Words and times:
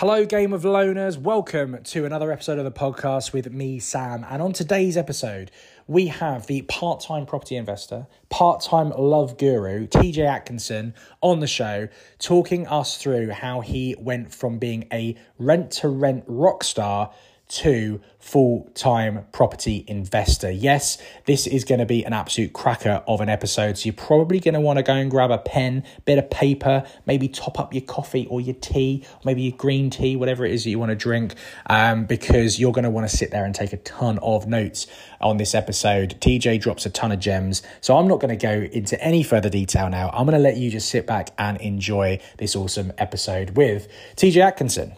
Hello, 0.00 0.24
Game 0.24 0.54
of 0.54 0.62
Loners. 0.62 1.18
Welcome 1.18 1.76
to 1.84 2.06
another 2.06 2.32
episode 2.32 2.56
of 2.56 2.64
the 2.64 2.72
podcast 2.72 3.34
with 3.34 3.52
me, 3.52 3.78
Sam. 3.78 4.24
And 4.30 4.40
on 4.40 4.54
today's 4.54 4.96
episode, 4.96 5.50
we 5.86 6.06
have 6.06 6.46
the 6.46 6.62
part 6.62 7.00
time 7.00 7.26
property 7.26 7.54
investor, 7.54 8.06
part 8.30 8.62
time 8.62 8.94
love 8.96 9.36
guru, 9.36 9.86
TJ 9.86 10.26
Atkinson, 10.26 10.94
on 11.20 11.40
the 11.40 11.46
show, 11.46 11.88
talking 12.18 12.66
us 12.66 12.96
through 12.96 13.28
how 13.28 13.60
he 13.60 13.94
went 13.98 14.32
from 14.32 14.58
being 14.58 14.88
a 14.90 15.16
rent 15.38 15.70
to 15.72 15.88
rent 15.90 16.24
rock 16.26 16.64
star 16.64 17.12
to 17.50 18.00
full 18.20 18.70
time 18.74 19.26
property 19.32 19.84
investor. 19.88 20.50
Yes, 20.50 20.98
this 21.24 21.46
is 21.46 21.64
going 21.64 21.80
to 21.80 21.86
be 21.86 22.04
an 22.04 22.12
absolute 22.12 22.52
cracker 22.52 23.02
of 23.08 23.20
an 23.20 23.28
episode. 23.28 23.76
So 23.76 23.86
you're 23.86 23.94
probably 23.94 24.38
going 24.38 24.54
to 24.54 24.60
want 24.60 24.78
to 24.78 24.82
go 24.84 24.94
and 24.94 25.10
grab 25.10 25.30
a 25.30 25.38
pen, 25.38 25.82
bit 26.04 26.18
of 26.18 26.30
paper, 26.30 26.84
maybe 27.06 27.28
top 27.28 27.58
up 27.58 27.74
your 27.74 27.82
coffee 27.82 28.26
or 28.28 28.40
your 28.40 28.54
tea, 28.54 29.04
maybe 29.24 29.42
your 29.42 29.56
green 29.56 29.90
tea, 29.90 30.14
whatever 30.16 30.44
it 30.44 30.52
is 30.52 30.64
that 30.64 30.70
you 30.70 30.78
want 30.78 30.90
to 30.90 30.96
drink, 30.96 31.34
um, 31.66 32.04
because 32.04 32.60
you're 32.60 32.72
going 32.72 32.84
to 32.84 32.90
want 32.90 33.08
to 33.08 33.16
sit 33.16 33.32
there 33.32 33.44
and 33.44 33.54
take 33.54 33.72
a 33.72 33.78
ton 33.78 34.18
of 34.18 34.46
notes 34.46 34.86
on 35.20 35.36
this 35.38 35.54
episode. 35.54 36.16
TJ 36.20 36.60
drops 36.60 36.86
a 36.86 36.90
ton 36.90 37.10
of 37.10 37.18
gems. 37.18 37.62
So 37.80 37.96
I'm 37.96 38.06
not 38.06 38.20
going 38.20 38.36
to 38.36 38.46
go 38.46 38.68
into 38.72 39.02
any 39.02 39.24
further 39.24 39.50
detail 39.50 39.90
now. 39.90 40.10
I'm 40.10 40.24
going 40.24 40.36
to 40.36 40.42
let 40.42 40.56
you 40.56 40.70
just 40.70 40.88
sit 40.88 41.06
back 41.06 41.30
and 41.36 41.60
enjoy 41.60 42.20
this 42.38 42.54
awesome 42.54 42.92
episode 42.96 43.56
with 43.56 43.88
TJ 44.16 44.40
Atkinson. 44.40 44.92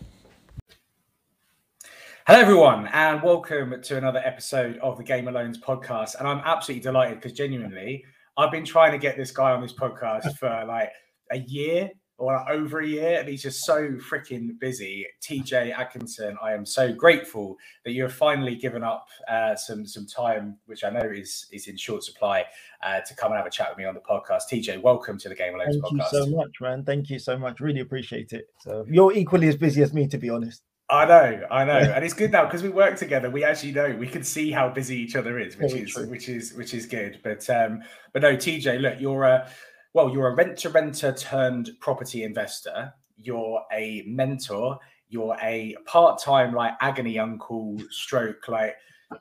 Hello, 2.29 2.39
everyone, 2.39 2.87
and 2.93 3.21
welcome 3.21 3.83
to 3.83 3.99
another 3.99 4.21
episode 4.25 4.79
of 4.79 4.97
the 4.97 5.03
Game 5.03 5.27
of 5.27 5.35
Loans 5.35 5.59
podcast. 5.59 6.15
And 6.21 6.29
I'm 6.29 6.39
absolutely 6.45 6.81
delighted 6.81 7.17
because 7.17 7.33
genuinely, 7.33 8.05
I've 8.37 8.53
been 8.53 8.65
trying 8.65 8.93
to 8.93 8.99
get 8.99 9.17
this 9.17 9.33
guy 9.33 9.51
on 9.51 9.61
this 9.61 9.73
podcast 9.73 10.37
for 10.39 10.65
like 10.69 10.93
a 11.33 11.39
year 11.39 11.91
or 12.19 12.49
over 12.49 12.79
a 12.79 12.87
year, 12.87 13.19
and 13.19 13.29
he's 13.29 13.43
just 13.43 13.65
so 13.65 13.95
freaking 13.95 14.57
busy. 14.61 15.05
TJ 15.21 15.77
Atkinson, 15.77 16.37
I 16.41 16.53
am 16.53 16.65
so 16.65 16.93
grateful 16.93 17.57
that 17.85 17.91
you 17.91 18.05
have 18.05 18.13
finally 18.13 18.55
given 18.55 18.85
up 18.85 19.09
uh, 19.29 19.57
some 19.57 19.85
some 19.85 20.07
time, 20.07 20.59
which 20.67 20.85
I 20.85 20.91
know 20.91 21.01
is 21.01 21.49
is 21.51 21.67
in 21.67 21.77
short 21.77 22.05
supply, 22.05 22.45
uh, 22.85 23.01
to 23.01 23.17
come 23.17 23.33
and 23.33 23.39
have 23.39 23.47
a 23.47 23.51
chat 23.51 23.71
with 23.71 23.79
me 23.79 23.85
on 23.85 23.95
the 23.95 24.01
podcast. 24.01 24.43
TJ, 24.49 24.81
welcome 24.81 25.19
to 25.19 25.29
the 25.29 25.35
Game 25.35 25.55
of 25.55 25.59
Loans 25.59 25.75
Thank 25.75 25.85
podcast. 25.87 26.11
Thank 26.11 26.13
you 26.13 26.31
so 26.31 26.37
much, 26.37 26.61
man. 26.61 26.85
Thank 26.85 27.11
you 27.11 27.19
so 27.19 27.37
much. 27.37 27.59
Really 27.59 27.81
appreciate 27.81 28.33
it. 28.33 28.47
So 28.61 28.87
you're 28.89 29.13
equally 29.13 29.49
as 29.49 29.57
busy 29.57 29.83
as 29.83 29.93
me, 29.93 30.07
to 30.07 30.19
be 30.19 30.31
honest. 30.31 30.63
I 30.93 31.07
know, 31.07 31.47
I 31.51 31.65
know, 31.65 31.79
and 31.79 32.05
it's 32.05 32.13
good 32.13 32.31
now 32.31 32.45
because 32.45 32.63
we 32.63 32.69
work 32.69 32.99
together. 32.99 33.31
We 33.31 33.45
actually 33.45 33.73
know 33.73 33.97
we 33.99 34.07
can 34.07 34.23
see 34.23 34.51
how 34.51 34.69
busy 34.69 34.99
each 34.99 35.17
other 35.17 35.39
is, 35.39 35.57
which 35.57 35.73
Very 35.73 35.85
is 35.85 35.91
true. 35.91 36.07
which 36.07 36.29
is 36.29 36.53
which 36.53 36.75
is 36.75 36.85
good. 36.85 37.19
But 37.25 37.49
um, 37.49 37.81
but 38.13 38.21
no, 38.21 38.37
TJ, 38.37 38.79
look, 38.79 39.01
you're 39.01 39.25
a 39.25 39.49
well, 39.95 40.11
you're 40.11 40.29
a 40.29 40.35
rent 40.35 40.59
to 40.59 40.69
renter 40.69 41.13
turned 41.13 41.71
property 41.81 42.25
investor. 42.25 42.93
You're 43.17 43.63
a 43.73 44.05
mentor. 44.07 44.79
You're 45.09 45.37
a 45.43 45.77
part 45.87 46.21
time 46.21 46.53
like 46.53 46.75
agony 46.83 47.19
uncle 47.19 47.79
stroke 47.89 48.47
like 48.49 48.77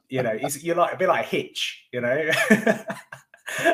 you 0.10 0.24
know. 0.24 0.38
It's, 0.42 0.62
you're 0.62 0.76
like 0.76 0.94
a 0.94 0.98
bit 0.98 1.08
like 1.08 1.26
Hitch, 1.26 1.86
you 1.94 2.02
know. 2.02 2.30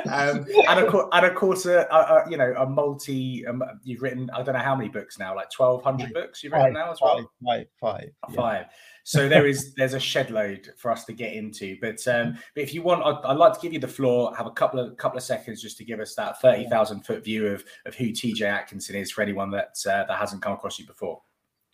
um, 0.09 0.45
and 0.67 0.80
of 0.80 0.92
course, 0.92 1.08
and 1.11 1.25
of 1.25 1.36
course, 1.36 1.66
uh, 1.66 1.86
uh, 1.89 2.25
you 2.30 2.38
know, 2.38 2.53
a 2.58 2.66
multi. 2.66 3.45
Um, 3.45 3.64
you've 3.83 4.02
written, 4.02 4.30
I 4.33 4.42
don't 4.42 4.53
know 4.53 4.61
how 4.61 4.75
many 4.75 4.89
books 4.89 5.20
now, 5.20 5.36
like 5.36 5.50
twelve 5.50 5.83
hundred 5.83 6.14
books 6.14 6.44
you've 6.44 6.53
written 6.53 6.73
now 6.73 6.92
as 6.92 7.00
well. 7.02 7.17
Five, 7.17 7.25
five, 7.44 7.67
five. 7.80 8.11
yeah. 8.30 8.36
Five. 8.36 8.66
So 9.03 9.30
there 9.30 9.48
is 9.48 9.73
there's 9.75 9.94
a 9.94 10.00
shed 10.02 10.31
load 10.31 10.70
for 10.78 10.92
us 10.92 11.05
to 11.05 11.14
get 11.14 11.31
into, 11.33 11.78
but 11.80 12.05
um, 12.08 12.38
but 12.53 12.64
if 12.64 12.73
you 12.73 12.81
want, 12.81 13.03
I'd, 13.03 13.23
I'd 13.23 13.38
like 13.38 13.53
to 13.53 13.59
give 13.61 13.72
you 13.72 13.80
the 13.80 13.88
floor. 13.88 14.36
Have 14.36 14.48
a 14.48 14.52
couple 14.52 14.80
of 14.81 14.98
couple 14.98 15.17
of 15.17 15.23
seconds 15.23 15.61
just 15.61 15.78
to 15.78 15.86
give 15.86 16.02
us 16.02 16.14
that 16.16 16.42
thirty 16.42 16.67
thousand 16.67 17.05
foot 17.05 17.23
view 17.23 17.48
of 17.48 17.64
of 17.86 17.95
who 17.95 18.08
TJ 18.08 18.42
Atkinson 18.42 18.98
is 18.98 19.09
for 19.09 19.22
anyone 19.22 19.50
that 19.52 19.78
uh, 19.86 20.03
that 20.03 20.17
hasn't 20.17 20.42
come 20.42 20.53
across 20.53 20.78
you 20.78 20.86
before. 20.86 21.22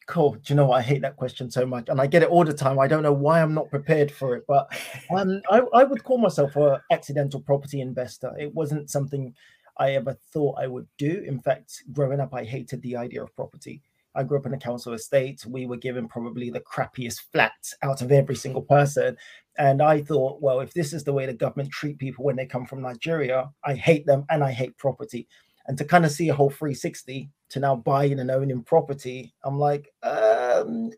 Cool. 0.06 0.34
Do 0.34 0.42
you 0.48 0.56
know 0.56 0.66
what? 0.66 0.80
I 0.80 0.82
hate 0.82 1.02
that 1.02 1.16
question 1.16 1.50
so 1.50 1.66
much, 1.66 1.88
and 1.88 2.02
I 2.02 2.08
get 2.08 2.24
it 2.24 2.30
all 2.30 2.44
the 2.44 2.54
time. 2.54 2.78
I 2.78 2.88
don't 2.88 3.04
know 3.04 3.14
why 3.14 3.42
I'm 3.42 3.54
not 3.54 3.70
prepared 3.70 4.12
for 4.12 4.36
it, 4.36 4.44
but 4.48 4.68
um, 5.16 5.42
I, 5.50 5.62
I 5.74 5.84
would 5.84 6.04
call 6.04 6.18
myself 6.18 6.56
a 6.58 6.82
accidental 6.92 7.40
property 7.40 7.80
investor. 7.80 8.34
It 8.38 8.54
wasn't 8.54 8.90
something 8.90 9.34
I 9.78 9.92
ever 9.92 10.18
thought 10.34 10.60
I 10.60 10.68
would 10.68 10.88
do. 10.98 11.24
In 11.26 11.40
fact, 11.40 11.84
growing 11.94 12.20
up, 12.20 12.34
I 12.34 12.44
hated 12.44 12.82
the 12.82 12.98
idea 12.98 13.24
of 13.24 13.36
property. 13.36 13.82
I 14.16 14.24
grew 14.24 14.38
up 14.38 14.46
in 14.46 14.54
a 14.54 14.60
council 14.60 14.94
estate. 14.94 15.46
We 15.46 15.66
were 15.66 15.78
given 15.78 16.08
probably 16.08 16.50
the 16.50 16.60
crappiest 16.60 17.22
flats 17.32 17.74
out 17.82 18.02
of 18.02 18.12
every 18.12 18.36
single 18.36 18.62
person. 18.62 19.18
And 19.58 19.82
I 19.82 20.02
thought, 20.02 20.42
well, 20.42 20.60
if 20.60 20.74
this 20.74 20.94
is 20.94 21.04
the 21.04 21.14
way 21.14 21.26
the 21.26 21.34
government 21.34 21.72
treat 21.72 21.98
people 21.98 22.24
when 22.24 22.36
they 22.36 22.46
come 22.46 22.66
from 22.66 22.82
Nigeria, 22.82 23.50
I 23.64 23.74
hate 23.74 24.06
them 24.06 24.26
and 24.30 24.44
I 24.44 24.52
hate 24.52 24.78
property. 24.78 25.28
And 25.66 25.78
to 25.78 25.86
kind 25.86 26.06
of 26.06 26.12
see 26.12 26.30
a 26.30 26.34
whole 26.36 26.50
360 26.50 27.30
to 27.54 27.60
now 27.60 27.76
buying 27.76 28.20
and 28.20 28.32
owning 28.32 28.64
property, 28.64 29.34
I'm 29.44 29.60
like, 29.60 29.94
um, 30.02 30.92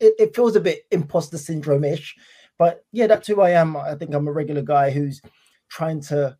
it, 0.00 0.14
it 0.18 0.34
feels 0.34 0.56
a 0.56 0.60
bit 0.60 0.82
imposter 0.90 1.38
syndrome 1.38 1.84
ish. 1.84 2.16
But 2.58 2.84
yeah, 2.90 3.06
that's 3.06 3.28
who 3.28 3.40
I 3.40 3.50
am. 3.50 3.76
I 3.76 3.94
think 3.94 4.12
I'm 4.12 4.26
a 4.26 4.32
regular 4.32 4.62
guy 4.62 4.90
who's 4.90 5.22
trying 5.68 6.00
to 6.02 6.36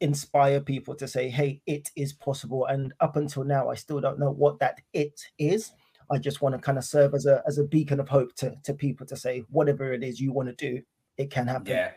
inspire 0.00 0.60
people 0.60 0.96
to 0.96 1.06
say, 1.06 1.28
hey, 1.28 1.60
it 1.66 1.88
is 1.94 2.12
possible. 2.12 2.66
And 2.66 2.92
up 2.98 3.14
until 3.14 3.44
now, 3.44 3.70
I 3.70 3.76
still 3.76 4.00
don't 4.00 4.18
know 4.18 4.32
what 4.32 4.58
that 4.58 4.80
it 4.92 5.20
is. 5.38 5.70
I 6.10 6.18
just 6.18 6.42
want 6.42 6.56
to 6.56 6.60
kind 6.60 6.78
of 6.78 6.84
serve 6.84 7.14
as 7.14 7.26
a 7.26 7.42
as 7.46 7.58
a 7.58 7.64
beacon 7.64 8.00
of 8.00 8.08
hope 8.08 8.34
to, 8.36 8.54
to 8.64 8.74
people 8.74 9.06
to 9.06 9.16
say, 9.16 9.44
whatever 9.50 9.92
it 9.92 10.02
is 10.02 10.20
you 10.20 10.32
want 10.32 10.48
to 10.48 10.54
do, 10.54 10.82
it 11.16 11.30
can 11.30 11.46
happen. 11.46 11.68
Yeah. 11.68 11.92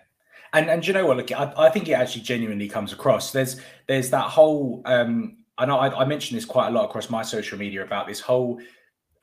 And 0.54 0.70
and 0.70 0.86
you 0.86 0.94
know 0.94 1.08
what? 1.08 1.18
Look, 1.18 1.32
I, 1.32 1.54
I 1.58 1.70
think 1.70 1.90
it 1.90 1.94
actually 1.94 2.22
genuinely 2.22 2.70
comes 2.70 2.94
across. 2.94 3.32
There's 3.32 3.60
there's 3.88 4.12
that 4.12 4.30
whole 4.30 4.84
um 4.86 5.39
I 5.60 5.66
know 5.66 5.78
I, 5.78 6.02
I 6.02 6.06
mentioned 6.06 6.38
this 6.38 6.46
quite 6.46 6.70
a 6.70 6.72
lot 6.72 6.86
across 6.86 7.10
my 7.10 7.22
social 7.22 7.58
media 7.58 7.84
about 7.84 8.08
this 8.08 8.20
whole 8.20 8.60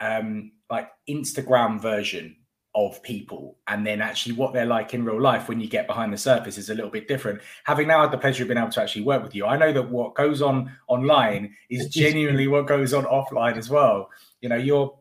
um 0.00 0.52
like 0.70 0.90
Instagram 1.08 1.80
version 1.80 2.36
of 2.74 3.02
people 3.02 3.56
and 3.68 3.86
then 3.86 4.02
actually 4.02 4.34
what 4.34 4.52
they're 4.52 4.66
like 4.66 4.92
in 4.92 5.02
real 5.02 5.18
life 5.18 5.48
when 5.48 5.58
you 5.58 5.66
get 5.66 5.86
behind 5.86 6.12
the 6.12 6.18
surface 6.18 6.58
is 6.58 6.68
a 6.68 6.74
little 6.74 6.90
bit 6.90 7.08
different 7.08 7.40
having 7.64 7.88
now 7.88 8.02
had 8.02 8.10
the 8.10 8.18
pleasure 8.18 8.42
of 8.42 8.48
being 8.48 8.58
able 8.58 8.70
to 8.70 8.82
actually 8.82 9.00
work 9.00 9.22
with 9.22 9.34
you 9.34 9.46
i 9.46 9.56
know 9.56 9.72
that 9.72 9.88
what 9.88 10.14
goes 10.14 10.42
on 10.42 10.70
online 10.86 11.50
is 11.70 11.88
genuinely 11.88 12.46
what 12.46 12.66
goes 12.66 12.92
on 12.92 13.04
offline 13.04 13.56
as 13.56 13.70
well 13.70 14.10
you 14.42 14.50
know 14.50 14.56
you're 14.56 14.94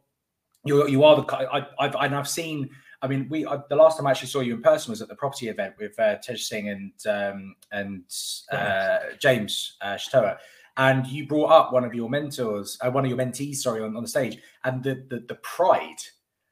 you're 0.65 0.89
you 0.89 1.03
are 1.03 1.15
the 1.15 1.33
I, 1.33 1.65
I've 1.79 1.95
and 1.95 2.15
I've 2.15 2.27
seen. 2.27 2.69
I 3.01 3.07
mean, 3.07 3.27
we 3.29 3.45
I, 3.45 3.59
the 3.69 3.75
last 3.75 3.97
time 3.97 4.07
I 4.07 4.11
actually 4.11 4.29
saw 4.29 4.39
you 4.39 4.55
in 4.55 4.61
person 4.61 4.91
was 4.91 5.01
at 5.01 5.07
the 5.07 5.15
property 5.15 5.47
event 5.47 5.75
with 5.77 5.97
uh, 5.99 6.15
Tej 6.17 6.37
Singh 6.37 6.69
and 6.69 6.91
um, 7.07 7.55
and 7.71 8.03
uh, 8.51 8.97
James 9.19 9.77
uh, 9.81 9.93
Shatoa. 9.93 10.37
And 10.77 11.07
you 11.07 11.27
brought 11.27 11.51
up 11.51 11.73
one 11.73 11.83
of 11.85 11.93
your 11.93 12.09
mentors, 12.09 12.77
uh, 12.81 12.91
one 12.91 13.05
of 13.05 13.09
your 13.09 13.17
mentees, 13.17 13.57
sorry, 13.57 13.81
on, 13.81 13.95
on 13.95 14.03
the 14.03 14.09
stage, 14.09 14.37
and 14.63 14.83
the, 14.83 15.05
the 15.09 15.23
the 15.27 15.35
pride, 15.35 16.01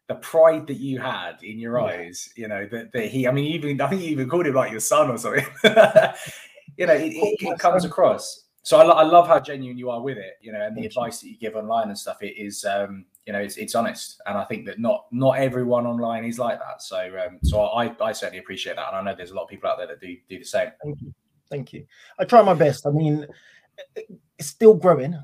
the 0.08 0.16
pride 0.16 0.68
that 0.68 0.76
you 0.80 1.00
had 1.00 1.44
in 1.44 1.60
your 1.60 1.80
Yeah. 1.80 1.86
eyes, 1.86 2.30
you 2.36 2.48
know, 2.48 2.68
that, 2.72 2.92
that 2.94 3.08
he, 3.08 3.28
I 3.28 3.32
mean, 3.32 3.46
even 3.54 3.82
I 3.82 3.90
think 3.90 4.02
you 4.02 4.10
even 4.10 4.30
called 4.30 4.48
him 4.48 4.56
like 4.56 4.72
your 4.72 4.80
son 4.80 5.10
or 5.10 5.18
something. 5.18 5.46
you 6.78 6.88
know, 6.88 6.94
it, 6.94 7.14
it, 7.14 7.38
it 7.42 7.60
comes 7.60 7.86
across. 7.86 8.46
So 8.66 8.78
I, 8.80 8.84
lo- 8.84 8.96
I 8.96 9.04
love 9.04 9.28
how 9.28 9.42
genuine 9.42 9.78
you 9.78 9.90
are 9.90 10.02
with 10.02 10.18
it, 10.18 10.36
you 10.42 10.54
know, 10.54 10.62
and 10.62 10.76
the 10.76 10.82
Thank 10.84 10.96
you. 10.96 11.02
advice 11.02 11.20
that 11.20 11.28
you 11.28 11.38
give 11.38 11.56
online 11.56 11.90
and 11.90 11.98
stuff. 11.98 12.24
It 12.24 12.38
is, 12.38 12.64
um, 12.64 13.06
you 13.26 13.34
know, 13.34 13.40
it's, 13.40 13.58
it's 13.58 13.76
honest, 13.76 14.22
and 14.26 14.38
I 14.38 14.46
think 14.46 14.66
that 14.68 14.80
not 14.80 15.06
not 15.12 15.38
everyone 15.38 15.86
online 15.86 16.24
is 16.24 16.40
like 16.40 16.60
that. 16.60 16.82
So 16.82 16.98
um, 16.98 17.40
so 17.44 17.62
I 17.62 17.94
I 18.02 18.14
certainly 18.14 18.40
appreciate 18.40 18.78
that, 18.78 18.88
and 18.88 18.98
I 18.98 19.02
know 19.02 19.16
there's 19.16 19.32
a 19.32 19.34
lot 19.34 19.44
of 19.44 19.50
people 19.50 19.70
out 19.70 19.78
there 19.78 19.88
that 19.88 20.00
do 20.00 20.16
do 20.30 20.40
the 20.40 20.46
same. 20.46 20.70
Thank 20.82 21.02
you. 21.02 21.14
Thank 21.50 21.74
you. 21.74 21.86
I 22.20 22.26
try 22.26 22.42
my 22.42 22.54
best. 22.54 22.88
I 22.88 22.90
mean, 22.90 23.28
it's 23.96 24.48
still 24.48 24.74
growing. 24.74 25.18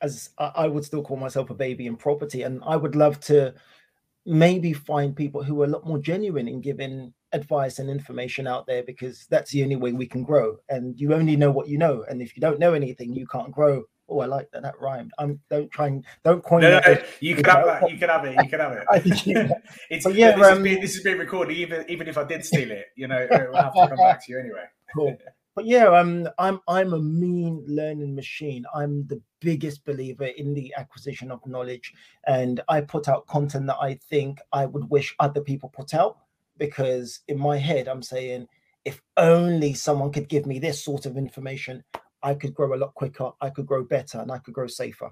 As 0.00 0.30
I 0.38 0.66
would 0.66 0.84
still 0.84 1.02
call 1.02 1.16
myself 1.16 1.48
a 1.48 1.54
baby 1.54 1.86
in 1.86 1.96
property, 1.96 2.42
and 2.42 2.62
I 2.66 2.76
would 2.76 2.94
love 2.94 3.20
to 3.20 3.54
maybe 4.26 4.72
find 4.72 5.14
people 5.16 5.42
who 5.42 5.60
are 5.62 5.66
a 5.66 5.68
lot 5.68 5.86
more 5.86 5.98
genuine 5.98 6.48
in 6.48 6.60
giving 6.60 7.12
advice 7.32 7.78
and 7.78 7.90
information 7.90 8.46
out 8.46 8.66
there 8.66 8.82
because 8.82 9.26
that's 9.28 9.50
the 9.50 9.62
only 9.62 9.76
way 9.76 9.92
we 9.92 10.06
can 10.06 10.22
grow. 10.22 10.56
And 10.68 10.98
you 10.98 11.14
only 11.14 11.36
know 11.36 11.50
what 11.50 11.68
you 11.68 11.78
know, 11.78 12.04
and 12.08 12.22
if 12.22 12.36
you 12.36 12.40
don't 12.40 12.58
know 12.58 12.74
anything, 12.74 13.14
you 13.14 13.26
can't 13.26 13.52
grow. 13.52 13.84
Oh, 14.08 14.20
I 14.20 14.26
like 14.26 14.50
that. 14.52 14.62
That 14.62 14.78
rhymed. 14.78 15.12
I'm 15.18 15.40
don't 15.48 15.70
try 15.70 15.86
and 15.86 16.04
don't 16.24 16.44
coin 16.44 16.60
No, 16.60 16.80
no, 16.80 16.96
you 17.20 17.36
can 17.36 17.44
have 17.46 17.64
that. 17.64 17.90
You 17.90 17.96
can 17.96 18.10
have 18.10 18.24
it. 18.26 18.42
You 18.42 18.48
can 18.50 18.60
have 18.60 18.72
it. 18.72 18.84
it's 19.90 20.04
But 20.04 20.14
yeah, 20.14 20.36
this, 20.36 20.46
um, 20.46 20.58
is 20.58 20.62
being, 20.62 20.80
this 20.80 20.96
is 20.96 21.02
being 21.02 21.18
recorded. 21.18 21.56
Even 21.56 21.86
even 21.88 22.06
if 22.06 22.18
I 22.18 22.24
did 22.24 22.44
steal 22.44 22.70
it, 22.70 22.86
you 22.96 23.08
know, 23.08 23.16
it 23.30 23.50
will 23.50 23.56
have 23.56 23.72
to 23.72 23.88
come 23.88 23.98
back 23.98 24.24
to 24.26 24.32
you 24.32 24.38
anyway. 24.38 24.64
cool. 24.94 25.16
But 25.54 25.66
yeah, 25.66 25.86
um, 25.86 26.28
I'm 26.38 26.60
I'm 26.66 26.92
a 26.92 26.98
mean 26.98 27.64
learning 27.66 28.14
machine. 28.14 28.64
I'm 28.74 29.06
the 29.06 29.20
biggest 29.40 29.84
believer 29.84 30.24
in 30.24 30.52
the 30.52 30.74
acquisition 30.76 31.30
of 31.30 31.46
knowledge, 31.46 31.92
and 32.26 32.60
I 32.68 32.80
put 32.80 33.08
out 33.08 33.26
content 33.28 33.66
that 33.66 33.78
I 33.80 33.94
think 33.94 34.40
I 34.52 34.66
would 34.66 34.90
wish 34.90 35.14
other 35.20 35.40
people 35.40 35.68
put 35.68 35.94
out 35.94 36.18
because 36.58 37.20
in 37.28 37.38
my 37.38 37.56
head 37.56 37.88
I'm 37.88 38.02
saying 38.02 38.48
if 38.84 39.00
only 39.16 39.74
someone 39.74 40.12
could 40.12 40.28
give 40.28 40.44
me 40.44 40.58
this 40.58 40.82
sort 40.82 41.06
of 41.06 41.16
information, 41.16 41.84
I 42.22 42.34
could 42.34 42.54
grow 42.54 42.74
a 42.74 42.76
lot 42.76 42.94
quicker, 42.94 43.30
I 43.40 43.50
could 43.50 43.66
grow 43.66 43.84
better, 43.84 44.18
and 44.18 44.30
I 44.30 44.38
could 44.38 44.54
grow 44.54 44.66
safer. 44.66 45.10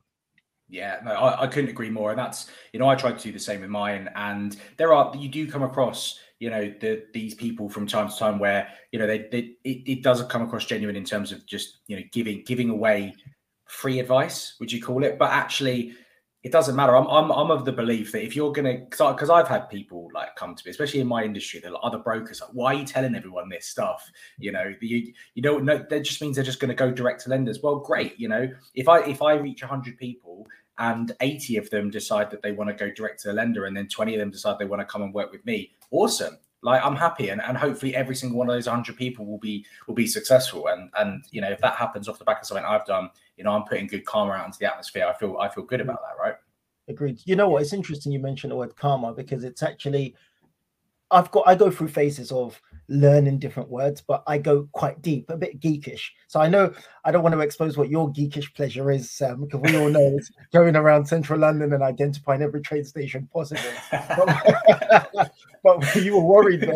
Yeah, 0.73 1.01
no, 1.05 1.13
I, 1.13 1.43
I 1.43 1.47
couldn't 1.49 1.69
agree 1.69 1.91
more. 1.91 2.11
And 2.11 2.19
that's, 2.19 2.51
you 2.73 2.81
know, 2.81 2.89
I 2.89 2.95
tried 2.95 3.19
to 3.19 3.23
do 3.23 3.31
the 3.31 3.39
same 3.39 3.61
with 3.61 3.69
mine. 3.69 4.09
And 4.17 4.57
there 4.79 4.95
are, 4.95 5.15
you 5.15 5.29
do 5.29 5.47
come 5.47 5.63
across, 5.63 6.19
you 6.39 6.49
know, 6.49 6.73
the 6.81 7.05
these 7.13 7.35
people 7.35 7.69
from 7.69 7.87
time 7.87 8.09
to 8.09 8.17
time 8.17 8.39
where, 8.39 8.69
you 8.91 8.99
know, 8.99 9.07
they, 9.07 9.29
they 9.31 9.55
it, 9.65 9.83
it 9.87 10.03
does 10.03 10.23
come 10.25 10.41
across 10.41 10.65
genuine 10.65 10.97
in 10.97 11.05
terms 11.05 11.31
of 11.31 11.45
just, 11.47 11.81
you 11.89 11.97
know, 11.97 12.03
giving 12.11 12.43
giving 12.47 12.71
away 12.71 13.15
free 13.67 14.01
advice, 14.01 14.57
would 14.61 14.73
you 14.73 14.81
call 14.81 15.05
it? 15.05 15.19
But 15.19 15.31
actually, 15.31 15.93
it 16.43 16.51
doesn't 16.51 16.75
matter. 16.75 16.97
I'm, 16.97 17.07
I'm, 17.07 17.31
I'm 17.31 17.51
of 17.53 17.65
the 17.65 17.71
belief 17.71 18.11
that 18.13 18.25
if 18.25 18.35
you're 18.35 18.51
gonna, 18.51 18.79
because 18.91 19.31
I've 19.31 19.47
had 19.47 19.69
people 19.69 20.09
like 20.13 20.35
come 20.35 20.55
to 20.57 20.63
me, 20.67 20.71
especially 20.71 21.01
in 21.01 21.07
my 21.07 21.23
industry, 21.23 21.61
they're 21.61 21.71
like 21.71 21.81
other 21.85 21.99
brokers, 21.99 22.41
like, 22.41 22.51
why 22.53 22.75
are 22.75 22.79
you 22.79 22.85
telling 22.85 23.15
everyone 23.15 23.49
this 23.49 23.67
stuff? 23.67 24.11
You 24.39 24.51
know, 24.51 24.75
you, 24.81 25.13
you 25.35 25.43
don't 25.43 25.65
know. 25.65 25.85
That 25.89 26.01
just 26.01 26.21
means 26.21 26.35
they're 26.35 26.45
just 26.45 26.59
going 26.59 26.71
to 26.71 26.75
go 26.75 26.91
direct 26.91 27.23
to 27.25 27.31
lenders. 27.31 27.61
Well, 27.63 27.77
great. 27.77 28.19
You 28.19 28.29
know, 28.29 28.49
if 28.75 28.89
I 28.89 29.03
if 29.03 29.23
I 29.23 29.35
reach 29.35 29.63
100 29.63 29.97
people 29.99 30.47
and 30.79 31.13
80 31.21 31.59
of 31.59 31.71
them 31.71 31.91
decide 31.91 32.31
that 32.31 32.43
they 32.43 32.53
want 32.53 32.71
to 32.71 32.75
go 32.75 32.91
direct 32.93 33.21
to 33.23 33.29
the 33.29 33.35
lender, 33.35 33.67
and 33.67 33.77
then 33.77 33.89
20 33.89 34.15
of 34.15 34.21
them 34.21 34.31
decide 34.31 34.59
they 34.59 34.65
want 34.65 34.81
to 34.81 34.87
come 34.87 35.03
and 35.03 35.15
work 35.15 35.33
with 35.33 35.45
me, 35.45 35.73
awesome. 35.91 36.39
Like 36.65 36.85
I'm 36.85 36.95
happy, 36.97 37.31
and, 37.31 37.43
and 37.43 37.59
hopefully 37.59 37.97
every 37.97 38.15
single 38.15 38.39
one 38.39 38.49
of 38.49 38.55
those 38.55 38.67
100 38.67 38.97
people 38.97 39.27
will 39.27 39.39
be 39.39 39.67
will 39.87 39.95
be 39.95 40.07
successful. 40.07 40.69
And 40.69 40.91
and 40.97 41.25
you 41.31 41.41
know, 41.41 41.51
if 41.51 41.61
that 41.61 41.75
happens 41.75 42.09
off 42.09 42.19
the 42.19 42.25
back 42.25 42.41
of 42.41 42.47
something 42.47 42.65
I've 42.65 42.87
done, 42.87 43.11
you 43.37 43.45
know, 43.45 43.51
I'm 43.51 43.65
putting 43.65 43.89
good 43.89 44.05
karma 44.05 44.33
out 44.33 44.47
into 44.47 44.59
the 44.61 44.71
atmosphere. 44.71 45.07
I 45.07 45.13
feel 45.19 45.37
I 45.39 45.49
feel 45.49 45.65
good 45.65 45.81
about 45.81 46.01
that, 46.03 46.23
right? 46.23 46.37
Agreed. 46.89 47.21
You 47.25 47.35
know 47.35 47.49
what? 47.49 47.63
It's 47.63 47.73
interesting 47.73 48.13
you 48.13 48.21
mentioned 48.21 48.53
the 48.53 48.57
word 48.57 48.77
karma 48.77 49.13
because 49.13 49.43
it's 49.43 49.63
actually 49.63 50.15
I've 51.11 51.31
got 51.33 51.49
I 51.49 51.57
go 51.57 51.71
through 51.71 51.89
phases 51.89 52.31
of 52.31 52.61
learning 52.89 53.39
different 53.39 53.71
words, 53.71 54.01
but 54.01 54.23
I 54.27 54.39
go 54.39 54.69
quite 54.73 55.01
deep, 55.03 55.31
a 55.31 55.37
bit 55.37 55.61
geekish. 55.61 56.03
So 56.29 56.41
I 56.41 56.49
know 56.49 56.73
I 57.05 57.11
don't 57.11 57.23
want 57.23 57.35
to 57.35 57.41
expose 57.41 57.77
what 57.77 57.89
your 57.89 58.13
geekish 58.13 58.55
pleasure 58.55 58.91
is, 58.91 59.11
Sam, 59.11 59.43
because 59.43 59.61
we 59.61 59.77
all 59.77 59.89
know 59.89 60.15
it's 60.17 60.31
going 60.53 60.77
around 60.77 61.07
central 61.07 61.41
London 61.41 61.73
and 61.73 61.83
identifying 61.83 62.43
every 62.43 62.61
train 62.61 62.85
station 62.85 63.29
possible. 63.33 63.63
but, 63.91 65.33
but 65.63 65.95
you 65.97 66.17
were 66.17 66.25
worried 66.25 66.61
there. 66.61 66.75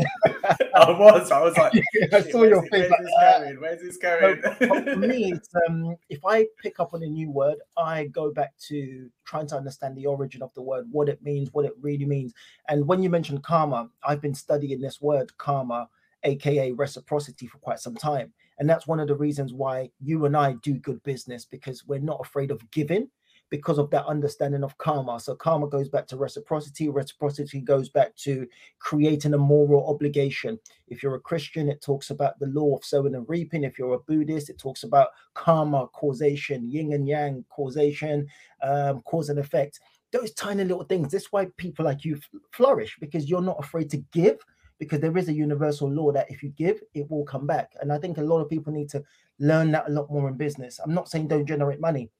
I 0.75 0.91
was. 0.91 1.31
I 1.31 1.43
was 1.43 1.57
like, 1.57 1.73
I 2.13 2.21
saw 2.23 2.45
your 2.45 2.63
face. 2.69 2.91
Where's 2.91 3.01
this 3.01 3.15
going? 3.21 3.61
Where's 3.61 3.83
this 3.83 3.97
going? 3.97 4.43
So, 4.43 4.93
for 4.93 4.97
me, 4.97 5.33
it's 5.33 5.49
um, 5.69 5.97
if 6.09 6.25
I 6.25 6.47
pick 6.63 6.79
up 6.81 6.95
on 6.95 7.03
a 7.03 7.07
new 7.07 7.31
word, 7.31 7.59
I 7.77 8.07
go 8.07 8.33
back 8.33 8.53
to 8.69 9.09
trying 9.25 9.47
to 9.49 9.57
understand 9.57 9.97
the 9.97 10.07
origin 10.07 10.43
of 10.43 10.53
the 10.55 10.63
word, 10.63 10.87
what 10.91 11.09
it 11.09 11.23
means, 11.23 11.53
what 11.53 11.65
it 11.65 11.73
really 11.81 12.05
means. 12.05 12.33
And 12.69 12.87
when 12.87 13.03
you 13.03 13.11
mentioned 13.11 13.43
karma, 13.43 13.89
I've 14.05 14.21
been 14.21 14.35
studying 14.35 14.81
this 14.81 15.01
word 15.01 15.37
karma, 15.39 15.89
aka 16.27 16.73
reciprocity, 16.73 17.47
for 17.47 17.59
quite 17.59 17.79
some 17.79 17.95
time. 17.95 18.33
And 18.59 18.69
that's 18.69 18.87
one 18.87 19.01
of 19.01 19.09
the 19.09 19.15
reasons 19.15 19.53
why 19.53 19.91
you 20.01 20.25
and 20.25 20.37
I 20.37 20.55
do 20.63 20.75
good 20.75 21.03
business 21.03 21.45
because 21.45 21.87
we're 21.87 21.99
not 21.99 22.21
afraid 22.21 22.51
of 22.51 22.71
giving 22.71 23.09
because 23.51 23.79
of 23.79 23.91
that 23.91 24.07
understanding 24.07 24.65
of 24.65 24.77
karma. 24.79 25.21
So 25.21 25.35
karma 25.35 25.69
goes 25.69 25.89
back 25.89 26.07
to 26.09 26.17
reciprocity. 26.17 26.89
Reciprocity 26.89 27.61
goes 27.61 27.89
back 27.89 28.17
to 28.17 28.47
creating 28.79 29.35
a 29.35 29.39
moral 29.39 29.89
obligation. 29.89 30.59
If 30.89 31.03
you're 31.03 31.15
a 31.15 31.21
Christian, 31.21 31.69
it 31.69 31.81
talks 31.81 32.11
about 32.11 32.39
the 32.39 32.49
law 32.49 32.77
of 32.77 32.85
sowing 32.85 33.15
and 33.15 33.29
reaping. 33.29 33.65
If 33.65 33.79
you're 33.79 33.95
a 33.95 34.01
Buddhist, 34.01 34.51
it 34.51 34.59
talks 34.59 34.83
about 34.83 35.09
karma, 35.35 35.87
causation, 35.89 36.69
yin 36.69 36.93
and 36.93 37.07
yang, 37.07 37.45
causation, 37.49 38.27
um, 38.63 39.03
cause 39.03 39.29
and 39.29 39.39
effect. 39.39 39.81
Those 40.13 40.33
tiny 40.33 40.65
little 40.65 40.85
things. 40.85 41.13
That's 41.13 41.31
why 41.33 41.47
people 41.57 41.85
like 41.85 42.05
you 42.05 42.19
flourish 42.53 42.97
because 43.01 43.29
you're 43.29 43.43
not 43.43 43.61
afraid 43.61 43.91
to 43.91 43.99
give. 44.13 44.39
Because 44.79 45.01
there 45.01 45.17
is 45.17 45.29
a 45.29 45.33
universal 45.33 45.91
law 45.91 46.13
that 46.13 46.31
if 46.31 46.43
you 46.43 46.51
give, 46.51 46.81
it 46.95 47.11
will 47.11 47.25
come 47.25 47.47
back. 47.47 47.73
And 47.81 47.93
I 47.93 47.99
think 47.99 48.19
a 48.19 48.23
lot 48.23 48.41
of 48.41 48.51
people 48.51 48.73
need 48.73 48.91
to 48.91 49.03
learn 49.39 49.71
that 49.73 49.89
a 49.89 49.93
lot 49.93 50.11
more 50.11 50.29
in 50.29 50.35
business. 50.35 50.79
I'm 50.79 50.95
not 50.95 51.09
saying 51.09 51.29
don't 51.29 51.47
generate 51.47 51.81
money, 51.81 52.11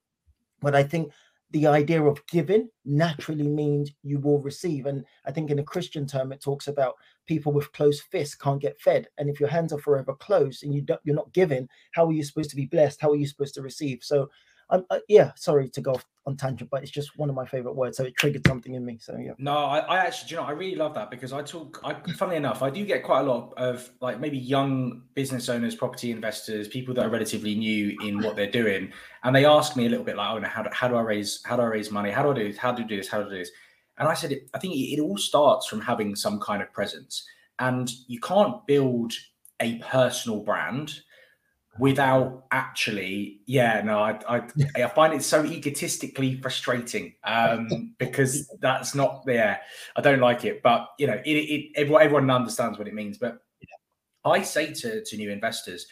but 0.61 0.75
I 0.75 0.83
think 0.83 1.11
the 1.51 1.67
idea 1.67 2.03
of 2.03 2.25
giving 2.27 2.69
naturally 2.83 3.47
means 3.47 3.91
you 4.03 4.19
will 4.19 4.39
receive. 4.41 4.85
And 4.85 5.05
I 5.25 5.31
think 5.31 5.49
in 5.49 5.59
a 5.59 5.63
Christian 5.63 6.05
term, 6.05 6.33
it 6.33 6.41
talks 6.41 6.67
about 6.67 6.95
people 7.25 7.53
with 7.53 7.71
closed 7.71 8.03
fists 8.11 8.35
can't 8.35 8.61
get 8.61 8.81
fed. 8.81 9.07
And 9.17 9.29
if 9.29 9.39
your 9.39 9.49
hands 9.49 9.71
are 9.71 9.79
forever 9.79 10.13
closed 10.13 10.63
and 10.63 10.73
you 10.73 10.81
don't, 10.81 10.99
you're 11.03 11.15
not 11.15 11.31
giving, 11.33 11.69
how 11.93 12.07
are 12.07 12.11
you 12.11 12.23
supposed 12.23 12.49
to 12.49 12.55
be 12.57 12.65
blessed? 12.65 12.99
How 12.99 13.11
are 13.11 13.15
you 13.15 13.27
supposed 13.27 13.53
to 13.55 13.61
receive? 13.61 13.99
So 14.03 14.29
um, 14.69 14.85
uh, 14.89 14.99
yeah, 15.07 15.31
sorry 15.35 15.69
to 15.69 15.81
go 15.81 15.93
off 15.93 16.05
on 16.25 16.35
tangent, 16.35 16.69
but 16.69 16.83
it's 16.83 16.91
just 16.91 17.17
one 17.17 17.29
of 17.29 17.35
my 17.35 17.45
favorite 17.45 17.73
words. 17.73 17.95
So 17.95 18.03
it 18.03 18.17
triggered 18.17 18.45
something 18.45 18.73
in 18.73 18.85
me. 18.85 18.97
So 18.99 19.17
yeah. 19.17 19.31
No, 19.37 19.57
I, 19.57 19.79
I 19.79 19.97
actually, 19.99 20.31
you 20.31 20.35
know, 20.35 20.43
I 20.43 20.51
really 20.51 20.75
love 20.75 20.93
that 20.95 21.09
because 21.09 21.31
I 21.31 21.41
talk. 21.41 21.79
I, 21.85 21.95
funnily 22.13 22.35
enough, 22.35 22.61
I 22.61 22.69
do 22.69 22.85
get 22.85 23.03
quite 23.03 23.21
a 23.21 23.23
lot 23.23 23.53
of 23.55 23.89
like 24.01 24.19
maybe 24.19 24.37
young 24.37 25.03
business 25.13 25.47
owners, 25.47 25.73
property 25.73 26.11
investors, 26.11 26.67
people 26.67 26.93
that 26.95 27.05
are 27.05 27.09
relatively 27.09 27.55
new 27.55 27.97
in 28.03 28.21
what 28.21 28.35
they're 28.35 28.51
doing, 28.51 28.91
and 29.23 29.33
they 29.33 29.45
ask 29.45 29.77
me 29.77 29.85
a 29.85 29.89
little 29.89 30.05
bit 30.05 30.17
like, 30.17 30.43
"Oh, 30.43 30.45
how 30.45 30.63
do, 30.63 30.69
how 30.73 30.87
do 30.89 30.95
I 30.95 31.01
raise 31.01 31.41
how 31.45 31.55
do 31.55 31.61
I 31.61 31.67
raise 31.67 31.89
money? 31.89 32.11
How 32.11 32.23
do 32.23 32.31
I 32.31 32.33
do 32.33 32.47
this? 32.47 32.57
How 32.57 32.73
do 32.73 32.83
I 32.83 32.87
do 32.87 32.97
this? 32.97 33.07
How 33.07 33.19
do 33.21 33.27
I 33.27 33.29
do 33.29 33.37
this?" 33.37 33.51
And 33.99 34.07
I 34.07 34.13
said, 34.13 34.37
I 34.53 34.59
think 34.59 34.75
it, 34.75 34.95
it 34.95 34.99
all 34.99 35.17
starts 35.17 35.65
from 35.65 35.81
having 35.81 36.15
some 36.15 36.39
kind 36.39 36.61
of 36.61 36.73
presence, 36.73 37.25
and 37.59 37.89
you 38.07 38.19
can't 38.19 38.65
build 38.67 39.13
a 39.61 39.77
personal 39.79 40.41
brand 40.41 41.01
without 41.79 42.45
actually 42.51 43.41
yeah 43.45 43.81
no 43.81 43.99
I, 43.99 44.19
I 44.27 44.47
i 44.83 44.87
find 44.87 45.13
it 45.13 45.23
so 45.23 45.45
egotistically 45.45 46.39
frustrating 46.41 47.13
um 47.23 47.93
because 47.97 48.49
that's 48.59 48.95
not 48.95 49.25
there 49.25 49.59
i 49.95 50.01
don't 50.01 50.19
like 50.19 50.45
it 50.45 50.61
but 50.63 50.87
you 50.97 51.07
know 51.07 51.21
it, 51.25 51.31
it 51.31 51.71
everyone, 51.75 52.01
everyone 52.01 52.31
understands 52.31 52.77
what 52.77 52.87
it 52.87 52.93
means 52.93 53.17
but 53.17 53.39
i 54.25 54.41
say 54.41 54.73
to 54.73 55.03
to 55.03 55.17
new 55.17 55.29
investors 55.29 55.87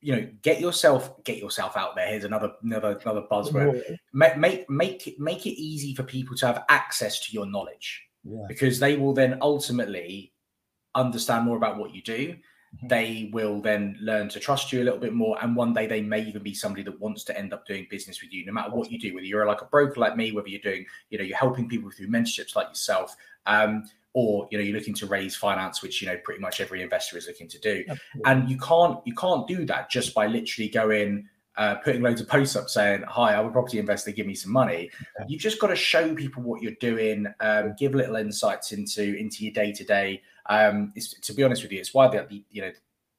you 0.00 0.16
know 0.16 0.28
get 0.42 0.60
yourself 0.60 1.22
get 1.24 1.38
yourself 1.38 1.76
out 1.76 1.94
there 1.94 2.08
here's 2.08 2.24
another 2.24 2.52
another 2.62 2.98
another 3.02 3.22
buzzword 3.30 3.82
make 4.12 4.36
make 4.38 4.70
make 4.70 5.06
it 5.06 5.18
make 5.18 5.44
it 5.46 5.60
easy 5.60 5.94
for 5.94 6.02
people 6.02 6.36
to 6.36 6.46
have 6.46 6.64
access 6.68 7.20
to 7.20 7.32
your 7.32 7.46
knowledge 7.46 8.02
yeah. 8.24 8.44
because 8.48 8.78
they 8.78 8.96
will 8.96 9.12
then 9.12 9.38
ultimately 9.42 10.32
understand 10.94 11.44
more 11.44 11.56
about 11.56 11.78
what 11.78 11.94
you 11.94 12.02
do. 12.02 12.36
They 12.84 13.30
will 13.32 13.60
then 13.60 13.96
learn 14.00 14.28
to 14.28 14.40
trust 14.40 14.72
you 14.72 14.82
a 14.82 14.84
little 14.84 14.98
bit 14.98 15.12
more. 15.12 15.36
And 15.42 15.56
one 15.56 15.74
day 15.74 15.86
they 15.86 16.00
may 16.00 16.22
even 16.22 16.42
be 16.42 16.54
somebody 16.54 16.82
that 16.84 17.00
wants 17.00 17.24
to 17.24 17.36
end 17.36 17.52
up 17.52 17.66
doing 17.66 17.86
business 17.90 18.22
with 18.22 18.32
you, 18.32 18.46
no 18.46 18.52
matter 18.52 18.70
what 18.70 18.90
you 18.90 18.98
do, 18.98 19.14
whether 19.14 19.26
you're 19.26 19.46
like 19.46 19.62
a 19.62 19.66
broker 19.66 20.00
like 20.00 20.16
me, 20.16 20.32
whether 20.32 20.48
you're 20.48 20.60
doing, 20.60 20.86
you 21.10 21.18
know, 21.18 21.24
you're 21.24 21.36
helping 21.36 21.68
people 21.68 21.90
through 21.90 22.08
mentorships 22.08 22.54
like 22.54 22.68
yourself. 22.68 23.16
Um, 23.46 23.84
or 24.12 24.48
you 24.50 24.58
know 24.58 24.64
you're 24.64 24.76
looking 24.76 24.92
to 24.92 25.06
raise 25.06 25.36
finance 25.36 25.82
which 25.82 26.02
you 26.02 26.08
know 26.08 26.16
pretty 26.24 26.40
much 26.40 26.60
every 26.60 26.82
investor 26.82 27.16
is 27.16 27.28
looking 27.28 27.46
to 27.46 27.60
do 27.60 27.84
Absolutely. 27.88 28.22
and 28.24 28.50
you 28.50 28.58
can't 28.58 28.98
you 29.06 29.14
can't 29.14 29.46
do 29.46 29.64
that 29.64 29.88
just 29.88 30.14
by 30.14 30.26
literally 30.26 30.68
going 30.68 31.28
uh, 31.56 31.74
putting 31.76 32.00
loads 32.00 32.22
of 32.22 32.28
posts 32.28 32.56
up 32.56 32.70
saying, 32.70 33.02
"Hi, 33.06 33.34
I'm 33.34 33.46
a 33.46 33.50
property 33.50 33.78
investor. 33.78 34.12
Give 34.12 34.26
me 34.26 34.34
some 34.34 34.50
money." 34.52 34.90
You've 35.28 35.42
just 35.42 35.60
got 35.60 35.66
to 35.66 35.76
show 35.76 36.14
people 36.14 36.42
what 36.42 36.62
you're 36.62 36.72
doing, 36.80 37.26
um, 37.40 37.74
give 37.78 37.94
little 37.94 38.16
insights 38.16 38.72
into 38.72 39.14
into 39.16 39.44
your 39.44 39.52
day 39.52 39.70
to 39.72 39.84
day. 39.84 40.22
Um, 40.50 40.92
to 41.22 41.32
be 41.32 41.44
honest 41.44 41.62
with 41.62 41.72
you, 41.72 41.78
it's 41.78 41.94
why 41.94 42.08
the, 42.08 42.26
the 42.28 42.44
you 42.50 42.60
know 42.60 42.72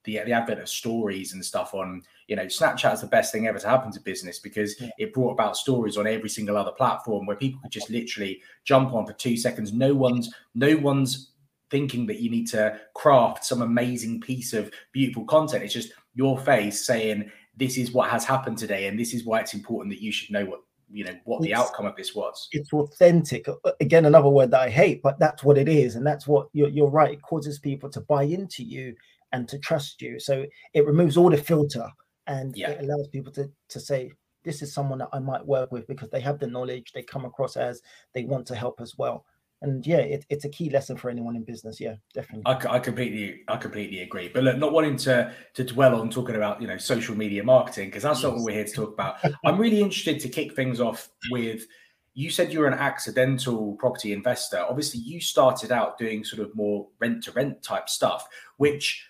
the 0.03 0.19
the 0.25 0.33
advent 0.33 0.59
of 0.59 0.69
stories 0.69 1.33
and 1.33 1.43
stuff 1.43 1.73
on 1.73 2.01
you 2.27 2.35
know 2.35 2.45
Snapchat 2.45 2.93
is 2.93 3.01
the 3.01 3.07
best 3.07 3.31
thing 3.31 3.47
ever 3.47 3.57
to 3.57 3.67
happen 3.67 3.91
to 3.93 4.01
business 4.01 4.37
because 4.37 4.79
yeah. 4.79 4.89
it 4.99 5.13
brought 5.13 5.31
about 5.31 5.55
stories 5.55 5.97
on 5.97 6.05
every 6.05 6.29
single 6.29 6.57
other 6.57 6.71
platform 6.71 7.25
where 7.25 7.37
people 7.37 7.61
could 7.61 7.71
just 7.71 7.89
literally 7.89 8.41
jump 8.65 8.93
on 8.93 9.05
for 9.05 9.13
two 9.13 9.37
seconds. 9.37 9.71
No 9.71 9.93
one's 9.93 10.33
no 10.55 10.75
one's 10.77 11.31
thinking 11.69 12.05
that 12.05 12.19
you 12.19 12.29
need 12.29 12.47
to 12.47 12.77
craft 12.95 13.45
some 13.45 13.61
amazing 13.61 14.19
piece 14.19 14.51
of 14.51 14.69
beautiful 14.91 15.23
content. 15.23 15.63
It's 15.63 15.73
just 15.73 15.93
your 16.13 16.37
face 16.37 16.85
saying 16.85 17.31
this 17.55 17.77
is 17.77 17.93
what 17.93 18.09
has 18.09 18.25
happened 18.25 18.57
today 18.57 18.87
and 18.87 18.99
this 18.99 19.13
is 19.13 19.23
why 19.23 19.39
it's 19.39 19.53
important 19.53 19.93
that 19.95 20.03
you 20.03 20.11
should 20.11 20.31
know 20.31 20.45
what 20.45 20.61
you 20.91 21.03
know 21.03 21.15
what 21.25 21.37
it's, 21.37 21.45
the 21.45 21.53
outcome 21.53 21.85
of 21.85 21.95
this 21.95 22.13
was. 22.13 22.47
it's 22.51 22.73
authentic. 22.73 23.47
Again 23.79 24.05
another 24.05 24.29
word 24.29 24.51
that 24.51 24.61
i 24.61 24.69
hate 24.69 25.01
but 25.01 25.19
that's 25.19 25.43
what 25.43 25.57
it 25.57 25.69
is 25.69 25.95
and 25.95 26.05
that's 26.05 26.27
what 26.27 26.47
you're, 26.53 26.69
you're 26.69 26.89
right. 26.89 27.13
It 27.13 27.21
causes 27.21 27.59
people 27.59 27.89
to 27.89 28.01
buy 28.01 28.23
into 28.23 28.63
you 28.63 28.95
and 29.31 29.47
to 29.47 29.57
trust 29.57 30.01
you. 30.01 30.19
So 30.19 30.45
it 30.73 30.85
removes 30.85 31.15
all 31.17 31.29
the 31.29 31.37
filter 31.37 31.87
and 32.27 32.55
yeah. 32.55 32.69
it 32.71 32.81
allows 32.81 33.07
people 33.07 33.31
to 33.33 33.49
to 33.69 33.79
say 33.79 34.11
this 34.43 34.61
is 34.61 34.73
someone 34.73 34.99
that 34.99 35.09
i 35.13 35.19
might 35.19 35.45
work 35.45 35.71
with 35.71 35.87
because 35.87 36.09
they 36.09 36.19
have 36.19 36.39
the 36.39 36.47
knowledge 36.47 36.91
they 36.93 37.03
come 37.03 37.25
across 37.25 37.57
as 37.57 37.81
they 38.13 38.23
want 38.25 38.45
to 38.45 38.55
help 38.55 38.79
as 38.79 38.97
well 38.97 39.25
and 39.61 39.85
yeah, 39.85 39.97
it, 39.97 40.25
it's 40.29 40.45
a 40.45 40.49
key 40.49 40.69
lesson 40.69 40.97
for 40.97 41.09
anyone 41.09 41.35
in 41.35 41.43
business. 41.43 41.79
Yeah, 41.79 41.95
definitely. 42.13 42.43
I, 42.45 42.75
I, 42.75 42.79
completely, 42.79 43.41
I 43.47 43.57
completely 43.57 43.99
agree. 43.99 44.27
But 44.27 44.43
look, 44.43 44.57
not 44.57 44.73
wanting 44.73 44.97
to 44.97 45.33
to 45.53 45.63
dwell 45.63 45.99
on 45.99 46.09
talking 46.09 46.35
about 46.35 46.61
you 46.61 46.67
know 46.67 46.77
social 46.77 47.15
media 47.15 47.43
marketing 47.43 47.89
because 47.89 48.03
that's 48.03 48.19
yes. 48.19 48.23
not 48.23 48.35
what 48.35 48.43
we're 48.43 48.55
here 48.55 48.65
to 48.65 48.71
talk 48.71 48.93
about. 48.93 49.17
I'm 49.45 49.59
really 49.59 49.81
interested 49.81 50.19
to 50.21 50.29
kick 50.29 50.55
things 50.55 50.81
off 50.81 51.09
with. 51.29 51.65
You 52.13 52.29
said 52.29 52.51
you 52.51 52.59
were 52.59 52.67
an 52.67 52.73
accidental 52.73 53.75
property 53.75 54.11
investor. 54.11 54.65
Obviously, 54.67 54.99
you 54.99 55.21
started 55.21 55.71
out 55.71 55.97
doing 55.97 56.25
sort 56.25 56.41
of 56.41 56.53
more 56.55 56.87
rent 56.99 57.23
to 57.23 57.31
rent 57.31 57.63
type 57.63 57.87
stuff, 57.87 58.27
which 58.57 59.07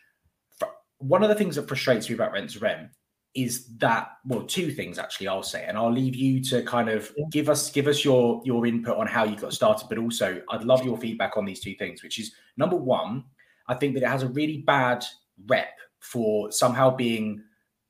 one 1.00 1.24
of 1.24 1.30
the 1.30 1.36
things 1.36 1.56
that 1.56 1.68
frustrates 1.68 2.10
me 2.10 2.16
about 2.16 2.32
rent 2.32 2.52
to 2.52 2.60
rent 2.60 2.90
is 3.34 3.68
that 3.78 4.10
well 4.26 4.44
two 4.44 4.72
things 4.72 5.00
actually 5.00 5.28
i'll 5.28 5.44
say 5.44 5.64
and 5.66 5.78
i'll 5.78 5.92
leave 5.92 6.16
you 6.16 6.44
to 6.44 6.62
kind 6.64 6.90
of 6.90 7.12
give 7.32 7.48
us 7.48 7.72
give 7.72 7.88
us 7.88 8.04
your 8.04 8.42
your 8.44 8.66
input 8.66 8.98
on 8.98 9.08
how 9.08 9.24
you 9.24 9.38
got 9.38 9.54
started 9.54 9.88
but 9.88 9.98
also 9.98 10.42
i'd 10.52 10.64
love 10.64 10.84
your 10.84 10.98
feedback 10.98 11.38
on 11.38 11.46
these 11.46 11.62
two 11.62 11.74
things 11.76 12.04
which 12.04 12.20
is 12.20 12.34
number 12.58 12.76
one 12.76 13.24
i 13.68 13.74
think 13.74 13.94
that 13.94 14.04
it 14.04 14.10
has 14.10 14.24
a 14.24 14.28
really 14.30 14.58
bad 14.58 15.06
rep 15.48 15.78
for 16.00 16.52
somehow 16.52 16.94
being 16.94 17.42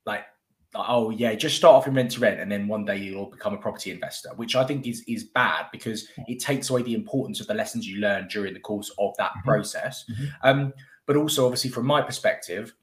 like 0.06 0.24
oh 0.76 1.10
yeah 1.10 1.34
just 1.34 1.56
start 1.56 1.74
off 1.74 1.88
in 1.88 1.94
rent 1.94 2.12
to 2.12 2.20
rent 2.20 2.38
and 2.38 2.50
then 2.50 2.68
one 2.68 2.84
day 2.84 2.96
you'll 2.96 3.26
become 3.26 3.52
a 3.52 3.58
property 3.58 3.90
investor 3.90 4.30
which 4.36 4.54
i 4.54 4.64
think 4.64 4.86
is 4.86 5.02
is 5.08 5.24
bad 5.24 5.66
because 5.72 6.08
it 6.28 6.38
takes 6.38 6.70
away 6.70 6.82
the 6.82 6.94
importance 6.94 7.40
of 7.40 7.48
the 7.48 7.54
lessons 7.54 7.86
you 7.86 8.00
learn 8.00 8.28
during 8.28 8.54
the 8.54 8.60
course 8.60 8.90
of 8.98 9.12
that 9.18 9.32
mm-hmm. 9.32 9.48
process 9.48 10.04
mm-hmm. 10.08 10.26
um 10.44 10.72
but 11.06 11.16
also 11.16 11.44
obviously 11.44 11.68
from 11.68 11.84
my 11.84 12.00
perspective 12.00 12.74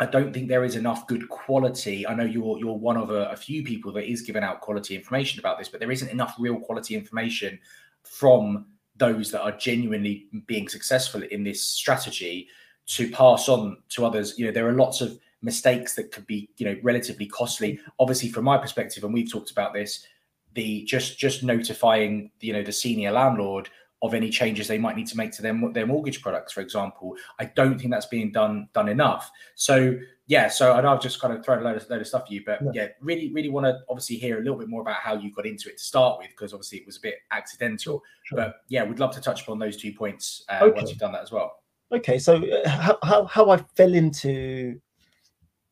I 0.00 0.06
don't 0.06 0.32
think 0.32 0.48
there 0.48 0.64
is 0.64 0.76
enough 0.76 1.06
good 1.06 1.28
quality. 1.28 2.06
I 2.06 2.14
know 2.14 2.24
you're 2.24 2.58
you're 2.58 2.78
one 2.78 2.96
of 2.96 3.10
a, 3.10 3.30
a, 3.30 3.36
few 3.36 3.64
people 3.64 3.92
that 3.92 4.08
is 4.08 4.22
giving 4.22 4.44
out 4.44 4.60
quality 4.60 4.94
information 4.94 5.40
about 5.40 5.58
this, 5.58 5.68
but 5.68 5.80
there 5.80 5.90
isn't 5.90 6.10
enough 6.10 6.36
real 6.38 6.60
quality 6.60 6.94
information 6.94 7.58
from 8.04 8.66
those 8.96 9.30
that 9.32 9.42
are 9.42 9.52
genuinely 9.52 10.26
being 10.46 10.68
successful 10.68 11.22
in 11.22 11.42
this 11.42 11.62
strategy 11.62 12.48
to 12.86 13.10
pass 13.10 13.48
on 13.48 13.78
to 13.90 14.06
others. 14.06 14.38
You 14.38 14.46
know, 14.46 14.52
there 14.52 14.68
are 14.68 14.74
lots 14.74 15.00
of 15.00 15.18
mistakes 15.42 15.94
that 15.94 16.12
could 16.12 16.26
be, 16.26 16.48
you 16.58 16.66
know, 16.66 16.76
relatively 16.82 17.26
costly. 17.26 17.80
Obviously, 17.98 18.28
from 18.28 18.44
my 18.44 18.56
perspective, 18.56 19.02
and 19.02 19.12
we've 19.12 19.30
talked 19.30 19.50
about 19.50 19.74
this, 19.74 20.06
the 20.54 20.84
just 20.84 21.18
just 21.18 21.42
notifying, 21.42 22.30
you 22.40 22.52
know, 22.52 22.62
the 22.62 22.72
senior 22.72 23.10
landlord 23.10 23.68
of 24.02 24.14
any 24.14 24.30
changes 24.30 24.68
they 24.68 24.78
might 24.78 24.96
need 24.96 25.08
to 25.08 25.16
make 25.16 25.32
to 25.32 25.42
their 25.42 25.58
their 25.72 25.86
mortgage 25.86 26.22
products, 26.22 26.52
for 26.52 26.60
example. 26.60 27.16
I 27.38 27.46
don't 27.46 27.78
think 27.78 27.90
that's 27.90 28.06
being 28.06 28.30
done 28.30 28.68
done 28.72 28.88
enough. 28.88 29.30
So 29.54 29.98
yeah, 30.26 30.48
so 30.48 30.74
I 30.74 30.82
know 30.82 30.92
I've 30.92 31.00
just 31.00 31.20
kind 31.20 31.32
of 31.32 31.44
thrown 31.44 31.60
a 31.60 31.62
load 31.62 31.76
of, 31.76 31.88
load 31.88 32.02
of 32.02 32.06
stuff 32.06 32.24
at 32.26 32.30
you, 32.30 32.42
but 32.44 32.60
yeah, 32.62 32.70
yeah 32.74 32.88
really, 33.00 33.32
really 33.32 33.48
want 33.48 33.64
to 33.64 33.78
obviously 33.88 34.16
hear 34.16 34.36
a 34.36 34.42
little 34.42 34.58
bit 34.58 34.68
more 34.68 34.82
about 34.82 34.96
how 34.96 35.14
you 35.14 35.32
got 35.32 35.46
into 35.46 35.70
it 35.70 35.78
to 35.78 35.84
start 35.84 36.18
with, 36.18 36.28
because 36.28 36.52
obviously 36.52 36.78
it 36.78 36.86
was 36.86 36.98
a 36.98 37.00
bit 37.00 37.14
accidental. 37.30 38.02
Sure. 38.24 38.36
But 38.36 38.56
yeah, 38.68 38.84
we'd 38.84 39.00
love 39.00 39.14
to 39.14 39.22
touch 39.22 39.42
upon 39.42 39.58
those 39.58 39.78
two 39.78 39.92
points 39.92 40.44
uh, 40.50 40.58
okay. 40.62 40.76
once 40.76 40.90
you've 40.90 40.98
done 40.98 41.12
that 41.12 41.22
as 41.22 41.32
well. 41.32 41.62
Okay, 41.90 42.18
so 42.18 42.36
uh, 42.36 42.68
how, 42.68 42.98
how, 43.02 43.24
how 43.24 43.50
I 43.50 43.56
fell 43.56 43.94
into 43.94 44.78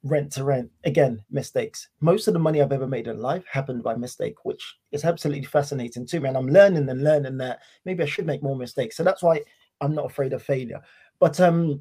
rent 0.09 0.33
to 0.33 0.45
rent. 0.45 0.71
Again 0.85 1.23
mistakes. 1.31 1.89
Most 2.01 2.29
of 2.29 2.35
the 2.35 2.41
money 2.41 2.61
i've 2.61 2.73
ever 2.73 2.87
made 2.87 3.09
in 3.09 3.21
life 3.21 3.45
happened 3.51 3.83
by 3.83 3.95
mistake 3.95 4.37
which 4.45 4.77
is 4.93 5.05
absolutely 5.05 5.45
fascinating 5.45 6.07
to 6.07 6.21
me 6.21 6.29
and 6.29 6.37
i'm 6.37 6.49
learning 6.49 6.89
and 6.89 7.05
learning 7.05 7.37
that 7.39 7.61
maybe 7.85 8.03
i 8.03 8.07
should 8.07 8.27
make 8.27 8.43
more 8.43 8.57
mistakes 8.57 8.97
so 8.97 9.05
that's 9.05 9.23
why 9.23 9.41
i'm 9.81 9.95
not 9.95 10.07
afraid 10.07 10.33
of 10.33 10.43
failure. 10.43 10.81
But 11.19 11.41
um 11.41 11.81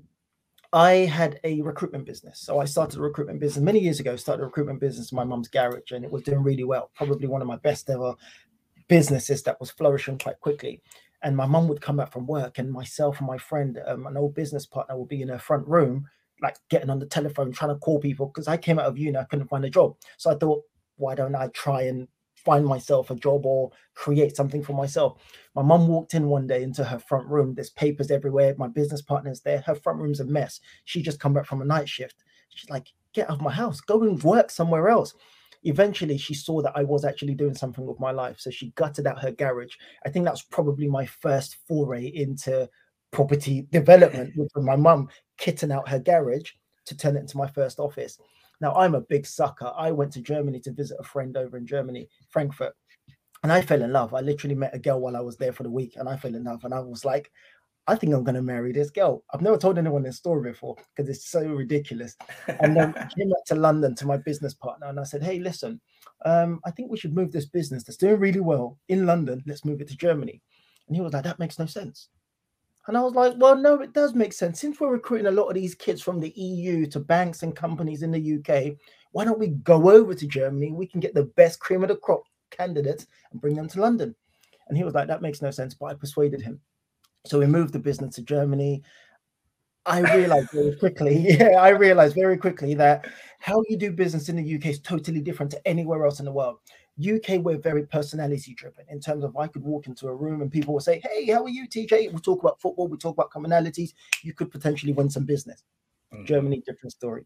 i 0.74 0.92
had 0.92 1.40
a 1.44 1.62
recruitment 1.62 2.06
business 2.06 2.40
so 2.40 2.60
i 2.60 2.66
started 2.66 2.98
a 2.98 3.02
recruitment 3.02 3.40
business 3.40 3.64
many 3.64 3.80
years 3.80 4.00
ago 4.00 4.16
started 4.16 4.42
a 4.42 4.46
recruitment 4.46 4.80
business 4.80 5.12
in 5.12 5.16
my 5.16 5.24
mum's 5.24 5.48
garage 5.48 5.92
and 5.92 6.04
it 6.04 6.12
was 6.12 6.24
doing 6.24 6.42
really 6.42 6.64
well 6.64 6.90
probably 6.96 7.28
one 7.28 7.42
of 7.42 7.48
my 7.48 7.58
best 7.58 7.90
ever 7.90 8.16
businesses 8.88 9.44
that 9.44 9.60
was 9.60 9.72
flourishing 9.72 10.18
quite 10.18 10.40
quickly. 10.40 10.82
And 11.24 11.36
my 11.36 11.46
mum 11.46 11.68
would 11.68 11.82
come 11.82 11.98
back 11.98 12.12
from 12.12 12.28
work 12.28 12.60
and 12.60 12.72
myself 12.72 13.18
and 13.20 13.28
my 13.28 13.38
friend 13.38 13.80
um, 13.88 14.06
an 14.06 14.18
old 14.18 14.36
business 14.36 14.66
partner 14.66 14.98
would 14.98 15.08
be 15.08 15.22
in 15.22 15.30
her 15.30 15.40
front 15.40 15.68
room 15.68 16.08
like 16.42 16.58
getting 16.70 16.90
on 16.90 17.00
the 17.00 17.06
telephone 17.06 17.52
trying 17.52 17.74
to 17.74 17.80
call 17.80 18.00
people 18.00 18.28
because 18.28 18.48
I 18.48 18.58
came 18.58 18.80
out 18.80 18.86
of 18.86 18.98
uni, 18.98 19.18
I 19.18 19.24
couldn't 19.24 19.48
find 19.48 19.66
a 19.66 19.70
job. 19.70 19.96
So 20.18 20.32
I 20.32 20.36
thought, 20.36 20.64
why 20.98 21.16
don't 21.16 21.36
I 21.36 21.48
try 21.50 21.84
and 21.84 22.08
find 22.36 22.66
myself 22.66 23.10
a 23.10 23.16
job 23.16 23.46
or 23.46 23.72
create 23.94 24.36
something 24.36 24.64
for 24.64 24.74
myself? 24.74 25.22
My 25.56 25.62
mum 25.62 25.88
walked 25.88 26.14
in 26.14 26.28
one 26.28 26.48
day 26.48 26.64
into 26.64 26.84
her 26.84 27.00
front 27.00 27.28
room. 27.28 27.54
There's 27.56 27.70
papers 27.72 28.12
everywhere. 28.12 28.56
My 28.58 28.68
business 28.68 29.02
partner's 29.02 29.42
there. 29.42 29.62
Her 29.62 29.76
front 29.76 30.00
room's 30.00 30.20
a 30.20 30.26
mess. 30.26 30.60
She 30.84 31.02
just 31.02 31.20
come 31.20 31.34
back 31.34 31.46
from 31.46 31.62
a 31.62 31.66
night 31.66 31.90
shift. 31.90 32.24
She's 32.50 32.70
like, 32.70 32.88
get 33.14 33.30
out 33.30 33.38
of 33.38 33.42
my 33.42 33.52
house, 33.52 33.82
go 33.82 34.04
and 34.04 34.22
work 34.24 34.52
somewhere 34.52 34.90
else. 34.90 35.16
Eventually, 35.64 36.18
she 36.18 36.36
saw 36.36 36.62
that 36.62 36.74
I 36.76 36.84
was 36.84 37.04
actually 37.06 37.34
doing 37.34 37.56
something 37.56 37.86
with 37.86 38.00
my 38.00 38.12
life. 38.12 38.40
So 38.40 38.52
she 38.52 38.72
gutted 38.76 39.08
out 39.08 39.22
her 39.22 39.32
garage. 39.32 39.74
I 40.06 40.10
think 40.10 40.26
that's 40.26 40.44
probably 40.44 40.88
my 40.88 41.08
first 41.08 41.58
foray 41.68 42.06
into 42.06 42.70
property 43.16 43.66
development 43.72 44.34
with 44.36 44.52
my 44.58 44.76
mum 44.76 45.08
kitting 45.40 45.72
out 45.72 45.88
her 45.88 46.00
garage 46.00 46.52
to 46.86 46.98
turn 46.98 47.16
it 47.16 47.22
into 47.22 47.38
my 47.38 47.48
first 47.48 47.80
office. 47.80 48.20
Now 48.60 48.76
I'm 48.76 48.94
a 48.94 49.02
big 49.02 49.26
sucker. 49.26 49.72
I 49.78 49.92
went 49.92 50.12
to 50.14 50.22
Germany 50.22 50.60
to 50.60 50.72
visit 50.74 50.98
a 51.00 51.04
friend 51.04 51.38
over 51.38 51.56
in 51.56 51.66
Germany, 51.66 52.10
Frankfurt, 52.30 52.74
and 53.42 53.54
I 53.54 53.62
fell 53.62 53.82
in 53.82 53.94
love. 53.94 54.14
I 54.14 54.20
literally 54.20 54.56
met 54.56 54.76
a 54.76 54.80
girl 54.80 55.00
while 55.00 55.16
I 55.16 55.22
was 55.22 55.38
there 55.38 55.54
for 55.54 55.64
the 55.64 55.70
week, 55.70 55.94
and 55.96 56.10
I 56.10 56.18
fell 56.18 56.36
in 56.36 56.44
love. 56.44 56.66
And 56.66 56.74
I 56.74 56.82
was 56.82 57.06
like, 57.06 57.32
I 57.88 57.96
think 57.96 58.14
I'm 58.14 58.26
going 58.26 58.36
to 58.36 58.42
marry 58.42 58.74
this 58.74 58.90
girl. 58.90 59.24
I've 59.34 59.42
never 59.42 59.58
told 59.58 59.78
anyone 59.78 60.04
this 60.04 60.18
story 60.18 60.52
before 60.52 60.76
because 60.94 61.10
it's 61.10 61.30
so 61.30 61.42
ridiculous. 61.46 62.18
And 62.60 62.76
then 62.76 62.94
I 62.98 63.06
came 63.18 63.30
back 63.30 63.46
to 63.48 63.56
London 63.56 63.96
to 63.96 64.06
my 64.06 64.18
business 64.18 64.54
partner, 64.54 64.88
and 64.88 65.00
I 65.00 65.04
said, 65.04 65.24
Hey, 65.24 65.40
listen, 65.40 65.80
um, 66.26 66.60
I 66.66 66.72
think 66.72 66.92
we 66.92 66.98
should 66.98 67.16
move 67.16 67.32
this 67.32 67.46
business 67.46 67.84
that's 67.84 67.98
doing 67.98 68.20
really 68.20 68.42
well 68.42 68.78
in 68.90 69.06
London. 69.06 69.42
Let's 69.46 69.64
move 69.64 69.80
it 69.80 69.88
to 69.88 69.98
Germany. 69.98 70.42
And 70.88 70.96
he 70.98 71.02
was 71.02 71.14
like, 71.14 71.24
That 71.24 71.40
makes 71.40 71.60
no 71.60 71.66
sense. 71.66 72.10
And 72.88 72.96
I 72.96 73.02
was 73.02 73.14
like, 73.14 73.34
well, 73.38 73.56
no, 73.56 73.82
it 73.82 73.94
does 73.94 74.14
make 74.14 74.32
sense. 74.32 74.60
Since 74.60 74.80
we're 74.80 74.92
recruiting 74.92 75.28
a 75.28 75.32
lot 75.32 75.48
of 75.48 75.56
these 75.56 75.74
kids 75.74 76.02
from 76.02 76.20
the 76.20 76.30
EU 76.36 76.86
to 76.88 77.00
banks 77.00 77.42
and 77.42 77.56
companies 77.56 78.04
in 78.04 78.12
the 78.12 78.38
UK, 78.38 78.78
why 79.12 79.26
don't 79.26 79.40
we 79.40 79.48
go 79.48 79.90
over 79.90 80.14
to 80.14 80.28
Germany? 80.28 80.72
We 80.72 80.86
can 80.86 81.00
get 81.00 81.14
the 81.14 81.32
best 81.36 81.60
cream 81.60 81.82
of 81.82 81.90
the 81.90 81.96
crop 81.96 82.24
candidates 82.52 83.08
and 83.32 83.42
bring 83.42 83.56
them 83.56 83.68
to 83.70 83.82
London. 83.82 84.16
And 84.68 84.78
he 84.78 84.84
was 84.84 84.94
like, 84.94 85.08
that 85.08 85.22
makes 85.22 85.42
no 85.42 85.52
sense. 85.52 85.74
But 85.74 85.88
I 85.88 85.94
persuaded 85.96 86.42
him. 86.42 86.60
So 87.26 87.40
we 87.40 87.48
moved 87.48 87.74
the 87.74 87.80
business 87.80 88.16
to 88.16 88.22
Germany. 88.22 88.84
I 89.88 90.00
realized 90.16 90.52
very 90.52 90.76
quickly, 90.76 91.18
yeah, 91.40 91.60
I 91.60 91.70
realized 91.70 92.16
very 92.16 92.38
quickly 92.38 92.74
that 92.76 93.08
how 93.40 93.64
you 93.68 93.78
do 93.78 93.92
business 93.92 94.30
in 94.30 94.36
the 94.36 94.56
UK 94.56 94.68
is 94.68 94.80
totally 94.80 95.22
different 95.22 95.52
to 95.52 95.68
anywhere 95.68 96.06
else 96.06 96.20
in 96.20 96.26
the 96.26 96.32
world. 96.32 96.58
UK, 97.00 97.42
we're 97.42 97.58
very 97.58 97.86
personality 97.86 98.54
driven 98.54 98.86
in 98.90 99.00
terms 99.02 99.24
of 99.24 99.36
I 99.36 99.48
could 99.48 99.64
walk 99.64 99.88
into 99.88 100.08
a 100.08 100.16
room 100.16 100.42
and 100.42 100.52
people 100.52 100.74
will 100.74 100.82
say, 100.82 101.02
Hey, 101.04 101.30
how 101.32 101.44
are 101.44 101.50
you, 101.50 101.68
TJ? 101.68 102.12
We'll 102.12 102.20
talk 102.20 102.42
about 102.42 102.62
football, 102.62 102.88
we 102.88 102.98
talk 102.98 103.16
about 103.16 103.32
commonalities. 103.32 103.94
You 104.24 104.34
could 104.34 104.52
potentially 104.52 104.94
win 104.94 105.10
some 105.10 105.26
business. 105.26 105.64
Mm. 106.14 106.26
Germany, 106.26 106.64
different 106.66 106.94
story. 106.94 107.26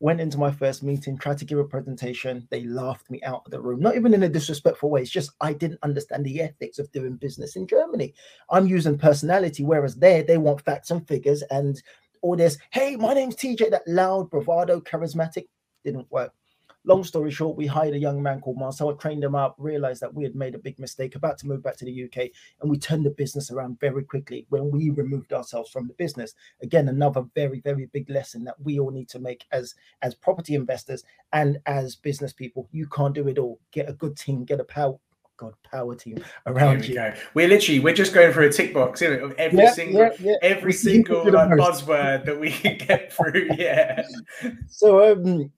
Went 0.00 0.20
into 0.20 0.38
my 0.38 0.50
first 0.50 0.82
meeting, 0.82 1.16
tried 1.16 1.38
to 1.38 1.44
give 1.44 1.58
a 1.58 1.64
presentation. 1.64 2.48
They 2.50 2.64
laughed 2.64 3.10
me 3.10 3.22
out 3.22 3.42
of 3.44 3.52
the 3.52 3.60
room, 3.60 3.80
not 3.80 3.96
even 3.96 4.14
in 4.14 4.24
a 4.24 4.28
disrespectful 4.28 4.90
way. 4.90 5.02
It's 5.02 5.10
just 5.10 5.30
I 5.40 5.52
didn't 5.52 5.78
understand 5.82 6.24
the 6.24 6.40
ethics 6.40 6.78
of 6.78 6.90
doing 6.90 7.16
business 7.16 7.54
in 7.54 7.66
Germany. 7.68 8.14
I'm 8.50 8.66
using 8.66 8.98
personality, 8.98 9.62
whereas 9.62 9.94
there 9.94 10.22
they 10.22 10.38
want 10.38 10.64
facts 10.64 10.90
and 10.90 11.06
figures 11.06 11.42
and 11.50 11.80
all 12.22 12.34
this. 12.34 12.58
Hey, 12.70 12.96
my 12.96 13.14
name's 13.14 13.36
TJ, 13.36 13.70
that 13.70 13.86
loud, 13.86 14.30
bravado, 14.30 14.80
charismatic 14.80 15.46
didn't 15.84 16.10
work 16.10 16.32
long 16.84 17.04
story 17.04 17.30
short, 17.30 17.56
we 17.56 17.66
hired 17.66 17.94
a 17.94 17.98
young 17.98 18.22
man 18.22 18.40
called 18.40 18.58
Marcel, 18.58 18.90
I 18.90 18.94
trained 18.94 19.24
him 19.24 19.34
up, 19.34 19.54
realized 19.58 20.00
that 20.02 20.12
we 20.12 20.24
had 20.24 20.34
made 20.34 20.54
a 20.54 20.58
big 20.58 20.78
mistake, 20.78 21.14
about 21.14 21.38
to 21.38 21.46
move 21.46 21.62
back 21.62 21.76
to 21.78 21.84
the 21.84 22.04
UK, 22.04 22.30
and 22.60 22.70
we 22.70 22.78
turned 22.78 23.06
the 23.06 23.10
business 23.10 23.50
around 23.50 23.80
very 23.80 24.04
quickly 24.04 24.46
when 24.48 24.70
we 24.70 24.90
removed 24.90 25.32
ourselves 25.32 25.70
from 25.70 25.86
the 25.86 25.94
business. 25.94 26.34
Again, 26.62 26.88
another 26.88 27.24
very, 27.34 27.60
very 27.60 27.86
big 27.86 28.10
lesson 28.10 28.44
that 28.44 28.60
we 28.60 28.78
all 28.78 28.90
need 28.90 29.08
to 29.10 29.18
make 29.18 29.44
as 29.52 29.74
as 30.02 30.14
property 30.14 30.54
investors 30.54 31.04
and 31.32 31.58
as 31.66 31.96
business 31.96 32.32
people. 32.32 32.68
You 32.72 32.86
can't 32.88 33.14
do 33.14 33.28
it 33.28 33.38
all. 33.38 33.60
Get 33.70 33.88
a 33.88 33.94
good 33.94 34.16
team, 34.16 34.44
get 34.44 34.60
a 34.60 34.64
power 34.64 34.98
God, 35.38 35.54
power 35.68 35.94
team 35.94 36.22
around 36.46 36.86
you. 36.86 36.94
Go. 36.94 37.12
We're 37.34 37.48
literally 37.48 37.80
we're 37.80 37.94
just 37.94 38.14
going 38.14 38.32
through 38.32 38.48
a 38.48 38.52
tick 38.52 38.72
box 38.72 39.02
of 39.02 39.32
every 39.32 39.58
yeah, 39.58 39.72
single 39.72 40.00
yeah, 40.00 40.10
yeah. 40.20 40.34
every 40.42 40.72
single 40.88 41.24
like, 41.24 41.48
buzzword 41.50 42.24
that 42.26 42.38
we 42.38 42.50
can 42.50 42.78
get 42.86 43.12
through. 43.12 43.48
Yeah. 43.56 44.02
So 44.68 45.12
um 45.12 45.50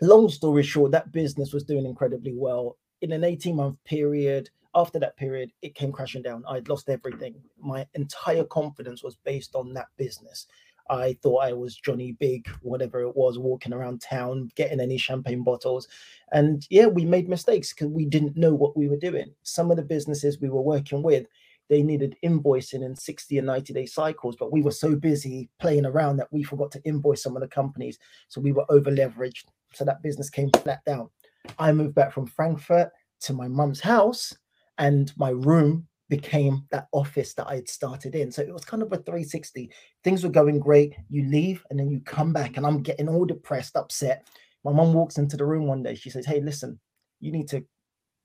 long 0.00 0.28
story 0.28 0.62
short, 0.62 0.92
that 0.92 1.12
business 1.12 1.52
was 1.52 1.64
doing 1.64 1.86
incredibly 1.86 2.34
well. 2.34 2.76
In 3.00 3.12
an 3.12 3.24
18 3.24 3.56
month 3.56 3.76
period, 3.84 4.50
after 4.74 4.98
that 4.98 5.16
period, 5.16 5.50
it 5.62 5.74
came 5.74 5.92
crashing 5.92 6.22
down. 6.22 6.44
I'd 6.48 6.68
lost 6.68 6.88
everything. 6.88 7.34
My 7.60 7.86
entire 7.94 8.44
confidence 8.44 9.02
was 9.02 9.16
based 9.24 9.54
on 9.54 9.72
that 9.74 9.88
business. 9.96 10.46
I 10.90 11.16
thought 11.22 11.44
I 11.44 11.52
was 11.52 11.76
Johnny 11.76 12.12
Big, 12.12 12.48
whatever 12.62 13.00
it 13.02 13.16
was, 13.16 13.38
walking 13.38 13.72
around 13.72 14.00
town, 14.00 14.50
getting 14.54 14.80
any 14.80 14.96
champagne 14.96 15.42
bottles. 15.42 15.88
And 16.32 16.66
yeah, 16.70 16.86
we 16.86 17.04
made 17.04 17.28
mistakes 17.28 17.72
because 17.72 17.88
we 17.88 18.06
didn't 18.06 18.36
know 18.36 18.54
what 18.54 18.76
we 18.76 18.88
were 18.88 18.96
doing. 18.96 19.34
Some 19.42 19.70
of 19.70 19.76
the 19.76 19.82
businesses 19.82 20.40
we 20.40 20.48
were 20.48 20.62
working 20.62 21.02
with, 21.02 21.26
they 21.68 21.82
needed 21.82 22.16
invoicing 22.24 22.84
in 22.84 22.96
60 22.96 23.38
and 23.38 23.46
90 23.46 23.72
day 23.72 23.86
cycles, 23.86 24.36
but 24.36 24.52
we 24.52 24.62
were 24.62 24.70
so 24.70 24.94
busy 24.94 25.50
playing 25.60 25.86
around 25.86 26.16
that 26.16 26.32
we 26.32 26.42
forgot 26.42 26.70
to 26.72 26.82
invoice 26.84 27.22
some 27.22 27.36
of 27.36 27.42
the 27.42 27.48
companies. 27.48 27.98
So 28.28 28.40
we 28.40 28.52
were 28.52 28.64
over 28.70 28.90
leveraged. 28.90 29.44
So 29.74 29.84
that 29.84 30.02
business 30.02 30.30
came 30.30 30.50
flat 30.50 30.80
down. 30.86 31.10
I 31.58 31.72
moved 31.72 31.94
back 31.94 32.12
from 32.12 32.26
Frankfurt 32.26 32.90
to 33.20 33.32
my 33.32 33.48
mum's 33.48 33.80
house, 33.80 34.34
and 34.78 35.12
my 35.16 35.30
room 35.30 35.86
became 36.08 36.64
that 36.70 36.86
office 36.92 37.34
that 37.34 37.48
I 37.48 37.56
had 37.56 37.68
started 37.68 38.14
in. 38.14 38.32
So 38.32 38.42
it 38.42 38.52
was 38.52 38.64
kind 38.64 38.82
of 38.82 38.92
a 38.92 38.96
360. 38.96 39.70
Things 40.04 40.24
were 40.24 40.30
going 40.30 40.58
great. 40.58 40.94
You 41.10 41.28
leave 41.28 41.64
and 41.68 41.78
then 41.78 41.90
you 41.90 42.00
come 42.00 42.32
back, 42.32 42.56
and 42.56 42.66
I'm 42.66 42.82
getting 42.82 43.08
all 43.08 43.24
depressed, 43.24 43.76
upset. 43.76 44.26
My 44.64 44.72
mum 44.72 44.92
walks 44.94 45.18
into 45.18 45.36
the 45.36 45.44
room 45.44 45.66
one 45.66 45.82
day. 45.82 45.94
She 45.94 46.10
says, 46.10 46.26
Hey, 46.26 46.40
listen, 46.40 46.80
you 47.20 47.32
need 47.32 47.48
to 47.48 47.64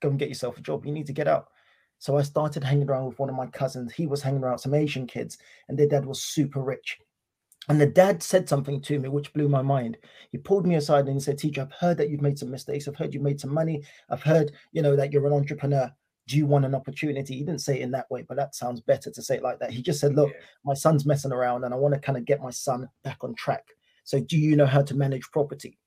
go 0.02 0.10
and 0.10 0.20
get 0.20 0.30
yourself 0.30 0.58
a 0.58 0.62
job. 0.62 0.86
You 0.86 0.92
need 0.92 1.08
to 1.08 1.14
get 1.14 1.28
out. 1.28 1.48
So 2.04 2.18
I 2.18 2.22
started 2.22 2.66
hanging 2.66 2.90
around 2.90 3.06
with 3.06 3.18
one 3.18 3.30
of 3.30 3.36
my 3.36 3.46
cousins. 3.46 3.94
He 3.94 4.08
was 4.08 4.22
hanging 4.22 4.44
around 4.44 4.58
some 4.58 4.74
Asian 4.74 5.08
kids, 5.08 5.38
and 5.70 5.80
their 5.80 5.88
dad 5.88 6.06
was 6.06 6.22
super 6.22 6.62
rich. 6.62 6.98
And 7.70 7.80
the 7.80 7.86
dad 7.86 8.22
said 8.22 8.50
something 8.50 8.82
to 8.82 9.00
me 9.00 9.08
which 9.08 9.32
blew 9.32 9.48
my 9.48 9.62
mind. 9.62 9.96
He 10.30 10.38
pulled 10.38 10.68
me 10.68 10.76
aside 10.76 11.06
and 11.06 11.14
he 11.14 11.22
said, 11.22 11.38
TJ, 11.38 11.60
I've 11.60 11.72
heard 11.72 11.96
that 11.96 12.10
you've 12.10 12.22
made 12.22 12.38
some 12.38 12.52
mistakes. 12.52 12.90
I've 12.90 12.98
heard 12.98 13.14
you've 13.14 13.24
made 13.24 13.40
some 13.40 13.54
money. 13.54 13.84
I've 14.10 14.22
heard, 14.22 14.52
you 14.74 14.82
know, 14.82 14.98
that 14.98 15.14
you're 15.14 15.26
an 15.28 15.32
entrepreneur. 15.32 15.90
Do 16.28 16.36
you 16.36 16.46
want 16.46 16.66
an 16.66 16.76
opportunity? 16.76 17.38
He 17.38 17.44
didn't 17.46 17.62
say 17.62 17.80
it 17.80 17.84
in 17.84 17.92
that 17.92 18.12
way, 18.12 18.26
but 18.28 18.36
that 18.36 18.54
sounds 18.54 18.82
better 18.82 19.10
to 19.10 19.22
say 19.22 19.38
it 19.38 19.44
like 19.44 19.60
that. 19.60 19.72
He 19.72 19.82
just 19.82 20.02
said, 20.02 20.14
Look, 20.14 20.34
yeah. 20.34 20.42
my 20.66 20.74
son's 20.74 21.06
messing 21.06 21.32
around 21.32 21.64
and 21.64 21.74
I 21.74 21.78
want 21.78 21.94
to 21.94 22.02
kind 22.02 22.18
of 22.18 22.26
get 22.26 22.42
my 22.42 22.52
son 22.52 22.90
back 23.06 23.24
on 23.24 23.34
track. 23.36 23.66
So, 24.04 24.20
do 24.20 24.38
you 24.38 24.58
know 24.58 24.66
how 24.66 24.82
to 24.82 24.94
manage 24.94 25.32
property? 25.32 25.80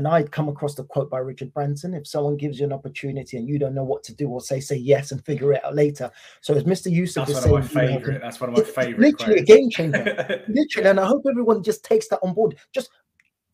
And 0.00 0.08
I'd 0.08 0.32
come 0.32 0.48
across 0.48 0.74
the 0.74 0.84
quote 0.84 1.10
by 1.10 1.18
Richard 1.18 1.52
Branson 1.52 1.92
if 1.92 2.06
someone 2.06 2.38
gives 2.38 2.58
you 2.58 2.64
an 2.64 2.72
opportunity 2.72 3.36
and 3.36 3.46
you 3.46 3.58
don't 3.58 3.74
know 3.74 3.84
what 3.84 4.02
to 4.04 4.14
do 4.14 4.30
or 4.30 4.40
say, 4.40 4.58
say 4.58 4.76
yes 4.76 5.12
and 5.12 5.22
figure 5.26 5.52
it 5.52 5.62
out 5.62 5.74
later. 5.74 6.10
So 6.40 6.54
as 6.54 6.64
Mr. 6.64 6.90
Yusuf 6.90 7.28
That's 7.28 7.44
one 7.44 7.60
of 7.60 7.74
my 7.74 7.86
favorite. 7.86 8.22
That's 8.22 8.40
one 8.40 8.48
of 8.48 8.56
my 8.56 8.64
favorite. 8.64 8.98
Literally 8.98 9.44
quotes. 9.44 9.50
a 9.50 9.58
game 9.58 9.68
changer. 9.68 10.42
literally. 10.48 10.88
And 10.88 10.98
I 10.98 11.04
hope 11.04 11.26
everyone 11.28 11.62
just 11.62 11.84
takes 11.84 12.08
that 12.08 12.20
on 12.22 12.32
board. 12.32 12.56
Just 12.72 12.88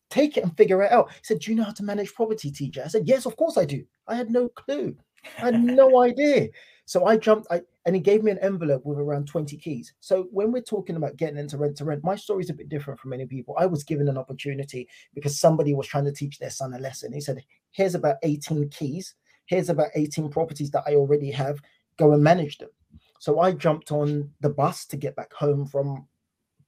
take 0.09 0.37
it 0.37 0.45
and 0.45 0.55
figure 0.55 0.81
it 0.83 0.89
out. 0.89 1.11
He 1.11 1.19
said, 1.23 1.39
Do 1.39 1.51
you 1.51 1.57
know 1.57 1.65
how 1.65 1.73
to 1.73 1.83
manage 1.83 2.13
property, 2.13 2.49
TJ? 2.49 2.77
I 2.77 2.87
said, 2.87 3.09
Yes, 3.09 3.25
of 3.25 3.35
course 3.35 3.57
I 3.57 3.65
do. 3.65 3.83
I 4.07 4.15
had 4.15 4.31
no 4.31 4.47
clue. 4.47 4.95
I 5.39 5.47
had 5.47 5.61
no 5.61 6.01
idea. 6.01 6.47
So 6.87 7.05
I 7.05 7.17
jumped, 7.17 7.47
I 7.51 7.63
and 7.85 7.93
he 7.93 8.01
gave 8.01 8.23
me 8.23 8.31
an 8.31 8.39
envelope 8.39 8.85
with 8.85 8.97
around 8.97 9.27
20 9.27 9.57
keys. 9.57 9.93
So 9.99 10.29
when 10.31 10.53
we're 10.53 10.61
talking 10.61 10.95
about 10.95 11.17
getting 11.17 11.37
into 11.37 11.57
rent 11.57 11.75
to 11.77 11.85
rent, 11.85 12.01
my 12.01 12.15
story 12.15 12.43
is 12.43 12.49
a 12.49 12.53
bit 12.53 12.69
different 12.69 12.97
from 12.97 13.09
many 13.09 13.25
people. 13.25 13.55
I 13.59 13.65
was 13.65 13.83
given 13.83 14.07
an 14.07 14.17
opportunity 14.17 14.87
because 15.13 15.37
somebody 15.37 15.73
was 15.73 15.85
trying 15.85 16.05
to 16.05 16.13
teach 16.13 16.39
their 16.39 16.49
son 16.49 16.73
a 16.73 16.79
lesson. 16.79 17.11
He 17.11 17.19
said, 17.19 17.43
Here's 17.71 17.93
about 17.93 18.15
18 18.23 18.69
keys. 18.69 19.15
Here's 19.47 19.69
about 19.69 19.89
18 19.95 20.29
properties 20.29 20.71
that 20.71 20.85
I 20.87 20.95
already 20.95 21.29
have. 21.31 21.59
Go 21.97 22.13
and 22.13 22.23
manage 22.23 22.57
them. 22.57 22.69
So 23.19 23.41
I 23.41 23.51
jumped 23.51 23.91
on 23.91 24.31
the 24.39 24.49
bus 24.49 24.85
to 24.85 24.95
get 24.95 25.17
back 25.17 25.33
home 25.33 25.65
from 25.65 26.07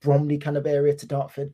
Bromley 0.02 0.38
kind 0.38 0.58
of 0.58 0.68
area 0.68 0.96
to 0.96 1.08
Dartford. 1.08 1.54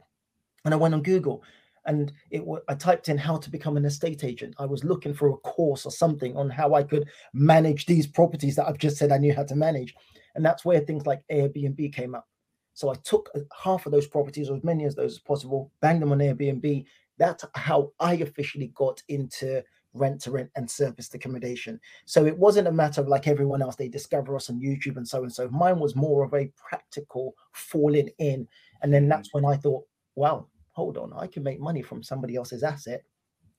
And 0.64 0.74
I 0.74 0.78
went 0.78 0.96
on 0.96 1.04
Google 1.04 1.44
and 1.86 2.12
it 2.32 2.44
I 2.68 2.76
typed 2.76 3.10
in 3.10 3.18
how 3.18 3.38
to 3.38 3.50
become 3.50 3.78
an 3.78 3.86
estate 3.86 4.24
agent. 4.24 4.56
I 4.58 4.66
was 4.66 4.84
looking 4.84 5.14
for 5.14 5.30
a 5.30 5.38
course 5.38 5.86
or 5.86 5.92
something 5.92 6.36
on 6.36 6.50
how 6.50 6.74
I 6.74 6.84
could 6.84 7.08
manage 7.34 7.86
these 7.86 8.08
properties 8.08 8.56
that 8.56 8.68
I've 8.68 8.78
just 8.78 8.98
said 8.98 9.12
I 9.12 9.18
knew 9.18 9.34
how 9.34 9.44
to 9.44 9.56
manage. 9.56 9.94
And 10.36 10.46
that's 10.46 10.66
where 10.66 10.80
things 10.80 11.06
like 11.06 11.22
Airbnb 11.32 11.94
came 11.94 12.16
up. 12.16 12.28
So 12.74 12.90
I 12.90 12.96
took 13.04 13.30
uh, 13.36 13.40
half 13.64 13.86
of 13.86 13.92
those 13.92 14.08
properties, 14.08 14.50
or 14.50 14.58
as 14.58 14.64
many 14.64 14.84
of 14.84 14.96
those 14.96 15.14
as 15.14 15.20
possible, 15.20 15.72
banged 15.82 16.02
them 16.02 16.12
on 16.12 16.20
Airbnb. 16.20 16.86
That's 17.18 17.46
how 17.56 17.94
I 18.00 18.16
officially 18.16 18.72
got 18.76 19.02
into 19.08 19.64
rent 19.94 20.22
to 20.22 20.32
rent 20.32 20.52
and 20.56 20.70
serviced 20.70 21.16
accommodation. 21.16 21.80
So 22.04 22.26
it 22.26 22.38
wasn't 22.38 22.68
a 22.68 22.72
matter 22.72 23.00
of 23.00 23.08
like 23.08 23.28
everyone 23.28 23.62
else, 23.62 23.78
they 23.78 23.88
discover 23.88 24.36
us 24.36 24.50
on 24.50 24.60
YouTube 24.60 24.98
and 24.98 25.08
so 25.08 25.24
and 25.24 25.34
so. 25.34 25.48
Mine 25.50 25.80
was 25.80 25.96
more 25.96 26.24
of 26.24 26.34
a 26.34 26.52
practical 26.58 27.34
falling 27.54 28.10
in. 28.20 28.48
And 28.82 28.94
then 28.94 29.08
that's 29.08 29.34
when 29.34 29.46
I 29.46 29.56
thought, 29.56 29.86
wow, 30.16 30.48
hold 30.76 30.98
on, 30.98 31.14
I 31.14 31.28
can 31.28 31.44
make 31.44 31.60
money 31.60 31.82
from 31.82 32.04
somebody 32.04 32.36
else's 32.36 32.64
asset. 32.64 33.04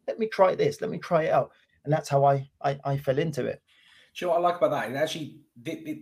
Let 0.06 0.18
me 0.18 0.26
try 0.28 0.54
this, 0.54 0.80
let 0.80 0.90
me 0.90 0.99
try 0.99 1.25
it 1.25 1.32
out. 1.32 1.50
And 1.85 1.92
that's 1.92 2.08
how 2.08 2.25
I 2.25 2.49
I, 2.62 2.78
I 2.85 2.96
fell 2.96 3.18
into 3.18 3.46
it. 3.46 3.62
Do 4.16 4.25
you 4.25 4.26
know 4.28 4.35
what 4.35 4.44
I 4.44 4.49
like 4.49 4.56
about 4.56 4.70
that? 4.70 4.90
It 4.90 4.96
actually 4.96 5.40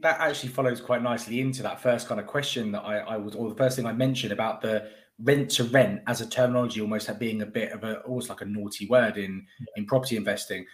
that 0.03 0.21
actually 0.21 0.51
follows 0.51 0.81
quite 0.81 1.03
nicely 1.03 1.41
into 1.41 1.63
that 1.63 1.81
first 1.81 2.09
kind 2.09 2.21
of 2.21 2.27
question 2.27 2.73
that 2.73 2.83
I, 2.83 2.99
I 2.99 3.17
was, 3.17 3.35
or 3.35 3.49
the 3.49 3.57
first 3.57 3.77
thing 3.77 3.87
I 3.87 3.93
mentioned 3.93 4.33
about 4.33 4.61
the 4.61 4.91
rent 5.23 5.51
to 5.51 5.65
rent 5.65 6.03
as 6.07 6.21
a 6.21 6.29
terminology 6.29 6.81
almost 6.81 7.19
being 7.19 7.43
a 7.43 7.47
bit 7.47 7.73
of 7.73 7.85
a 7.85 8.01
almost 8.01 8.29
like 8.29 8.41
a 8.41 8.45
naughty 8.45 8.87
word 8.89 9.17
in 9.17 9.47
in 9.77 9.87
property 9.87 10.17
investing 10.17 10.67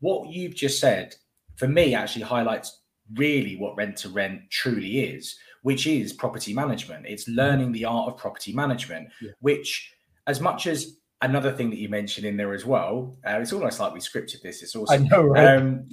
what 0.00 0.28
you've 0.28 0.54
just 0.54 0.78
said 0.78 1.14
for 1.56 1.66
me 1.66 1.94
actually 1.94 2.22
highlights 2.22 2.82
really 3.14 3.56
what 3.56 3.76
rent 3.76 3.96
to 3.96 4.10
rent 4.10 4.42
truly 4.50 5.00
is 5.00 5.38
which 5.66 5.86
is 5.86 6.12
property 6.12 6.54
management 6.54 7.04
it's 7.06 7.24
mm-hmm. 7.24 7.40
learning 7.40 7.72
the 7.72 7.84
art 7.84 8.08
of 8.08 8.16
property 8.16 8.52
management 8.52 9.08
yeah. 9.20 9.30
which 9.40 9.92
as 10.26 10.40
much 10.40 10.66
as 10.66 10.96
another 11.22 11.50
thing 11.50 11.70
that 11.70 11.78
you 11.78 11.88
mentioned 11.88 12.26
in 12.26 12.36
there 12.36 12.54
as 12.54 12.64
well 12.64 13.16
uh, 13.26 13.38
it's 13.40 13.52
almost 13.52 13.80
like 13.80 13.92
we 13.92 14.00
scripted 14.00 14.40
this 14.42 14.62
it's 14.62 14.76
also 14.76 14.94
I 14.94 14.98
know, 14.98 15.22
right? 15.24 15.56
um, 15.56 15.88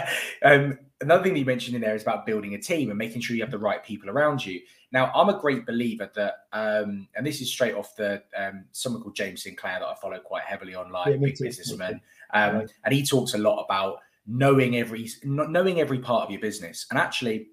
um, 0.44 0.78
another 1.00 1.22
thing 1.22 1.34
that 1.34 1.38
you 1.38 1.44
mentioned 1.44 1.76
in 1.76 1.82
there 1.82 1.94
is 1.94 2.02
about 2.02 2.26
building 2.26 2.54
a 2.54 2.58
team 2.58 2.90
and 2.90 2.98
making 2.98 3.20
sure 3.20 3.36
you 3.36 3.42
have 3.42 3.50
the 3.50 3.58
right 3.58 3.84
people 3.84 4.10
around 4.10 4.44
you. 4.44 4.60
Now, 4.90 5.12
I'm 5.14 5.28
a 5.28 5.38
great 5.38 5.66
believer 5.66 6.10
that, 6.14 6.34
um, 6.52 7.08
and 7.14 7.26
this 7.26 7.40
is 7.40 7.50
straight 7.50 7.74
off 7.74 7.94
the 7.96 8.22
um, 8.36 8.64
someone 8.72 9.02
called 9.02 9.14
James 9.14 9.42
Sinclair 9.42 9.78
that 9.80 9.86
I 9.86 9.94
follow 9.94 10.18
quite 10.18 10.44
heavily 10.44 10.74
online, 10.74 11.12
yeah, 11.12 11.16
big 11.18 11.36
too, 11.36 11.44
businessman, 11.44 12.00
um, 12.32 12.56
right. 12.56 12.72
and 12.84 12.94
he 12.94 13.04
talks 13.04 13.34
a 13.34 13.38
lot 13.38 13.62
about 13.64 13.98
knowing 14.26 14.76
every 14.76 15.08
knowing 15.24 15.80
every 15.80 15.98
part 15.98 16.24
of 16.24 16.30
your 16.30 16.40
business. 16.40 16.86
And 16.90 16.98
actually, 16.98 17.48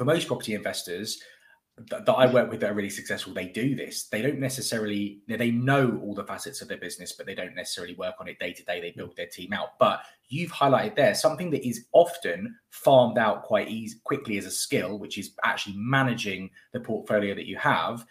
for 0.00 0.06
most 0.06 0.28
property 0.28 0.54
investors, 0.54 1.20
that, 1.90 2.08
I 2.08 2.32
work 2.32 2.50
with 2.50 2.60
that 2.60 2.70
are 2.70 2.74
really 2.74 2.88
successful, 2.88 3.34
they 3.34 3.48
do 3.48 3.76
this. 3.76 4.04
They 4.04 4.22
don't 4.22 4.38
necessarily 4.38 5.20
they 5.28 5.50
know 5.50 6.00
all 6.02 6.14
the 6.14 6.24
facets 6.24 6.62
of 6.62 6.68
their 6.68 6.78
business, 6.78 7.12
but 7.12 7.26
they 7.26 7.34
don't 7.34 7.54
necessarily 7.54 7.94
work 7.96 8.14
on 8.18 8.26
it 8.26 8.38
day 8.38 8.54
to 8.54 8.64
day. 8.64 8.80
They 8.80 8.92
build 8.92 9.14
their 9.14 9.26
team 9.26 9.52
out. 9.52 9.78
But 9.78 10.00
you've 10.30 10.52
highlighted 10.52 10.96
there 10.96 11.14
something 11.14 11.50
that 11.50 11.68
is 11.68 11.84
often 11.92 12.56
farmed 12.70 13.18
out 13.18 13.42
quite 13.42 13.68
easy 13.68 13.98
quickly 14.04 14.38
as 14.38 14.46
a 14.46 14.50
skill, 14.50 14.98
which 14.98 15.18
is 15.18 15.32
actually 15.44 15.76
managing 15.76 16.48
the 16.72 16.80
portfolio 16.80 17.34
that 17.34 17.46
you 17.46 17.58
have. 17.58 18.06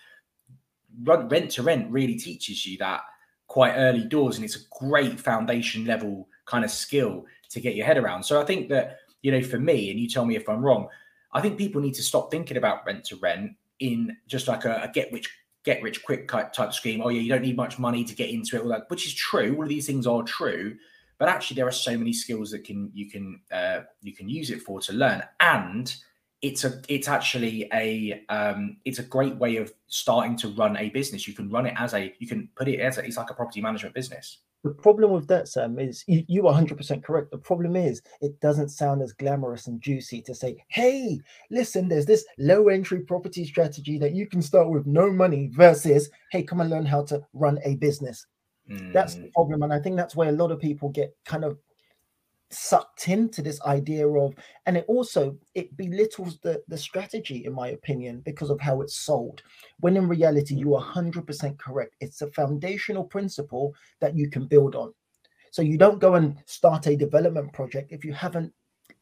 Rent 1.06 1.49
to 1.54 1.63
rent 1.63 1.91
really 1.91 2.19
teaches 2.19 2.67
you 2.67 2.78
that 2.78 3.02
quite 3.47 3.73
early 3.73 4.04
doors, 4.04 4.36
and 4.36 4.45
it's 4.45 4.58
a 4.58 4.69
great 4.80 5.19
foundation 5.19 5.86
level 5.86 6.28
kind 6.45 6.63
of 6.63 6.69
skill 6.69 7.25
to 7.49 7.60
get 7.60 7.73
your 7.73 7.88
head 7.88 7.97
around. 7.97 8.21
So 8.21 8.39
I 8.39 8.45
think 8.45 8.69
that 8.69 8.99
you 9.21 9.32
know, 9.32 9.41
for 9.41 9.60
me, 9.60 9.91
and 9.91 9.99
you 9.99 10.08
tell 10.08 10.25
me 10.25 10.36
if 10.36 10.47
I'm 10.47 10.63
wrong 10.63 10.88
I 11.31 11.41
think 11.41 11.57
people 11.57 11.81
need 11.81 11.93
to 11.95 12.03
stop 12.03 12.31
thinking 12.31 12.57
about 12.57 12.85
rent 12.85 13.03
to 13.05 13.15
rent 13.17 13.51
in 13.79 14.17
just 14.27 14.47
like 14.47 14.65
a, 14.65 14.83
a 14.83 14.91
get 14.91 15.11
rich 15.11 15.29
get 15.63 15.81
rich 15.83 16.03
quick 16.03 16.27
type 16.27 16.73
scheme. 16.73 17.01
Oh 17.03 17.09
yeah, 17.09 17.21
you 17.21 17.29
don't 17.29 17.41
need 17.41 17.57
much 17.57 17.79
money 17.79 18.03
to 18.03 18.15
get 18.15 18.29
into 18.29 18.55
it, 18.55 18.61
all 18.61 18.69
that, 18.69 18.89
which 18.89 19.05
is 19.05 19.13
true. 19.13 19.55
All 19.55 19.63
of 19.63 19.69
these 19.69 19.85
things 19.85 20.07
are 20.07 20.23
true, 20.23 20.75
but 21.17 21.29
actually 21.29 21.55
there 21.55 21.67
are 21.67 21.71
so 21.71 21.97
many 21.97 22.13
skills 22.13 22.51
that 22.51 22.63
can 22.63 22.91
you 22.93 23.09
can 23.09 23.41
uh, 23.51 23.81
you 24.01 24.13
can 24.13 24.29
use 24.29 24.49
it 24.49 24.61
for 24.61 24.79
to 24.81 24.93
learn, 24.93 25.23
and 25.39 25.93
it's 26.41 26.63
a 26.63 26.81
it's 26.87 27.07
actually 27.07 27.67
a 27.73 28.23
um, 28.29 28.77
it's 28.85 28.99
a 28.99 29.03
great 29.03 29.35
way 29.35 29.57
of 29.57 29.73
starting 29.87 30.37
to 30.37 30.47
run 30.49 30.77
a 30.77 30.89
business. 30.89 31.27
You 31.27 31.33
can 31.33 31.49
run 31.49 31.65
it 31.65 31.73
as 31.77 31.93
a 31.93 32.13
you 32.19 32.27
can 32.27 32.49
put 32.55 32.67
it 32.67 32.79
as 32.79 32.97
a, 32.97 33.05
it's 33.05 33.17
like 33.17 33.29
a 33.29 33.33
property 33.33 33.61
management 33.61 33.93
business. 33.93 34.39
The 34.63 34.72
problem 34.72 35.12
with 35.12 35.28
that, 35.30 35.48
Sam, 35.48 35.80
is 35.80 36.04
you, 36.06 36.24
you 36.28 36.48
are 36.48 36.54
100% 36.54 37.04
correct. 37.04 37.32
The 37.32 37.38
problem 37.38 37.78
is 37.78 38.02
it 38.22 38.39
doesn't 38.41 38.69
sound 38.69 39.02
as 39.02 39.13
glamorous 39.13 39.67
and 39.67 39.82
juicy 39.82 40.22
to 40.24 40.36
say, 40.36 40.58
hey, 40.67 41.19
listen, 41.50 41.88
there's 41.88 42.06
this 42.06 42.26
low 42.38 42.67
entry 42.67 43.00
property 43.02 43.45
strategy 43.45 43.98
that 44.00 44.13
you 44.13 44.28
can 44.28 44.41
start 44.41 44.69
with 44.69 44.86
no 44.86 45.10
money 45.12 45.50
versus, 45.54 46.10
hey, 46.32 46.43
come 46.43 46.60
and 46.60 46.69
learn 46.69 46.86
how 46.86 47.04
to 47.06 47.22
run 47.34 47.58
a 47.63 47.76
business. 47.76 48.26
Mm. 48.69 48.91
That's 48.91 49.15
the 49.15 49.28
mm. 49.28 49.34
problem. 49.34 49.63
And 49.63 49.72
I 49.72 49.80
think 49.80 49.95
that's 49.95 50.15
where 50.15 50.30
a 50.30 50.34
lot 50.34 50.52
of 50.52 50.60
people 50.60 50.89
get 50.89 51.15
kind 51.26 51.45
of 51.45 51.58
sucked 52.51 53.07
into 53.07 53.41
this 53.41 53.62
idea 53.62 54.07
of 54.07 54.33
and 54.65 54.75
it 54.75 54.85
also 54.88 55.38
it 55.53 55.75
belittles 55.77 56.39
the 56.39 56.62
the 56.67 56.77
strategy 56.77 57.45
in 57.45 57.53
my 57.53 57.69
opinion 57.69 58.21
because 58.25 58.49
of 58.49 58.59
how 58.59 58.81
it's 58.81 58.95
sold. 58.95 59.41
When 59.79 59.97
in 59.97 60.07
reality 60.07 60.55
you 60.55 60.75
are 60.75 60.83
100% 60.83 61.57
correct. 61.59 61.95
It's 61.99 62.21
a 62.21 62.31
foundational 62.31 63.03
principle 63.03 63.73
that 63.99 64.15
you 64.15 64.29
can 64.29 64.47
build 64.47 64.75
on. 64.75 64.93
So 65.51 65.62
you 65.62 65.77
don't 65.77 65.99
go 65.99 66.15
and 66.15 66.38
start 66.45 66.88
a 66.88 66.95
development 66.95 67.53
project 67.53 67.91
if 67.91 68.03
you 68.03 68.13
haven't 68.13 68.53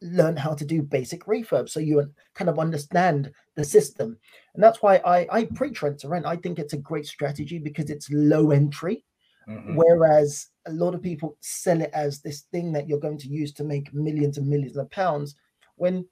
learned 0.01 0.37
how 0.37 0.53
to 0.53 0.65
do 0.65 0.81
basic 0.81 1.25
refurb 1.25 1.67
so 1.67 1.79
you 1.79 2.13
kind 2.35 2.49
of 2.49 2.59
understand 2.59 3.31
the 3.55 3.63
system. 3.63 4.17
And 4.53 4.63
that's 4.63 4.81
why 4.81 4.97
i 4.97 5.27
i 5.31 5.45
preach 5.45 5.81
rent 5.81 5.99
to 5.99 6.09
rent. 6.09 6.25
I 6.25 6.35
think 6.35 6.59
it's 6.59 6.73
a 6.73 6.77
great 6.77 7.07
strategy 7.07 7.59
because 7.59 7.89
it's 7.89 8.09
low 8.11 8.51
entry. 8.51 9.05
Mm-hmm. 9.47 9.75
Whereas 9.75 10.47
a 10.67 10.73
lot 10.73 10.93
of 10.93 11.01
people 11.01 11.37
sell 11.41 11.81
it 11.81 11.89
as 11.93 12.21
this 12.21 12.41
thing 12.51 12.71
that 12.73 12.87
you're 12.87 12.99
going 12.99 13.17
to 13.17 13.27
use 13.27 13.51
to 13.53 13.63
make 13.63 13.93
millions 13.93 14.37
and 14.37 14.47
millions 14.47 14.77
of 14.77 14.89
pounds 14.91 15.35
when 15.75 16.05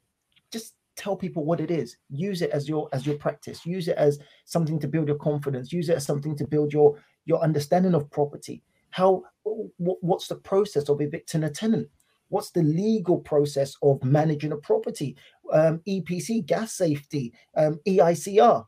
just 0.51 0.75
tell 0.95 1.15
people 1.15 1.45
what 1.45 1.59
it 1.59 1.71
is. 1.71 1.97
Use 2.09 2.41
it 2.41 2.51
as 2.51 2.67
your 2.67 2.89
as 2.93 3.05
your 3.05 3.17
practice. 3.17 3.65
Use 3.65 3.87
it 3.87 3.97
as 3.97 4.19
something 4.45 4.79
to 4.79 4.87
build 4.87 5.07
your 5.07 5.17
confidence. 5.17 5.71
Use 5.71 5.89
it 5.89 5.97
as 5.97 6.05
something 6.05 6.35
to 6.37 6.47
build 6.47 6.73
your 6.73 6.97
your 7.25 7.41
understanding 7.41 7.93
of 7.93 8.09
property. 8.11 8.63
How 8.91 9.23
what, 9.43 9.97
what's 10.01 10.27
the 10.27 10.35
process 10.35 10.89
of 10.89 11.01
evicting 11.01 11.43
a 11.43 11.49
tenant? 11.49 11.89
What's 12.29 12.51
the 12.51 12.63
legal 12.63 13.19
process 13.19 13.75
of 13.83 14.03
managing 14.03 14.51
a 14.51 14.57
property? 14.57 15.15
Um, 15.51 15.81
epc 15.87 16.45
gas 16.45 16.73
safety 16.73 17.31
um, 17.55 17.79
eicr 17.87 18.65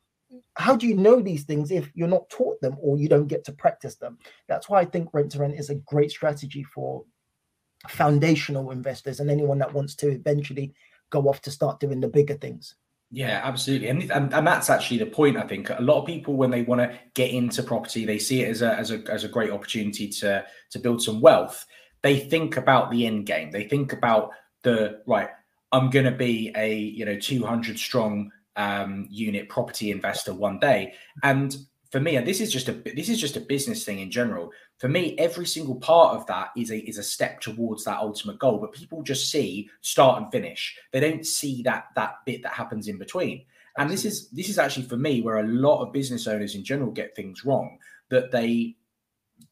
how 0.56 0.76
do 0.76 0.88
you 0.88 0.96
know 0.96 1.22
these 1.22 1.44
things 1.44 1.72
if 1.72 1.90
you're 1.94 2.08
not 2.08 2.30
taught 2.30 2.60
them 2.62 2.76
or 2.82 2.98
you 2.98 3.08
don't 3.08 3.28
get 3.28 3.46
to 3.46 3.52
practice 3.52 3.96
them? 3.96 4.18
That's 4.48 4.68
why 4.68 4.82
I 4.82 4.86
think 4.86 5.14
rent 5.14 5.32
to 5.34 5.40
rent 5.40 5.60
is 5.60 5.70
a 5.70 5.76
great 5.76 6.12
strategy 6.12 6.64
for 6.64 7.04
foundational 7.88 8.72
investors 8.72 9.20
and 9.20 9.30
anyone 9.30 9.60
that 9.60 9.74
wants 9.74 9.96
to 9.96 10.10
eventually 10.10 10.74
go 11.10 11.24
off 11.30 11.42
to 11.42 11.52
start 11.52 11.80
doing 11.80 12.02
the 12.02 12.08
bigger 12.08 12.36
things. 12.36 12.76
Yeah, 13.10 13.40
absolutely, 13.42 13.88
and, 13.88 14.12
and 14.12 14.34
and 14.34 14.46
that's 14.46 14.70
actually 14.70 14.98
the 14.98 15.06
point. 15.06 15.38
I 15.38 15.48
think 15.48 15.70
a 15.70 15.78
lot 15.80 16.02
of 16.02 16.06
people, 16.06 16.36
when 16.36 16.52
they 16.52 16.64
want 16.64 16.82
to 16.82 17.00
get 17.14 17.32
into 17.32 17.64
property, 17.64 18.04
they 18.04 18.20
see 18.20 18.44
it 18.44 18.50
as 18.50 18.62
a 18.62 18.76
as 18.78 18.92
a 18.92 19.02
as 19.10 19.24
a 19.24 19.30
great 19.30 19.50
opportunity 19.50 20.10
to 20.10 20.44
to 20.72 20.80
build 20.80 21.02
some 21.02 21.22
wealth. 21.22 21.66
They 22.02 22.20
think 22.20 22.58
about 22.58 22.92
the 22.92 23.08
end 23.08 23.26
game. 23.26 23.52
They 23.52 23.64
think 23.64 23.94
about 23.94 24.32
the 24.64 25.02
right. 25.08 25.30
I'm 25.72 25.90
going 25.90 26.04
to 26.04 26.12
be 26.12 26.52
a 26.58 26.76
you 26.76 27.06
know 27.06 27.18
200 27.18 27.80
strong 27.80 28.30
um, 28.58 29.08
unit 29.10 29.48
property 29.48 29.92
investor 29.92 30.34
one 30.34 30.60
day. 30.60 30.94
And 31.24 31.56
for 31.92 32.00
me, 32.02 32.18
and 32.18 32.28
this 32.28 32.42
is 32.42 32.52
just 32.52 32.68
a 32.68 32.74
this 32.74 33.08
is 33.08 33.20
just 33.20 33.38
a 33.38 33.42
business 33.42 33.86
thing 33.86 34.00
in 34.00 34.12
general. 34.12 34.52
For 34.78 34.90
me, 34.90 35.16
every 35.18 35.46
single 35.46 35.76
part 35.76 36.18
of 36.18 36.26
that 36.28 36.50
is 36.58 36.72
a 36.72 36.80
is 36.80 36.98
a 36.98 37.04
step 37.04 37.40
towards 37.40 37.86
that 37.86 38.00
ultimate 38.00 38.40
goal. 38.40 38.58
But 38.58 38.74
people 38.74 39.02
just 39.04 39.32
see 39.32 39.70
start 39.82 40.22
and 40.22 40.32
finish. 40.32 40.78
They 40.92 41.00
don't 41.00 41.26
see 41.26 41.62
that 41.64 41.86
that 41.96 42.16
bit 42.26 42.44
that 42.44 42.54
happens 42.54 42.88
in 42.88 42.98
between. 42.98 43.46
And 43.78 43.90
this 43.90 44.04
is 44.04 44.30
this 44.32 44.50
is 44.50 44.60
actually 44.60 44.88
for 44.88 44.98
me 44.98 45.22
where 45.22 45.38
a 45.38 45.48
lot 45.48 45.82
of 45.82 45.94
business 45.94 46.28
owners 46.28 46.56
in 46.56 46.64
general 46.64 46.92
get 46.92 47.16
things 47.16 47.46
wrong. 47.46 47.78
That 48.10 48.32
they 48.32 48.76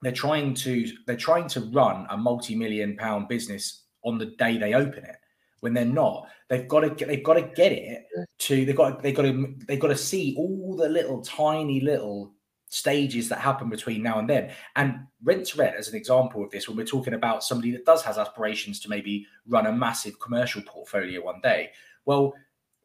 they're 0.02 0.12
trying 0.12 0.56
to 0.56 0.92
they're 1.06 1.16
trying 1.16 1.48
to 1.50 1.62
run 1.62 2.06
a 2.10 2.18
multi-million 2.18 2.98
pound 2.98 3.28
business 3.30 3.84
on 4.04 4.18
the 4.18 4.26
day 4.26 4.58
they 4.58 4.74
open 4.74 5.06
it 5.06 5.16
when 5.62 5.74
they're 5.74 5.86
not. 5.86 6.28
They've 6.50 6.68
got 6.68 6.82
to 6.82 6.90
get, 6.92 7.08
they've 7.08 7.24
got 7.24 7.36
to 7.36 7.42
get 7.42 7.72
it 7.72 8.06
to 8.40 8.66
they've 8.66 8.76
got 8.76 9.02
they've 9.02 9.16
got 9.16 9.24
to 9.24 9.56
they've 9.68 9.80
got 9.80 9.88
to 9.88 9.98
see 9.98 10.36
all 10.38 10.76
the 10.76 10.90
little 10.90 11.22
tiny 11.22 11.80
little 11.82 12.34
stages 12.68 13.30
that 13.30 13.40
happen 13.40 13.70
between 13.70 14.04
now 14.04 14.20
and 14.20 14.30
then. 14.30 14.52
And 14.76 15.00
rent 15.24 15.48
to 15.48 15.58
rent, 15.58 15.76
as 15.78 15.88
an 15.88 15.96
example 15.96 16.44
of 16.44 16.52
this, 16.52 16.68
when 16.68 16.78
we're 16.78 16.86
talking 16.86 17.14
about 17.14 17.44
somebody 17.44 17.72
that 17.72 17.86
does 17.86 18.04
has 18.04 18.18
aspirations 18.18 18.80
to 18.82 18.90
maybe 18.90 19.26
run 19.48 19.68
a 19.68 19.72
massive 19.72 20.20
commercial 20.20 20.62
portfolio 20.64 21.24
one 21.24 21.40
day, 21.42 21.72
well, 22.06 22.34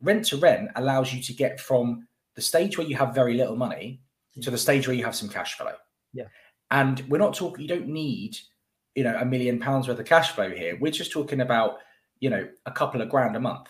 rent 0.00 0.26
to 0.26 0.36
rent 0.36 0.70
allows 0.76 1.12
you 1.12 1.20
to 1.22 1.32
get 1.32 1.60
from 1.60 2.06
the 2.36 2.42
stage 2.42 2.78
where 2.78 2.86
you 2.86 2.96
have 2.96 3.14
very 3.14 3.34
little 3.34 3.56
money 3.56 4.00
to 4.40 4.50
the 4.50 4.56
mm. 4.56 4.60
stage 4.60 4.86
where 4.86 4.96
you 4.96 5.04
have 5.04 5.16
some 5.16 5.28
cash 5.28 5.56
flow. 5.56 5.72
Yeah. 6.12 6.24
And 6.70 7.00
we're 7.08 7.18
not 7.18 7.34
talking, 7.34 7.62
you 7.62 7.68
don't 7.68 7.88
need, 7.88 8.36
you 8.94 9.02
know, 9.02 9.16
a 9.18 9.24
million 9.24 9.58
pounds 9.58 9.88
worth 9.88 9.98
of 9.98 10.06
cash 10.06 10.30
flow 10.32 10.50
here. 10.50 10.78
We're 10.80 10.92
just 10.92 11.10
talking 11.10 11.40
about, 11.40 11.78
you 12.20 12.30
know, 12.30 12.46
a 12.66 12.70
couple 12.70 13.00
of 13.00 13.08
grand 13.08 13.36
a 13.36 13.40
month. 13.40 13.68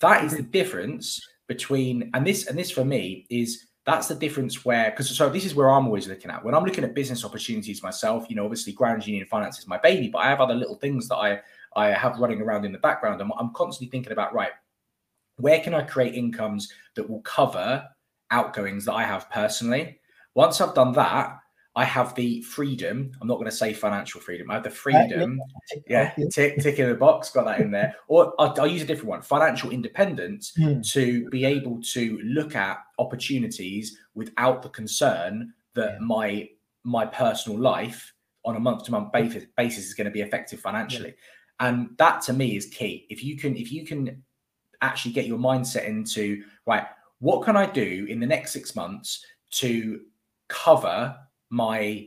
That 0.00 0.24
is 0.24 0.36
the 0.36 0.42
difference 0.42 1.20
between, 1.46 2.10
and 2.14 2.26
this, 2.26 2.46
and 2.46 2.58
this 2.58 2.70
for 2.70 2.84
me 2.84 3.26
is 3.30 3.66
that's 3.86 4.08
the 4.08 4.14
difference 4.14 4.64
where, 4.64 4.90
because 4.90 5.10
so 5.10 5.28
this 5.28 5.44
is 5.44 5.54
where 5.54 5.70
I'm 5.70 5.86
always 5.86 6.06
looking 6.06 6.30
at 6.30 6.44
when 6.44 6.54
I'm 6.54 6.64
looking 6.64 6.84
at 6.84 6.94
business 6.94 7.24
opportunities 7.24 7.82
myself, 7.82 8.26
you 8.28 8.36
know, 8.36 8.44
obviously 8.44 8.72
Grand 8.72 9.06
Union 9.06 9.26
Finance 9.26 9.58
is 9.58 9.66
my 9.66 9.78
baby, 9.78 10.08
but 10.08 10.18
I 10.18 10.28
have 10.28 10.40
other 10.40 10.54
little 10.54 10.76
things 10.76 11.08
that 11.08 11.16
I, 11.16 11.40
I 11.74 11.88
have 11.88 12.18
running 12.18 12.40
around 12.40 12.64
in 12.64 12.72
the 12.72 12.78
background. 12.78 13.20
And 13.20 13.32
I'm 13.38 13.52
constantly 13.52 13.90
thinking 13.90 14.12
about, 14.12 14.34
right, 14.34 14.52
where 15.36 15.60
can 15.60 15.74
I 15.74 15.82
create 15.82 16.14
incomes 16.14 16.72
that 16.94 17.08
will 17.08 17.22
cover 17.22 17.86
outgoings 18.30 18.84
that 18.84 18.94
I 18.94 19.04
have 19.04 19.30
personally? 19.30 19.98
Once 20.34 20.60
I've 20.60 20.74
done 20.74 20.92
that, 20.92 21.39
I 21.80 21.84
have 21.84 22.14
the 22.14 22.42
freedom. 22.42 23.10
I'm 23.20 23.28
not 23.28 23.36
going 23.36 23.46
to 23.50 23.56
say 23.56 23.72
financial 23.72 24.20
freedom. 24.20 24.50
I 24.50 24.54
have 24.54 24.64
the 24.64 24.70
freedom. 24.70 25.40
Yeah, 25.88 26.12
tick, 26.30 26.58
tick 26.58 26.78
in 26.78 26.88
the 26.90 26.94
box. 26.94 27.30
Got 27.30 27.46
that 27.46 27.60
in 27.60 27.70
there. 27.70 27.94
Or 28.06 28.34
I'll, 28.38 28.54
I'll 28.60 28.66
use 28.66 28.82
a 28.82 28.84
different 28.84 29.08
one: 29.08 29.22
financial 29.22 29.70
independence 29.70 30.52
Hmm. 30.56 30.80
to 30.92 31.28
be 31.30 31.46
able 31.46 31.80
to 31.94 32.20
look 32.22 32.54
at 32.54 32.76
opportunities 32.98 33.96
without 34.14 34.60
the 34.62 34.68
concern 34.68 35.54
that 35.74 35.92
Yeah. 35.94 35.98
my 36.00 36.48
my 36.84 37.06
personal 37.06 37.58
life 37.58 38.12
on 38.44 38.56
a 38.56 38.60
month 38.60 38.84
to 38.84 38.90
month 38.90 39.10
basis 39.12 39.44
basis 39.56 39.86
is 39.86 39.94
going 39.94 40.04
to 40.06 40.10
be 40.10 40.20
effective 40.20 40.60
financially. 40.60 41.14
And 41.60 41.76
that 41.96 42.20
to 42.26 42.32
me 42.34 42.56
is 42.56 42.66
key. 42.66 43.06
If 43.08 43.24
you 43.24 43.38
can, 43.38 43.56
if 43.56 43.72
you 43.72 43.86
can 43.86 44.22
actually 44.82 45.12
get 45.12 45.26
your 45.26 45.38
mindset 45.38 45.84
into 45.86 46.42
right, 46.66 46.86
what 47.20 47.44
can 47.46 47.56
I 47.56 47.66
do 47.66 48.06
in 48.12 48.20
the 48.20 48.26
next 48.26 48.52
six 48.52 48.76
months 48.76 49.24
to 49.62 50.00
cover 50.48 51.16
my 51.50 52.06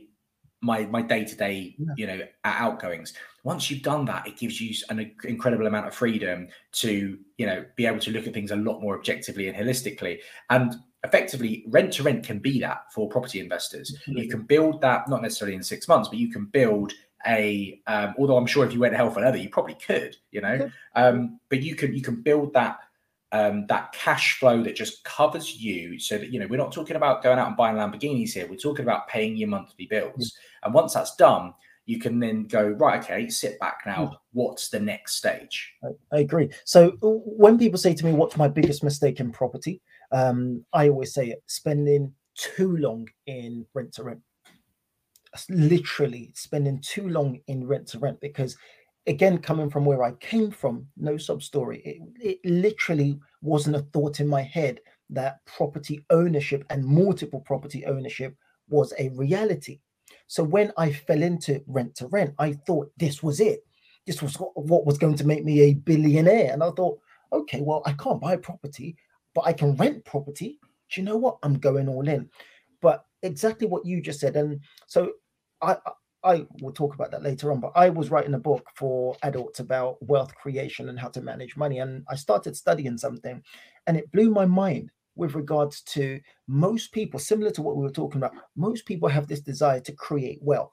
my 0.60 0.86
my 0.86 1.02
day 1.02 1.24
to 1.24 1.36
day, 1.36 1.76
you 1.96 2.06
know, 2.06 2.20
outgoings. 2.44 3.12
Once 3.44 3.70
you've 3.70 3.82
done 3.82 4.06
that, 4.06 4.26
it 4.26 4.38
gives 4.38 4.60
you 4.60 4.74
an 4.88 5.14
incredible 5.24 5.66
amount 5.66 5.86
of 5.86 5.94
freedom 5.94 6.48
to, 6.72 7.18
you 7.36 7.46
know, 7.46 7.64
be 7.76 7.84
able 7.84 7.98
to 7.98 8.10
look 8.10 8.26
at 8.26 8.32
things 8.32 8.50
a 8.50 8.56
lot 8.56 8.80
more 8.80 8.96
objectively 8.98 9.48
and 9.48 9.56
holistically. 9.56 10.18
And 10.48 10.74
effectively, 11.04 11.64
rent 11.68 11.92
to 11.92 12.02
rent 12.02 12.24
can 12.24 12.38
be 12.38 12.58
that 12.60 12.90
for 12.92 13.06
property 13.08 13.40
investors. 13.40 13.94
Absolutely. 13.94 14.24
You 14.24 14.30
can 14.30 14.42
build 14.42 14.80
that 14.80 15.08
not 15.08 15.20
necessarily 15.20 15.54
in 15.54 15.62
six 15.62 15.86
months, 15.86 16.08
but 16.08 16.18
you 16.18 16.30
can 16.30 16.46
build 16.46 16.94
a. 17.26 17.80
Um, 17.86 18.14
although 18.18 18.38
I'm 18.38 18.46
sure 18.46 18.64
if 18.64 18.72
you 18.72 18.80
went 18.80 18.94
hell 18.94 19.10
for 19.10 19.20
leather, 19.20 19.36
you 19.36 19.50
probably 19.50 19.74
could, 19.74 20.16
you 20.30 20.40
know. 20.40 20.70
Um, 20.96 21.38
but 21.50 21.60
you 21.60 21.76
can 21.76 21.94
you 21.94 22.00
can 22.00 22.22
build 22.22 22.54
that 22.54 22.78
um, 23.34 23.66
that 23.66 23.92
cash 23.92 24.38
flow 24.38 24.62
that 24.62 24.76
just 24.76 25.04
covers 25.04 25.56
you. 25.56 25.98
So 25.98 26.18
that 26.18 26.32
you 26.32 26.40
know 26.40 26.46
we're 26.46 26.56
not 26.56 26.72
talking 26.72 26.96
about 26.96 27.22
going 27.22 27.38
out 27.38 27.48
and 27.48 27.56
buying 27.56 27.76
lamborghinis 27.76 28.32
here. 28.32 28.46
We're 28.48 28.56
talking 28.56 28.84
about 28.84 29.08
paying 29.08 29.36
your 29.36 29.48
monthly 29.48 29.86
bills. 29.86 30.36
And 30.62 30.72
once 30.72 30.94
that's 30.94 31.16
done 31.16 31.52
you 31.86 31.98
can 31.98 32.18
then 32.18 32.44
go 32.44 32.68
right 32.68 33.02
okay 33.02 33.28
sit 33.28 33.58
back 33.60 33.80
now. 33.86 34.18
What's 34.32 34.68
the 34.68 34.80
next 34.80 35.16
stage? 35.16 35.74
I, 35.84 36.16
I 36.16 36.20
agree. 36.20 36.50
So 36.64 36.96
when 37.00 37.58
people 37.58 37.78
say 37.78 37.94
to 37.94 38.04
me, 38.04 38.12
"What's 38.12 38.36
my 38.36 38.48
biggest 38.48 38.82
mistake 38.82 39.20
in 39.20 39.30
property?" 39.30 39.82
Um, 40.12 40.64
I 40.72 40.88
always 40.88 41.12
say 41.12 41.28
it: 41.28 41.42
spending 41.46 42.12
too 42.36 42.76
long 42.76 43.08
in 43.26 43.66
rent 43.74 43.92
to 43.94 44.04
rent. 44.04 44.20
Literally 45.48 46.32
spending 46.34 46.80
too 46.80 47.08
long 47.08 47.40
in 47.48 47.66
rent 47.66 47.88
to 47.88 47.98
rent 47.98 48.20
because, 48.20 48.56
again, 49.06 49.38
coming 49.38 49.70
from 49.70 49.84
where 49.84 50.02
I 50.02 50.12
came 50.12 50.50
from, 50.50 50.86
no 50.96 51.16
sub 51.16 51.42
story. 51.42 51.82
It, 51.84 52.38
it 52.44 52.50
literally 52.50 53.18
wasn't 53.42 53.76
a 53.76 53.86
thought 53.92 54.20
in 54.20 54.28
my 54.28 54.42
head 54.42 54.80
that 55.10 55.44
property 55.46 56.04
ownership 56.10 56.64
and 56.70 56.84
multiple 56.84 57.40
property 57.40 57.84
ownership 57.86 58.34
was 58.68 58.92
a 58.98 59.10
reality. 59.10 59.80
So 60.26 60.42
when 60.44 60.72
I 60.76 60.92
fell 60.92 61.22
into 61.22 61.62
rent 61.66 61.94
to 61.96 62.08
rent, 62.08 62.34
I 62.38 62.54
thought 62.66 62.90
this 62.98 63.22
was 63.22 63.40
it 63.40 63.60
this 64.06 64.22
was 64.22 64.34
what- 64.36 64.86
was 64.86 64.98
going 64.98 65.16
to 65.16 65.26
make 65.26 65.44
me 65.44 65.60
a 65.60 65.74
billionaire. 65.74 66.52
And 66.52 66.62
I 66.62 66.70
thought, 66.70 67.00
okay, 67.32 67.60
well, 67.60 67.82
I 67.86 67.92
can't 67.92 68.20
buy 68.20 68.36
property, 68.36 68.96
but 69.34 69.42
I 69.46 69.52
can 69.52 69.76
rent 69.76 70.04
property. 70.04 70.58
Do 70.90 71.00
you 71.00 71.04
know 71.04 71.16
what? 71.16 71.38
I'm 71.42 71.58
going 71.58 71.88
all 71.88 72.06
in. 72.08 72.30
But 72.80 73.04
exactly 73.22 73.66
what 73.66 73.86
you 73.86 74.00
just 74.02 74.20
said. 74.20 74.36
And 74.36 74.60
so 74.86 75.12
I, 75.62 75.76
I 76.24 76.46
will 76.60 76.72
talk 76.72 76.94
about 76.94 77.10
that 77.10 77.22
later 77.22 77.52
on, 77.52 77.60
but 77.60 77.72
I 77.74 77.90
was 77.90 78.10
writing 78.10 78.34
a 78.34 78.38
book 78.38 78.66
for 78.74 79.16
adults 79.22 79.60
about 79.60 80.02
wealth 80.02 80.34
creation 80.34 80.88
and 80.88 80.98
how 80.98 81.08
to 81.08 81.20
manage 81.20 81.56
money. 81.56 81.78
And 81.78 82.04
I 82.08 82.16
started 82.16 82.56
studying 82.56 82.96
something 82.98 83.42
and 83.86 83.96
it 83.96 84.10
blew 84.12 84.30
my 84.30 84.46
mind 84.46 84.90
with 85.16 85.34
regards 85.34 85.82
to 85.82 86.20
most 86.48 86.92
people, 86.92 87.20
similar 87.20 87.50
to 87.52 87.62
what 87.62 87.76
we 87.76 87.82
were 87.82 87.90
talking 87.90 88.18
about, 88.18 88.32
most 88.56 88.86
people 88.86 89.08
have 89.08 89.28
this 89.28 89.40
desire 89.40 89.80
to 89.80 89.92
create 89.92 90.38
wealth, 90.42 90.72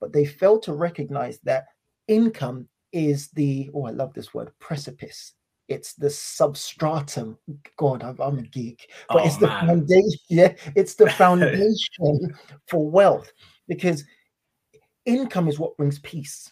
but 0.00 0.12
they 0.12 0.24
fail 0.24 0.58
to 0.60 0.72
recognize 0.72 1.38
that 1.40 1.66
income 2.08 2.68
is 2.92 3.28
the 3.30 3.68
oh 3.74 3.84
i 3.84 3.90
love 3.90 4.14
this 4.14 4.32
word 4.32 4.50
precipice 4.58 5.32
it's 5.68 5.94
the 5.94 6.08
substratum 6.08 7.36
god 7.76 8.02
i'm, 8.02 8.16
I'm 8.20 8.38
a 8.38 8.42
geek 8.42 8.90
but 9.08 9.22
Oh, 9.22 9.26
it's 9.26 9.36
the 9.38 9.48
foundation 9.48 10.20
yeah 10.30 10.54
it's 10.76 10.94
the 10.94 11.10
foundation 11.22 12.34
for 12.68 12.88
wealth 12.88 13.32
because 13.68 14.04
income 15.06 15.48
is 15.48 15.58
what 15.58 15.76
brings 15.76 15.98
peace. 16.00 16.50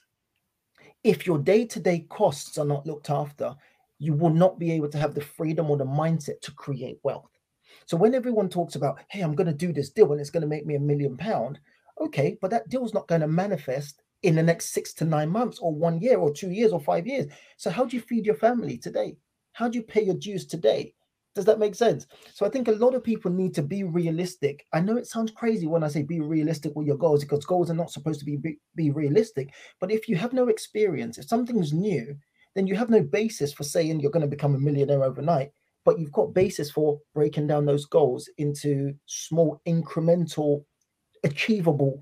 If 1.03 1.27
your 1.27 1.39
day-to-day 1.39 2.07
costs 2.09 2.57
are 2.57 2.65
not 2.65 2.87
looked 2.87 3.11
after 3.11 3.55
you 3.99 4.13
will 4.13 4.31
not 4.31 4.59
be 4.59 4.73
able 4.73 4.89
to 4.91 4.99
have 4.99 5.15
the 5.15 5.21
freedom 5.21 5.71
or 5.71 5.77
the 5.77 5.85
mindset 5.85 6.41
to 6.43 6.53
create 6.53 6.99
wealth. 7.03 7.31
So 7.87 7.97
when 7.97 8.15
everyone 8.15 8.49
talks 8.49 8.77
about 8.77 8.99
hey 9.09 9.21
i'm 9.21 9.35
going 9.35 9.47
to 9.47 9.53
do 9.53 9.73
this 9.73 9.91
deal 9.91 10.13
and 10.13 10.21
it's 10.21 10.31
going 10.31 10.43
to 10.43 10.47
make 10.47 10.67
me 10.67 10.75
a 10.77 10.81
million 10.81 11.17
pound 11.17 11.59
okay 12.01 12.37
but 12.41 12.51
that 12.51 12.69
deal's 12.69 12.95
not 12.95 13.09
going 13.09 13.21
to 13.21 13.29
manifest 13.29 14.03
in 14.23 14.35
the 14.35 14.43
next 14.43 14.73
six 14.73 14.95
to 14.95 15.05
nine 15.05 15.29
months 15.29 15.59
or 15.59 15.73
one 15.73 16.01
year 16.01 16.17
or 16.17 16.33
two 16.33 16.51
years 16.51 16.73
or 16.73 16.81
five 16.81 17.07
years. 17.07 17.27
So 17.59 17.71
how 17.71 17.85
do 17.85 17.95
you 17.95 18.03
feed 18.03 18.25
your 18.25 18.37
family 18.37 18.79
today? 18.79 19.17
How 19.53 19.69
do 19.69 19.79
you 19.79 19.85
pay 19.85 20.03
your 20.03 20.15
dues 20.15 20.47
today 20.47 20.95
does 21.35 21.45
that 21.47 21.59
make 21.59 21.75
sense? 21.75 22.07
So 22.33 22.47
i 22.47 22.49
think 22.49 22.69
a 22.69 22.73
lot 22.73 22.95
of 22.95 23.03
people 23.03 23.31
need 23.31 23.55
to 23.55 23.63
be 23.63 23.83
realistic. 23.85 24.67
I 24.73 24.81
know 24.81 24.97
it 24.97 25.07
sounds 25.07 25.31
crazy 25.31 25.67
when 25.67 25.83
i 25.85 25.89
say 25.89 26.03
be 26.03 26.21
realistic 26.21 26.73
with 26.75 26.87
your 26.87 26.97
goals 26.97 27.25
because 27.25 27.45
goals 27.45 27.71
are 27.71 27.75
not 27.75 27.91
supposed 27.91 28.21
to 28.21 28.27
be 28.27 28.37
be, 28.37 28.59
be 28.75 28.91
realistic. 28.91 29.53
But 29.81 29.91
if 29.91 30.09
you 30.09 30.17
have 30.17 30.33
no 30.33 30.49
experience 30.49 31.19
if 31.19 31.27
something's 31.27 31.73
new 31.73 32.17
then 32.55 32.67
you 32.67 32.77
have 32.77 32.91
no 32.91 33.03
basis 33.03 33.53
for 33.53 33.65
saying 33.65 33.99
you're 33.99 34.13
going 34.13 34.21
to 34.21 34.37
become 34.37 34.55
a 34.55 34.59
millionaire 34.59 35.03
overnight. 35.03 35.51
But 35.85 35.99
you've 35.99 36.13
got 36.13 36.33
basis 36.35 36.71
for 36.71 37.01
breaking 37.15 37.49
down 37.49 37.67
those 37.67 37.85
goals 37.85 38.29
into 38.39 38.95
small 39.07 39.61
incremental 39.67 40.65
achievable 41.25 42.01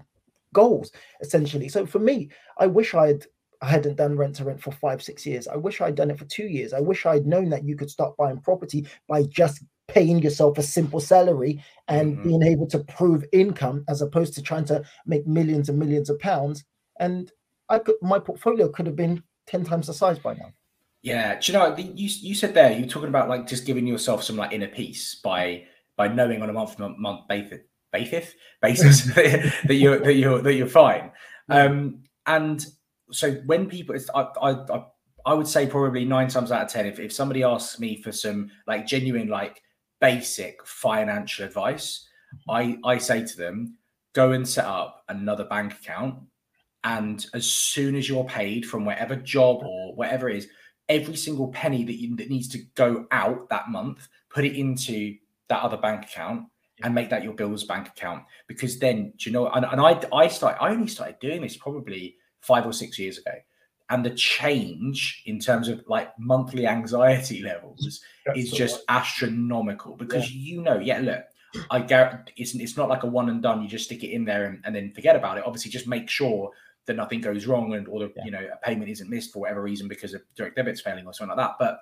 goals 0.52 0.92
essentially. 1.22 1.68
So 1.68 1.86
for 1.86 1.98
me 1.98 2.30
i 2.58 2.66
wish 2.66 2.94
i'd 2.94 3.24
i 3.62 3.66
hadn't 3.66 3.96
done 3.96 4.16
rent 4.16 4.34
to 4.36 4.44
rent 4.44 4.60
for 4.60 4.72
five 4.72 5.02
six 5.02 5.24
years. 5.24 5.46
I 5.48 5.56
wish 5.56 5.80
i'd 5.80 5.94
done 5.94 6.10
it 6.10 6.18
for 6.18 6.24
two 6.26 6.46
years. 6.46 6.72
I 6.72 6.80
wish 6.80 7.06
i'd 7.06 7.26
known 7.26 7.48
that 7.50 7.64
you 7.64 7.76
could 7.76 7.90
start 7.90 8.16
buying 8.16 8.40
property 8.40 8.86
by 9.08 9.22
just 9.24 9.62
paying 9.88 10.18
yourself 10.20 10.58
a 10.58 10.62
simple 10.62 11.00
salary 11.00 11.62
and 11.88 12.16
Mhm. 12.16 12.22
being 12.24 12.42
able 12.42 12.66
to 12.68 12.78
prove 12.84 13.24
income 13.32 13.84
as 13.88 14.00
opposed 14.00 14.34
to 14.34 14.42
trying 14.42 14.64
to 14.66 14.82
make 15.06 15.26
millions 15.26 15.68
and 15.68 15.78
millions 15.78 16.08
of 16.10 16.18
pounds. 16.18 16.64
And 16.98 17.30
i 17.68 17.78
could 17.78 17.96
my 18.02 18.18
portfolio 18.18 18.68
could 18.68 18.86
have 18.86 18.96
been 18.96 19.22
10 19.46 19.64
times 19.64 19.86
the 19.86 19.94
size 19.94 20.18
by 20.18 20.34
now. 20.34 20.52
Yeah, 21.02 21.38
do 21.40 21.52
you 21.52 21.58
know 21.58 21.76
you 21.76 22.08
you 22.28 22.34
said 22.34 22.54
there 22.54 22.72
you're 22.72 22.86
talking 22.88 23.08
about 23.08 23.28
like 23.28 23.46
just 23.46 23.66
giving 23.66 23.86
yourself 23.86 24.22
some 24.22 24.36
like 24.36 24.52
inner 24.52 24.68
peace 24.68 25.20
by 25.22 25.64
by 25.96 26.08
knowing 26.08 26.42
on 26.42 26.48
a 26.50 26.52
month 26.52 26.78
month, 26.78 26.98
month 26.98 27.28
basis 27.28 27.60
basis 27.92 28.34
basis 28.62 29.04
that 29.66 29.74
you're 29.74 29.98
that 29.98 30.14
you're 30.14 30.40
that 30.42 30.54
you're 30.54 30.68
fine. 30.68 31.10
Um, 31.48 32.04
and 32.26 32.64
so 33.12 33.32
when 33.46 33.68
people, 33.68 33.94
it's, 33.94 34.10
I, 34.14 34.22
I 34.40 34.50
I 34.50 34.84
I 35.24 35.34
would 35.34 35.46
say 35.46 35.66
probably 35.66 36.04
nine 36.04 36.28
times 36.28 36.50
out 36.50 36.62
of 36.62 36.68
ten, 36.68 36.86
if 36.86 36.98
if 36.98 37.12
somebody 37.12 37.44
asks 37.44 37.78
me 37.78 38.02
for 38.02 38.12
some 38.12 38.50
like 38.66 38.86
genuine 38.86 39.28
like 39.28 39.62
basic 40.00 40.66
financial 40.66 41.44
advice, 41.44 42.08
I 42.48 42.78
I 42.84 42.98
say 42.98 43.24
to 43.24 43.36
them, 43.36 43.76
go 44.14 44.32
and 44.32 44.48
set 44.48 44.64
up 44.64 45.04
another 45.08 45.44
bank 45.44 45.74
account, 45.74 46.16
and 46.84 47.24
as 47.34 47.46
soon 47.46 47.94
as 47.94 48.08
you're 48.08 48.24
paid 48.24 48.66
from 48.66 48.84
whatever 48.84 49.16
job 49.16 49.62
or 49.62 49.94
whatever 49.94 50.28
it 50.28 50.36
is 50.38 50.48
every 50.88 51.16
single 51.16 51.48
penny 51.48 51.84
that 51.84 51.94
you 51.94 52.16
that 52.16 52.28
needs 52.28 52.48
to 52.48 52.58
go 52.74 53.06
out 53.12 53.48
that 53.48 53.68
month, 53.68 54.08
put 54.30 54.44
it 54.44 54.56
into 54.56 55.16
that 55.48 55.62
other 55.62 55.76
bank 55.76 56.04
account 56.04 56.46
and 56.82 56.94
make 56.94 57.10
that 57.10 57.22
your 57.22 57.34
bills 57.34 57.64
bank 57.64 57.88
account. 57.88 58.24
Because 58.48 58.78
then, 58.78 59.12
do 59.16 59.30
you 59.30 59.32
know? 59.32 59.48
And, 59.48 59.64
and 59.64 59.80
I 59.80 60.00
I 60.12 60.28
start 60.28 60.56
I 60.60 60.70
only 60.70 60.88
started 60.88 61.16
doing 61.20 61.42
this 61.42 61.56
probably 61.56 62.16
five 62.42 62.66
or 62.66 62.72
six 62.72 62.98
years 62.98 63.18
ago, 63.18 63.32
and 63.90 64.04
the 64.04 64.10
change 64.10 65.22
in 65.26 65.38
terms 65.38 65.68
of 65.68 65.82
like 65.88 66.16
monthly 66.18 66.66
anxiety 66.66 67.42
levels 67.42 68.02
is 68.36 68.50
just 68.50 68.82
astronomical. 68.88 69.96
Because 69.96 70.30
you 70.32 70.62
know, 70.62 70.78
yeah, 70.78 71.00
look, 71.00 71.24
I 71.70 71.80
guarantee 71.80 72.32
it's 72.36 72.54
it's 72.54 72.76
not 72.76 72.88
like 72.88 73.02
a 73.02 73.06
one 73.06 73.28
and 73.28 73.42
done. 73.42 73.62
You 73.62 73.68
just 73.68 73.86
stick 73.86 74.02
it 74.02 74.10
in 74.10 74.24
there 74.24 74.46
and, 74.46 74.60
and 74.64 74.74
then 74.74 74.92
forget 74.92 75.16
about 75.16 75.38
it. 75.38 75.44
Obviously, 75.46 75.70
just 75.70 75.86
make 75.86 76.08
sure 76.08 76.50
that 76.86 76.96
nothing 76.96 77.20
goes 77.20 77.46
wrong 77.46 77.74
and 77.74 77.86
or 77.88 78.00
the, 78.00 78.12
yeah. 78.16 78.24
you 78.24 78.30
know 78.30 78.46
a 78.52 78.56
payment 78.66 78.90
isn't 78.90 79.10
missed 79.10 79.32
for 79.32 79.40
whatever 79.40 79.62
reason 79.62 79.88
because 79.88 80.14
of 80.14 80.22
direct 80.34 80.56
debits 80.56 80.80
failing 80.80 81.06
or 81.06 81.12
something 81.12 81.36
like 81.36 81.48
that. 81.48 81.56
But 81.58 81.80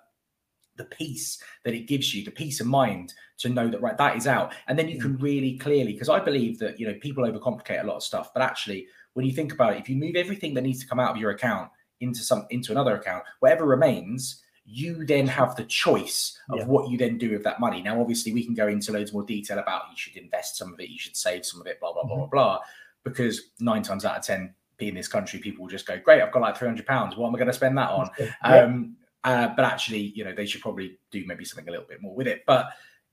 the 0.77 0.85
peace 0.85 1.43
that 1.65 1.75
it 1.75 1.87
gives 1.87 2.15
you, 2.15 2.25
the 2.25 2.31
peace 2.31 2.61
of 2.61 2.67
mind 2.67 3.15
to 3.39 3.49
know 3.49 3.69
that 3.69 3.81
right 3.81 3.97
that 3.99 4.17
is 4.17 4.27
out, 4.27 4.53
and 4.67 4.79
then 4.79 4.89
you 4.89 4.99
mm. 4.99 5.03
can 5.03 5.17
really 5.19 5.59
clearly 5.59 5.93
because 5.93 6.09
I 6.09 6.19
believe 6.19 6.59
that 6.59 6.81
you 6.81 6.87
know 6.87 6.95
people 6.95 7.25
overcomplicate 7.25 7.83
a 7.83 7.87
lot 7.87 7.97
of 7.97 8.03
stuff, 8.03 8.33
but 8.35 8.43
actually 8.43 8.87
when 9.15 9.27
you 9.27 9.33
think 9.33 9.53
about 9.53 9.75
it, 9.75 9.81
if 9.81 9.89
you 9.89 9.97
move 9.97 10.17
everything 10.17 10.55
that 10.55 10.63
needs 10.63 10.81
to 10.81 10.87
come 10.87 11.01
out 11.01 11.11
of 11.11 11.17
your 11.17 11.31
account 11.31 11.71
into 12.01 12.21
some 12.21 12.47
into 12.51 12.73
another 12.73 12.97
account, 12.97 13.25
whatever 13.41 13.67
remains 13.67 14.43
you 14.65 15.05
then 15.05 15.27
have 15.27 15.57
the 15.57 15.65
choice 15.65 16.39
of 16.51 16.59
yeah. 16.59 16.65
what 16.65 16.89
you 16.89 16.97
then 16.97 17.19
do 17.19 17.31
with 17.31 17.43
that 17.43 17.59
money. 17.59 17.83
Now, 17.83 18.01
obviously, 18.01 18.33
we 18.33 18.45
can 18.45 18.55
go 18.55 18.69
into 18.69 18.93
loads 18.93 19.13
more 19.13 19.25
detail 19.25 19.59
about 19.59 19.83
you 19.91 19.97
should 19.97 20.17
invest 20.17 20.57
some 20.57 20.73
of 20.73 20.79
it, 20.79 20.91
you 20.91 20.99
should 20.99 21.17
save 21.17 21.45
some 21.45 21.61
of 21.61 21.67
it, 21.67 21.81
blah 21.81 21.93
blah 21.93 22.05
blah 22.05 22.13
mm-hmm. 22.13 22.31
blah 22.31 22.59
blah. 22.59 22.59
Because 23.03 23.51
nine 23.59 23.83
times 23.83 24.05
out 24.05 24.19
of 24.19 24.25
ten, 24.25 24.55
in 24.79 24.95
this 24.95 25.09
country, 25.09 25.41
people 25.41 25.65
will 25.65 25.71
just 25.71 25.87
go, 25.87 25.99
"Great, 25.99 26.23
I've 26.23 26.33
got 26.33 26.43
like 26.43 26.57
three 26.57 26.69
hundred 26.69 26.87
pounds. 26.87 27.17
What 27.17 27.29
am 27.29 27.35
I 27.35 27.39
going 27.39 27.49
to 27.49 27.55
spend 27.55 27.77
that 27.79 27.91
on?" 27.91 28.11
Um, 28.43 28.97
uh, 29.25 29.49
but 29.49 29.65
actually, 29.65 30.13
you 30.15 30.25
know, 30.25 30.35
they 30.35 30.47
should 30.47 30.63
probably 30.63 30.99
do 31.11 31.25
maybe 31.27 31.45
something 31.45 31.69
a 31.69 31.71
little 31.71 31.87
bit 31.87 32.01
more 32.01 32.15
with 32.15 32.27
it. 32.27 32.43
But 32.47 32.69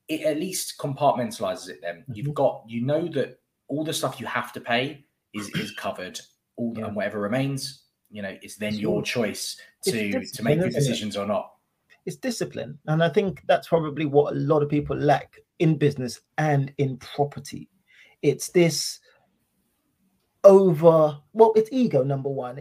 it 0.08 0.22
at 0.22 0.38
least 0.38 0.78
compartmentalizes 0.78 1.70
it. 1.70 1.80
Then 1.82 1.98
mm-hmm. 1.98 2.14
you've 2.14 2.34
got, 2.34 2.64
you 2.68 2.86
know, 2.86 3.08
that 3.10 3.40
all 3.68 3.84
the 3.84 3.94
stuff 3.94 4.20
you 4.20 4.28
have 4.28 4.54
to 4.54 4.62
pay 4.62 5.06
is 5.34 5.50
is 5.50 5.72
covered. 5.72 6.20
All 6.56 6.74
yeah. 6.76 6.86
and 6.86 6.96
whatever 6.96 7.20
remains, 7.20 7.84
you 8.10 8.22
know, 8.22 8.36
it's 8.42 8.56
then 8.56 8.74
your 8.74 9.04
choice 9.04 9.60
to 9.84 10.26
to 10.26 10.44
make 10.44 10.60
good 10.60 10.74
decisions 10.74 11.16
or 11.16 11.26
not. 11.26 11.54
It's 12.06 12.16
discipline, 12.16 12.80
and 12.88 13.04
I 13.04 13.10
think 13.10 13.44
that's 13.48 13.68
probably 13.68 14.06
what 14.06 14.34
a 14.34 14.38
lot 14.38 14.64
of 14.64 14.70
people 14.70 14.96
lack 14.96 15.36
in 15.60 15.78
business 15.78 16.22
and 16.38 16.74
in 16.78 16.98
property. 16.98 17.70
It's 18.22 18.50
this 18.50 19.00
over 20.48 21.20
well 21.34 21.52
it's 21.56 21.70
ego 21.72 22.04
number 22.04 22.30
one 22.30 22.58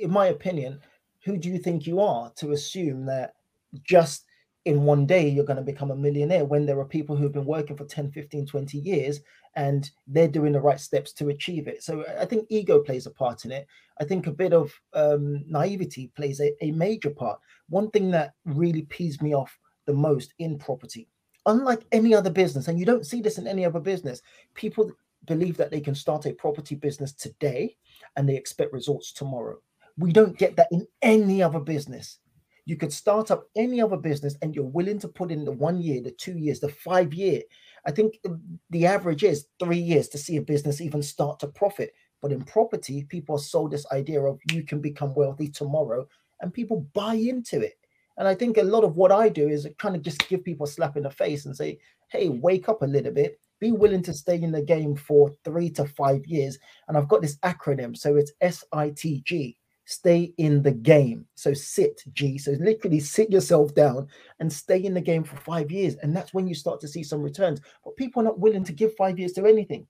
in 0.00 0.10
my 0.10 0.26
opinion 0.26 0.78
who 1.24 1.36
do 1.36 1.48
you 1.48 1.58
think 1.58 1.86
you 1.86 2.00
are 2.00 2.30
to 2.36 2.52
assume 2.52 3.04
that 3.06 3.34
just 3.82 4.24
in 4.66 4.84
one 4.84 5.04
day 5.04 5.28
you're 5.28 5.44
going 5.44 5.56
to 5.56 5.62
become 5.62 5.90
a 5.90 5.96
millionaire 5.96 6.44
when 6.44 6.64
there 6.64 6.78
are 6.78 6.84
people 6.84 7.16
who've 7.16 7.32
been 7.32 7.44
working 7.44 7.76
for 7.76 7.84
10 7.84 8.12
15 8.12 8.46
20 8.46 8.78
years 8.78 9.20
and 9.54 9.90
they're 10.06 10.28
doing 10.28 10.52
the 10.52 10.60
right 10.60 10.80
steps 10.80 11.12
to 11.12 11.28
achieve 11.28 11.68
it 11.68 11.82
so 11.82 12.04
i 12.18 12.24
think 12.24 12.46
ego 12.48 12.80
plays 12.80 13.06
a 13.06 13.10
part 13.10 13.44
in 13.44 13.52
it 13.52 13.66
i 14.00 14.04
think 14.04 14.26
a 14.26 14.32
bit 14.32 14.52
of 14.52 14.72
um, 14.94 15.44
naivety 15.46 16.10
plays 16.16 16.40
a, 16.40 16.52
a 16.64 16.70
major 16.72 17.10
part 17.10 17.38
one 17.68 17.90
thing 17.90 18.10
that 18.10 18.34
really 18.44 18.82
pees 18.82 19.20
me 19.20 19.34
off 19.34 19.56
the 19.86 19.92
most 19.92 20.32
in 20.38 20.58
property 20.58 21.08
unlike 21.46 21.84
any 21.92 22.14
other 22.14 22.30
business 22.30 22.68
and 22.68 22.78
you 22.78 22.86
don't 22.86 23.06
see 23.06 23.20
this 23.20 23.38
in 23.38 23.46
any 23.46 23.64
other 23.64 23.80
business 23.80 24.22
people 24.54 24.90
believe 25.26 25.56
that 25.56 25.70
they 25.70 25.80
can 25.80 25.94
start 25.94 26.26
a 26.26 26.32
property 26.32 26.74
business 26.74 27.12
today 27.12 27.76
and 28.16 28.28
they 28.28 28.36
expect 28.36 28.72
results 28.72 29.12
tomorrow. 29.12 29.58
We 29.98 30.12
don't 30.12 30.38
get 30.38 30.56
that 30.56 30.68
in 30.72 30.86
any 31.02 31.42
other 31.42 31.60
business. 31.60 32.18
You 32.64 32.76
could 32.76 32.92
start 32.92 33.30
up 33.30 33.48
any 33.56 33.80
other 33.80 33.96
business 33.96 34.36
and 34.40 34.54
you're 34.54 34.64
willing 34.64 34.98
to 35.00 35.08
put 35.08 35.32
in 35.32 35.44
the 35.44 35.52
one 35.52 35.80
year, 35.80 36.00
the 36.00 36.12
two 36.12 36.38
years, 36.38 36.60
the 36.60 36.68
five 36.68 37.12
year. 37.12 37.42
I 37.86 37.90
think 37.90 38.18
um, 38.26 38.40
the 38.70 38.86
average 38.86 39.24
is 39.24 39.46
three 39.58 39.78
years 39.78 40.08
to 40.08 40.18
see 40.18 40.36
a 40.36 40.42
business 40.42 40.80
even 40.80 41.02
start 41.02 41.40
to 41.40 41.48
profit. 41.48 41.92
But 42.20 42.32
in 42.32 42.42
property, 42.42 43.04
people 43.08 43.36
are 43.36 43.40
sold 43.40 43.72
this 43.72 43.86
idea 43.90 44.22
of 44.22 44.38
you 44.52 44.62
can 44.62 44.80
become 44.80 45.14
wealthy 45.14 45.48
tomorrow 45.48 46.06
and 46.40 46.54
people 46.54 46.86
buy 46.94 47.14
into 47.14 47.60
it. 47.60 47.74
And 48.16 48.28
I 48.28 48.34
think 48.34 48.58
a 48.58 48.62
lot 48.62 48.84
of 48.84 48.96
what 48.96 49.10
I 49.10 49.28
do 49.28 49.48
is 49.48 49.66
kind 49.78 49.96
of 49.96 50.02
just 50.02 50.28
give 50.28 50.44
people 50.44 50.64
a 50.64 50.68
slap 50.68 50.96
in 50.96 51.02
the 51.02 51.10
face 51.10 51.46
and 51.46 51.56
say, 51.56 51.78
hey, 52.08 52.28
wake 52.28 52.68
up 52.68 52.82
a 52.82 52.86
little 52.86 53.12
bit 53.12 53.38
be 53.62 53.70
willing 53.70 54.02
to 54.02 54.12
stay 54.12 54.42
in 54.42 54.50
the 54.50 54.60
game 54.60 54.96
for 54.96 55.30
three 55.44 55.70
to 55.70 55.86
five 55.86 56.26
years. 56.26 56.58
And 56.88 56.98
I've 56.98 57.06
got 57.06 57.22
this 57.22 57.36
acronym. 57.38 57.96
So 57.96 58.16
it's 58.16 58.32
S 58.40 58.64
I 58.72 58.90
T 58.90 59.22
G, 59.24 59.56
stay 59.92 60.32
in 60.38 60.62
the 60.62 60.72
game. 60.72 61.26
So 61.34 61.52
sit 61.52 62.02
G. 62.12 62.38
So 62.38 62.52
literally 62.60 63.00
sit 63.00 63.30
yourself 63.30 63.74
down 63.74 64.08
and 64.40 64.52
stay 64.52 64.82
in 64.82 64.94
the 64.94 65.00
game 65.00 65.24
for 65.24 65.36
five 65.36 65.70
years. 65.70 65.96
And 65.96 66.16
that's 66.16 66.32
when 66.34 66.48
you 66.48 66.54
start 66.54 66.80
to 66.80 66.88
see 66.88 67.02
some 67.02 67.22
returns. 67.22 67.60
But 67.84 67.96
people 67.96 68.22
are 68.22 68.24
not 68.24 68.38
willing 68.38 68.64
to 68.64 68.72
give 68.72 68.94
five 68.96 69.18
years 69.18 69.32
to 69.32 69.46
anything. 69.46 69.86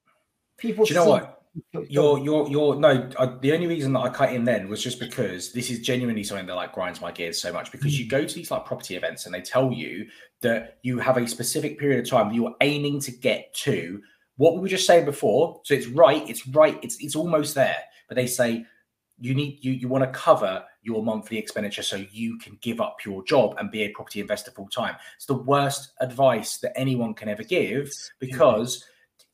People, 0.57 0.85
Do 0.85 0.93
you 0.93 0.99
know 0.99 1.09
what? 1.09 1.39
You're, 1.87 2.17
you're, 2.17 2.49
you're. 2.49 2.75
No, 2.75 3.09
I, 3.19 3.25
the 3.41 3.53
only 3.53 3.67
reason 3.67 3.93
that 3.93 3.99
I 3.99 4.09
cut 4.09 4.33
in 4.33 4.43
then 4.43 4.69
was 4.69 4.81
just 4.81 4.99
because 4.99 5.51
this 5.53 5.69
is 5.69 5.81
genuinely 5.81 6.23
something 6.23 6.47
that 6.47 6.55
like 6.55 6.73
grinds 6.73 6.99
my 6.99 7.11
gears 7.11 7.39
so 7.39 7.53
much. 7.53 7.71
Because 7.71 7.99
you 7.99 8.07
mm. 8.07 8.09
go 8.09 8.25
to 8.25 8.35
these 8.35 8.49
like 8.49 8.65
property 8.65 8.95
events 8.95 9.25
and 9.25 9.35
they 9.35 9.41
tell 9.41 9.71
you 9.71 10.07
that 10.41 10.79
you 10.81 10.97
have 10.97 11.17
a 11.17 11.27
specific 11.27 11.77
period 11.77 11.99
of 11.99 12.09
time 12.09 12.29
that 12.29 12.35
you're 12.35 12.55
aiming 12.61 12.99
to 13.01 13.11
get 13.11 13.53
to 13.55 14.01
what 14.37 14.55
we 14.55 14.61
were 14.61 14.67
just 14.67 14.87
saying 14.87 15.05
before. 15.05 15.61
So 15.63 15.75
it's 15.75 15.87
right, 15.87 16.27
it's 16.27 16.47
right, 16.47 16.79
it's 16.81 16.97
it's 16.99 17.15
almost 17.15 17.53
there. 17.53 17.77
But 18.07 18.15
they 18.15 18.27
say 18.27 18.65
you 19.19 19.35
need 19.35 19.63
you 19.63 19.71
you 19.71 19.87
want 19.87 20.03
to 20.03 20.09
cover 20.09 20.63
your 20.81 21.03
monthly 21.03 21.37
expenditure 21.37 21.83
so 21.83 22.03
you 22.11 22.37
can 22.39 22.57
give 22.61 22.81
up 22.81 22.97
your 23.05 23.23
job 23.23 23.55
and 23.59 23.71
be 23.71 23.83
a 23.83 23.89
property 23.89 24.19
investor 24.19 24.51
full 24.51 24.67
time. 24.67 24.95
It's 25.15 25.25
the 25.25 25.35
worst 25.35 25.93
advice 26.01 26.57
that 26.57 26.77
anyone 26.77 27.13
can 27.13 27.29
ever 27.29 27.43
give 27.43 27.89
because 28.19 28.83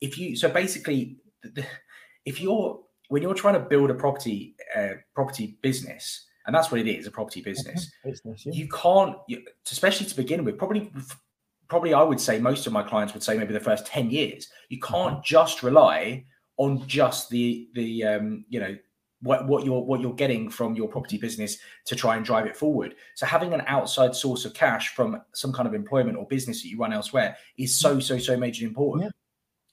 if 0.00 0.18
you 0.18 0.36
so 0.36 0.48
basically 0.48 1.16
if 2.24 2.40
you're 2.40 2.80
when 3.08 3.22
you're 3.22 3.34
trying 3.34 3.54
to 3.54 3.60
build 3.60 3.90
a 3.90 3.94
property 3.94 4.54
uh, 4.76 4.94
property 5.14 5.58
business, 5.62 6.26
and 6.46 6.54
that's 6.54 6.70
what 6.70 6.80
it 6.80 6.86
is, 6.86 7.06
a 7.06 7.10
property 7.10 7.42
business. 7.42 7.90
business 8.04 8.46
yeah. 8.46 8.52
You 8.52 8.68
can't, 8.68 9.16
you, 9.28 9.42
especially 9.70 10.06
to 10.06 10.16
begin 10.16 10.44
with. 10.44 10.56
Probably, 10.56 10.92
probably, 11.68 11.92
I 11.92 12.02
would 12.02 12.20
say 12.20 12.38
most 12.38 12.66
of 12.66 12.72
my 12.72 12.82
clients 12.82 13.12
would 13.12 13.22
say 13.22 13.36
maybe 13.36 13.52
the 13.52 13.60
first 13.60 13.86
ten 13.86 14.10
years. 14.10 14.48
You 14.68 14.78
can't 14.78 15.14
mm-hmm. 15.14 15.24
just 15.24 15.62
rely 15.62 16.24
on 16.56 16.86
just 16.86 17.30
the 17.30 17.68
the 17.74 18.04
um, 18.04 18.44
you 18.48 18.60
know 18.60 18.76
what, 19.22 19.46
what 19.46 19.64
you're 19.64 19.82
what 19.82 20.00
you're 20.00 20.14
getting 20.14 20.48
from 20.48 20.74
your 20.74 20.88
property 20.88 21.18
business 21.18 21.58
to 21.86 21.94
try 21.94 22.16
and 22.16 22.24
drive 22.24 22.46
it 22.46 22.56
forward. 22.56 22.94
So 23.14 23.26
having 23.26 23.52
an 23.52 23.62
outside 23.66 24.14
source 24.14 24.44
of 24.44 24.54
cash 24.54 24.94
from 24.94 25.20
some 25.34 25.52
kind 25.52 25.68
of 25.68 25.74
employment 25.74 26.16
or 26.16 26.26
business 26.26 26.62
that 26.62 26.68
you 26.68 26.78
run 26.78 26.92
elsewhere 26.92 27.36
is 27.58 27.78
so 27.78 28.00
so 28.00 28.18
so 28.18 28.36
majorly 28.36 28.62
important. 28.62 29.04
Yeah. 29.04 29.10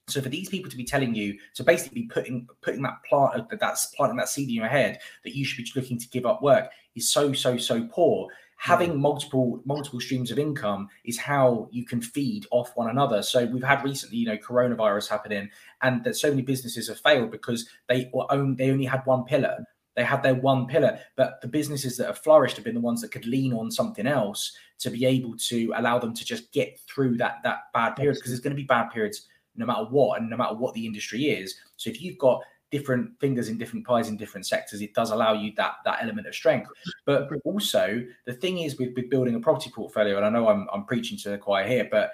So 0.10 0.22
for 0.22 0.30
these 0.30 0.48
people 0.48 0.72
to 0.72 0.78
be 0.78 0.86
telling 0.86 1.14
you, 1.16 1.38
so 1.54 1.64
basically 1.64 2.04
putting 2.04 2.48
putting 2.62 2.82
that 2.84 3.04
plant 3.08 3.50
that 3.50 3.60
that's 3.60 3.88
planting 3.88 4.18
that 4.18 4.30
seed 4.30 4.50
in 4.50 4.56
your 4.56 4.68
head 4.68 5.00
that 5.24 5.36
you 5.36 5.44
should 5.44 5.64
be 5.64 5.72
looking 5.76 6.00
to 6.00 6.08
give 6.10 6.26
up 6.26 6.42
work 6.42 6.70
is 6.96 7.12
so 7.12 7.34
so 7.34 7.58
so 7.58 7.88
poor. 7.92 8.30
Having 8.58 8.93
mm. 8.93 9.00
multiple 9.00 9.62
multiple 9.65 10.00
streams 10.00 10.32
of 10.32 10.39
income 10.39 10.89
is 11.06 11.17
how 11.17 11.70
you 11.72 11.86
can 11.86 12.02
feed 12.02 12.46
off 12.52 12.76
one 12.76 12.89
another. 12.89 13.22
So 13.22 13.46
we've 13.46 13.63
had 13.63 13.84
recently, 13.84 14.17
you 14.17 14.26
know, 14.26 14.38
coronavirus 14.38 15.10
happening, 15.10 15.50
and 15.82 16.04
that 16.04 16.15
so 16.15 16.30
many 16.30 16.41
businesses 16.41 16.88
have 16.89 17.00
failed 17.00 17.32
because 17.32 17.70
they 17.88 18.12
own 18.30 18.56
they 18.56 18.72
only 18.72 18.86
had 18.86 19.06
one 19.06 19.24
pillar. 19.24 19.65
They 19.96 20.04
had 20.04 20.22
their 20.22 20.36
one 20.36 20.67
pillar, 20.67 21.00
but 21.15 21.41
the 21.41 21.48
businesses 21.48 21.98
that 21.98 22.06
have 22.06 22.20
flourished 22.20 22.56
have 22.58 22.65
been 22.65 22.76
the 22.76 22.82
ones 22.82 23.02
that 23.02 23.12
could 23.12 23.26
lean 23.26 23.52
on 23.52 23.72
something 23.72 24.06
else 24.06 24.56
to 24.80 24.91
be 24.91 25.06
able 25.06 25.36
to 25.38 25.74
allow 25.76 25.98
them 25.98 26.13
to 26.13 26.24
just 26.24 26.52
get 26.52 26.80
through 26.82 27.17
that 27.17 27.38
that 27.43 27.72
bad 27.74 27.96
period 27.96 28.15
because 28.15 28.32
there's 28.32 28.39
going 28.39 28.56
to 28.56 28.62
be 28.62 28.67
bad 28.67 28.89
periods 28.89 29.28
no 29.56 29.65
matter 29.65 29.86
what, 29.86 30.20
and 30.20 30.30
no 30.30 30.38
matter 30.38 30.56
what 30.56 30.74
the 30.74 30.86
industry 30.86 31.26
is. 31.26 31.56
So 31.78 31.89
if 31.89 32.02
you've 32.02 32.17
got 32.20 32.41
different 32.71 33.19
fingers 33.19 33.47
in 33.47 33.58
different 33.58 33.86
pies 33.86 34.10
in 34.10 34.17
different 34.17 34.45
sectors, 34.45 34.82
it 34.82 34.93
does 34.93 35.12
allow 35.12 35.34
you 35.34 35.53
that 35.58 35.75
that 35.86 35.99
element 36.01 36.27
of 36.27 36.36
strength. 36.36 36.69
But 37.06 37.30
also 37.43 38.03
the 38.25 38.34
thing 38.34 38.60
is 38.60 38.77
with, 38.77 38.93
with 38.95 39.10
building 39.10 39.36
a 39.36 39.39
property 39.39 39.71
portfolio, 39.73 40.17
and 40.17 40.25
I 40.25 40.30
know 40.30 40.47
I'm 40.47 40.67
I'm 40.73 40.86
preaching 40.86 41.17
to 41.19 41.30
the 41.30 41.38
choir 41.38 41.67
here, 41.67 41.88
but 41.89 42.12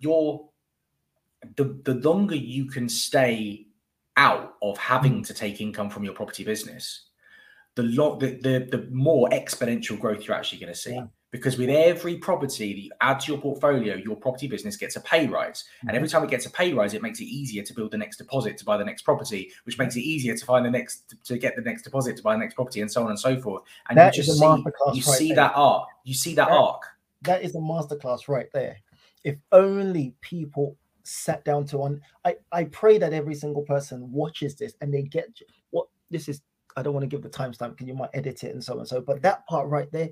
you're 0.00 0.48
the 1.56 1.80
the 1.84 1.94
longer 1.94 2.36
you 2.36 2.66
can 2.66 2.88
stay 2.88 3.66
out 4.16 4.54
of 4.62 4.78
having 4.78 5.22
to 5.22 5.34
take 5.34 5.60
income 5.60 5.90
from 5.90 6.04
your 6.04 6.14
property 6.14 6.44
business, 6.44 7.08
the 7.74 7.82
lot 7.82 8.18
the, 8.18 8.38
the 8.42 8.68
the 8.70 8.88
more 8.90 9.28
exponential 9.30 9.98
growth 9.98 10.26
you're 10.26 10.36
actually 10.36 10.58
going 10.58 10.72
to 10.72 10.78
see. 10.78 10.94
Yeah 10.94 11.06
because 11.36 11.58
with 11.58 11.68
every 11.70 12.16
property 12.16 12.72
that 12.72 12.80
you 12.80 12.90
add 13.00 13.20
to 13.20 13.32
your 13.32 13.40
portfolio, 13.40 13.94
your 13.94 14.16
property 14.16 14.46
business 14.46 14.76
gets 14.76 14.96
a 14.96 15.00
pay 15.00 15.26
rise. 15.26 15.64
And 15.82 15.90
every 15.90 16.08
mm-hmm. 16.08 16.16
time 16.16 16.24
it 16.24 16.30
gets 16.30 16.46
a 16.46 16.50
pay 16.50 16.72
rise, 16.72 16.94
it 16.94 17.02
makes 17.02 17.20
it 17.20 17.24
easier 17.24 17.62
to 17.62 17.74
build 17.74 17.90
the 17.90 17.98
next 17.98 18.16
deposit 18.16 18.56
to 18.58 18.64
buy 18.64 18.76
the 18.76 18.84
next 18.84 19.02
property, 19.02 19.50
which 19.64 19.78
makes 19.78 19.96
it 19.96 20.00
easier 20.00 20.36
to 20.36 20.44
find 20.44 20.64
the 20.64 20.70
next 20.70 21.14
to 21.24 21.38
get 21.38 21.56
the 21.56 21.62
next 21.62 21.82
deposit 21.82 22.16
to 22.16 22.22
buy 22.22 22.34
the 22.34 22.40
next 22.40 22.54
property, 22.54 22.80
and 22.80 22.90
so 22.90 23.02
on 23.02 23.10
and 23.10 23.18
so 23.18 23.40
forth. 23.40 23.62
And 23.88 23.98
that 23.98 24.16
you 24.16 24.22
just 24.22 24.38
see 24.38 24.46
you 24.46 24.62
right 24.64 25.02
see 25.02 25.28
there. 25.28 25.36
that 25.36 25.52
arc. 25.54 25.88
You 26.04 26.14
see 26.14 26.34
that, 26.34 26.48
that 26.48 26.54
arc. 26.54 26.82
That 27.22 27.42
is 27.42 27.54
a 27.54 27.58
masterclass 27.58 28.28
right 28.28 28.48
there. 28.52 28.78
If 29.24 29.36
only 29.52 30.14
people 30.20 30.76
sat 31.02 31.44
down 31.44 31.64
to 31.64 31.82
on 31.82 32.00
I, 32.24 32.34
I 32.50 32.64
pray 32.64 32.98
that 32.98 33.12
every 33.12 33.36
single 33.36 33.62
person 33.62 34.10
watches 34.10 34.56
this 34.56 34.74
and 34.80 34.92
they 34.92 35.02
get 35.02 35.28
what 35.70 35.86
this 36.10 36.28
is 36.28 36.42
I 36.76 36.82
don't 36.82 36.94
want 36.94 37.04
to 37.04 37.08
give 37.08 37.22
the 37.22 37.30
timestamp 37.30 37.70
because 37.70 37.86
you 37.86 37.94
might 37.94 38.10
edit 38.12 38.44
it 38.44 38.52
and 38.52 38.62
so 38.62 38.74
on 38.74 38.80
and 38.80 38.88
so. 38.88 39.00
But 39.00 39.22
that 39.22 39.46
part 39.46 39.68
right 39.68 39.90
there 39.92 40.10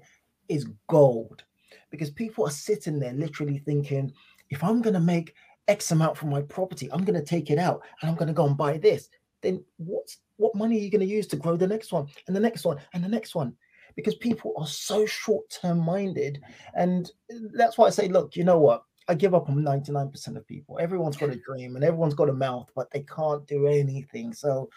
is 0.48 0.66
gold 0.88 1.44
because 1.90 2.10
people 2.10 2.46
are 2.46 2.50
sitting 2.50 2.98
there 2.98 3.12
literally 3.12 3.58
thinking, 3.58 4.12
if 4.50 4.62
I'm 4.64 4.82
going 4.82 4.94
to 4.94 5.00
make 5.00 5.34
X 5.68 5.92
amount 5.92 6.16
from 6.16 6.30
my 6.30 6.42
property, 6.42 6.90
I'm 6.92 7.04
going 7.04 7.18
to 7.18 7.24
take 7.24 7.50
it 7.50 7.58
out 7.58 7.82
and 8.00 8.10
I'm 8.10 8.16
going 8.16 8.28
to 8.28 8.34
go 8.34 8.46
and 8.46 8.56
buy 8.56 8.78
this. 8.78 9.08
Then 9.42 9.64
what's 9.76 10.18
what 10.36 10.54
money 10.54 10.76
are 10.76 10.80
you 10.80 10.90
going 10.90 11.00
to 11.00 11.06
use 11.06 11.26
to 11.28 11.36
grow 11.36 11.56
the 11.56 11.66
next 11.66 11.92
one 11.92 12.08
and 12.26 12.34
the 12.34 12.40
next 12.40 12.64
one 12.64 12.78
and 12.92 13.04
the 13.04 13.08
next 13.08 13.34
one? 13.34 13.54
Because 13.94 14.16
people 14.16 14.52
are 14.56 14.66
so 14.66 15.06
short 15.06 15.48
term 15.50 15.78
minded. 15.78 16.40
And 16.74 17.10
that's 17.52 17.78
why 17.78 17.86
I 17.86 17.90
say, 17.90 18.08
look, 18.08 18.34
you 18.34 18.42
know 18.42 18.58
what? 18.58 18.82
I 19.06 19.14
give 19.14 19.34
up 19.34 19.48
on 19.48 19.56
99% 19.56 20.36
of 20.36 20.46
people. 20.46 20.78
Everyone's 20.80 21.16
got 21.16 21.28
a 21.28 21.36
dream 21.36 21.76
and 21.76 21.84
everyone's 21.84 22.14
got 22.14 22.30
a 22.30 22.32
mouth, 22.32 22.70
but 22.74 22.90
they 22.90 23.02
can't 23.02 23.46
do 23.46 23.66
anything. 23.66 24.32
So, 24.32 24.70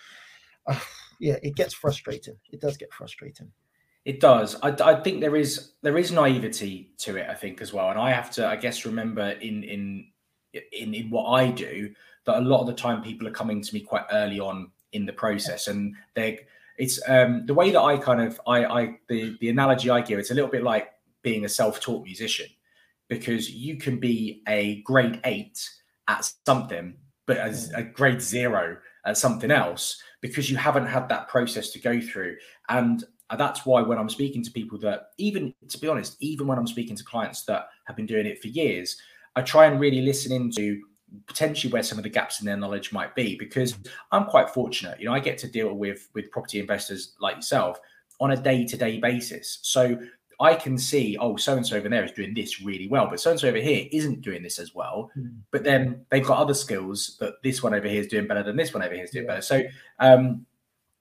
uh, 0.68 0.80
yeah, 1.20 1.38
it 1.42 1.56
gets 1.56 1.74
frustrating. 1.74 2.36
It 2.52 2.60
does 2.60 2.78
get 2.78 2.94
frustrating. 2.94 3.52
It 4.08 4.22
does. 4.22 4.56
I, 4.64 4.70
I 4.70 5.02
think 5.02 5.20
there 5.20 5.36
is 5.36 5.74
there 5.82 5.98
is 5.98 6.14
naivety 6.14 6.94
to 7.00 7.18
it. 7.18 7.30
I 7.30 7.34
think 7.34 7.62
as 7.62 7.74
well, 7.74 7.90
and 7.90 8.00
I 8.00 8.12
have 8.12 8.32
to, 8.32 8.48
I 8.48 8.56
guess, 8.56 8.86
remember 8.86 9.32
in 9.32 9.66
in 9.66 10.08
in 10.72 10.94
in 10.94 11.10
what 11.10 11.26
I 11.26 11.52
do 11.52 11.94
that 12.26 12.38
a 12.38 12.40
lot 12.40 12.62
of 12.62 12.68
the 12.68 12.74
time 12.74 13.04
people 13.04 13.28
are 13.28 13.32
coming 13.32 13.62
to 13.62 13.74
me 13.74 13.82
quite 13.82 14.06
early 14.14 14.40
on 14.40 14.72
in 14.94 15.06
the 15.06 15.12
process, 15.12 15.68
and 15.68 15.94
they 16.16 16.40
it's 16.78 17.02
um 17.10 17.46
the 17.48 17.54
way 17.54 17.70
that 17.72 17.82
I 17.82 17.98
kind 17.98 18.22
of 18.22 18.40
I 18.48 18.64
I 18.66 18.98
the 19.10 19.38
the 19.42 19.50
analogy 19.50 19.90
I 19.90 20.00
give 20.00 20.20
it's 20.20 20.32
a 20.32 20.36
little 20.36 20.50
bit 20.50 20.64
like 20.64 20.88
being 21.22 21.44
a 21.44 21.50
self 21.50 21.82
taught 21.82 22.06
musician 22.06 22.48
because 23.10 23.52
you 23.52 23.76
can 23.76 24.00
be 24.00 24.42
a 24.48 24.82
grade 24.84 25.20
eight 25.26 25.70
at 26.08 26.32
something, 26.46 26.96
but 27.26 27.36
as 27.36 27.74
a 27.74 27.84
grade 27.84 28.22
zero 28.22 28.78
at 29.04 29.18
something 29.18 29.52
else 29.52 30.02
because 30.22 30.50
you 30.50 30.56
haven't 30.56 30.86
had 30.86 31.10
that 31.10 31.28
process 31.28 31.72
to 31.72 31.80
go 31.80 32.00
through. 32.00 32.38
And 32.70 33.04
that's 33.36 33.66
why 33.66 33.82
when 33.82 33.98
I'm 33.98 34.10
speaking 34.10 34.44
to 34.44 34.52
people 34.52 34.78
that 34.80 35.10
even 35.18 35.54
to 35.68 35.78
be 35.78 35.88
honest, 35.88 36.16
even 36.20 36.48
when 36.48 36.58
I'm 36.58 36.68
speaking 36.68 36.96
to 36.96 37.04
clients 37.04 37.44
that 37.44 37.70
have 37.86 37.96
been 37.96 38.06
doing 38.06 38.26
it 38.26 38.42
for 38.42 38.48
years, 38.48 38.98
I 39.36 39.42
try 39.42 39.66
and 39.66 39.80
really 39.80 40.02
listen 40.02 40.32
into 40.32 40.82
potentially 41.26 41.72
where 41.72 41.84
some 41.84 41.98
of 41.98 42.04
the 42.04 42.10
gaps 42.10 42.40
in 42.40 42.46
their 42.46 42.58
knowledge 42.58 42.92
might 42.92 43.16
be 43.16 43.38
because 43.38 43.78
I'm 44.12 44.26
quite 44.26 44.50
fortunate. 44.50 45.00
You 45.00 45.08
know, 45.08 45.14
I 45.14 45.20
get 45.20 45.38
to 45.40 45.48
deal 45.48 45.74
with 45.74 46.10
with 46.14 46.32
property 46.32 46.60
investors 46.60 47.16
like 47.20 47.36
yourself 47.38 47.80
on 48.20 48.32
a 48.32 48.38
day-to-day 48.38 49.00
basis. 49.00 49.60
So 49.62 50.00
I 50.40 50.54
can 50.54 50.78
see, 50.78 51.18
oh, 51.20 51.36
so 51.36 51.56
and 51.56 51.66
so 51.66 51.78
over 51.78 51.90
there 51.90 52.04
is 52.04 52.12
doing 52.12 52.34
this 52.34 52.62
really 52.62 52.88
well, 52.88 53.08
but 53.10 53.20
so 53.20 53.32
and 53.32 53.40
so 53.40 53.48
over 53.48 53.58
here 53.58 53.88
isn't 53.92 54.22
doing 54.22 54.44
this 54.44 54.60
as 54.60 54.74
well. 54.76 55.12
Mm. 55.18 55.40
But 55.52 55.64
then 55.64 56.06
they've 56.10 56.26
got 56.26 56.38
other 56.38 56.54
skills 56.54 57.18
that 57.20 57.34
this 57.44 57.64
one 57.64 57.74
over 57.74 57.88
here 57.88 58.02
is 58.02 58.08
doing 58.08 58.28
better 58.28 58.44
than 58.44 58.56
this 58.56 58.74
one 58.74 58.84
over 58.84 58.94
here 58.94 59.04
is 59.04 59.12
doing 59.12 59.26
yeah. 59.26 59.32
better. 59.32 59.42
So 59.42 59.64
um, 60.00 60.46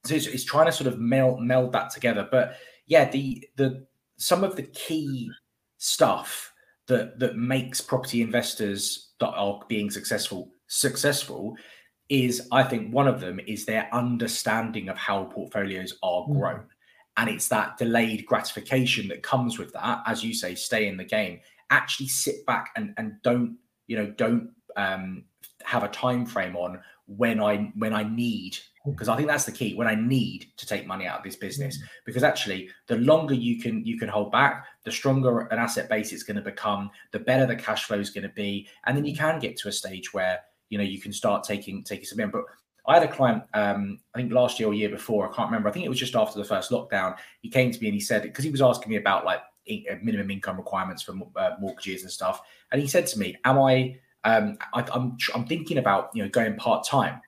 so 0.07 0.14
it's, 0.14 0.27
it's, 0.27 0.45
trying 0.45 0.66
to 0.66 0.73
sort 0.73 0.87
of 0.87 0.99
meld 0.99 1.40
meld 1.40 1.73
that 1.73 1.90
together. 1.90 2.29
But 2.31 2.57
yeah, 2.87 3.11
the 3.11 3.47
the 3.57 3.87
some 4.16 4.45
of 4.45 4.57
the 4.57 4.62
key 4.62 5.31
stuff 5.79 6.53
that 6.87 7.19
that 7.19 7.37
makes 7.37 7.81
property 7.81 8.23
investors 8.23 9.12
that 9.21 9.31
are 9.31 9.61
being 9.69 9.90
successful 9.90 10.51
successful 10.69 11.57
is 12.09 12.47
I 12.53 12.62
think 12.62 12.92
one 12.92 13.09
of 13.09 13.21
them 13.21 13.40
is 13.47 13.64
their 13.64 13.88
understanding 13.92 14.88
of 14.88 14.97
how 14.97 15.25
portfolios 15.25 15.99
are 16.03 16.23
mm. 16.23 16.38
grown. 16.38 16.61
Mm. 16.61 16.66
And 17.19 17.31
it's 17.31 17.49
that 17.49 17.79
delayed 17.79 18.27
gratification 18.27 19.09
that 19.09 19.23
comes 19.23 19.59
with 19.59 19.73
that, 19.73 20.03
as 20.07 20.23
you 20.23 20.35
say, 20.35 20.55
stay 20.55 20.87
in 20.87 20.97
the 20.97 21.05
game. 21.05 21.40
Actually 21.71 22.09
sit 22.09 22.45
back 22.47 22.71
and, 22.77 22.92
and 22.99 23.14
don't, 23.23 23.57
you 23.87 23.97
know, 23.97 24.12
don't 24.19 24.51
um, 24.77 25.25
have 25.64 25.83
a 25.83 25.88
time 25.88 26.27
frame 26.27 26.57
on 26.57 26.79
when 27.07 27.40
I 27.40 27.73
when 27.77 27.95
I 27.95 28.03
need 28.03 28.59
because 28.85 29.09
I 29.09 29.16
think 29.16 29.29
that's 29.29 29.45
the 29.45 29.53
key 29.53 29.75
when 29.75 29.87
I 29.87 29.95
need 29.95 30.47
to 30.57 30.66
take 30.66 30.87
money 30.87 31.07
out 31.07 31.19
of 31.19 31.25
this 31.25 31.37
business. 31.37 31.79
Mm. 31.79 31.83
because 32.05 32.23
actually 32.23 32.69
the 32.88 32.97
longer 32.97 33.35
you 33.35 33.61
can 33.61 33.85
you 33.85 33.99
can 33.99 34.09
hold 34.09 34.33
back 34.33 34.66
the 34.85 34.90
stronger 34.90 35.40
an 35.40 35.59
asset 35.59 35.88
base 35.88 36.12
it's 36.12 36.23
going 36.23 36.37
to 36.37 36.42
become 36.42 36.90
the 37.12 37.19
better 37.19 37.47
the 37.47 37.57
cash 37.57 37.85
flow 37.85 37.99
is 37.99 38.11
going 38.11 38.23
to 38.23 38.35
be 38.35 38.69
and 38.85 38.97
then 38.97 39.05
you 39.05 39.16
can 39.16 39.38
get 39.38 39.57
to 39.59 39.69
a 39.69 39.73
stage 39.73 40.12
where 40.12 40.40
you 40.69 40.79
know 40.79 40.85
you 40.85 41.01
can 41.01 41.12
start 41.12 41.45
taking 41.45 41.83
taking 41.85 42.05
some 42.05 42.21
in. 42.21 42.31
But 42.31 42.42
I 42.87 42.95
had 42.95 43.09
a 43.09 43.12
client 43.12 43.45
um, 43.55 43.99
I 44.14 44.19
think 44.19 44.33
last 44.33 44.59
year 44.59 44.69
or 44.69 44.75
year 44.75 44.88
before 44.88 45.31
I 45.31 45.35
can't 45.35 45.49
remember 45.49 45.69
I 45.69 45.73
think 45.73 45.85
it 45.85 45.90
was 45.90 45.99
just 45.99 46.16
after 46.16 46.38
the 46.38 46.45
first 46.45 46.71
lockdown 46.71 47.16
he 47.40 47.49
came 47.49 47.71
to 47.71 47.81
me 47.81 47.88
and 47.88 47.95
he 47.95 48.01
said 48.01 48.23
because 48.23 48.45
he 48.45 48.51
was 48.51 48.62
asking 48.62 48.90
me 48.90 48.97
about 48.97 49.25
like 49.25 49.42
uh, 49.71 49.95
minimum 50.03 50.31
income 50.31 50.57
requirements 50.57 51.03
for 51.03 51.14
uh, 51.37 51.51
mortgages 51.61 52.03
and 52.03 52.11
stuff 52.11 52.40
and 52.73 52.81
he 52.81 52.88
said 52.88 53.07
to 53.07 53.19
me 53.19 53.37
am 53.45 53.59
I 53.59 53.99
um, 54.27 54.59
I, 54.75 54.85
I'm 54.93 55.17
I'm 55.35 55.47
thinking 55.47 55.79
about 55.79 56.11
you 56.12 56.23
know 56.23 56.29
going 56.29 56.57
part 56.57 56.87
time 56.87 57.21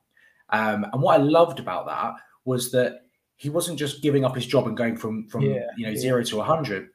um, 0.51 0.87
and 0.93 1.03
what 1.03 1.21
I 1.21 1.23
loved 1.23 1.61
about 1.61 1.87
that 1.87 2.15
was 2.45 2.71
that 2.73 3.03
he 3.37 3.51
wasn't 3.51 3.79
just 3.79 4.03
giving 4.03 4.25
up 4.25 4.35
his 4.35 4.47
job 4.47 4.67
and 4.67 4.77
going 4.77 4.97
from 4.97 5.29
from 5.29 5.43
yeah, 5.43 5.67
you 5.77 5.87
know 5.87 5.93
yeah. 5.93 5.99
zero 5.99 6.23
to 6.25 6.41
hundred. 6.41 6.89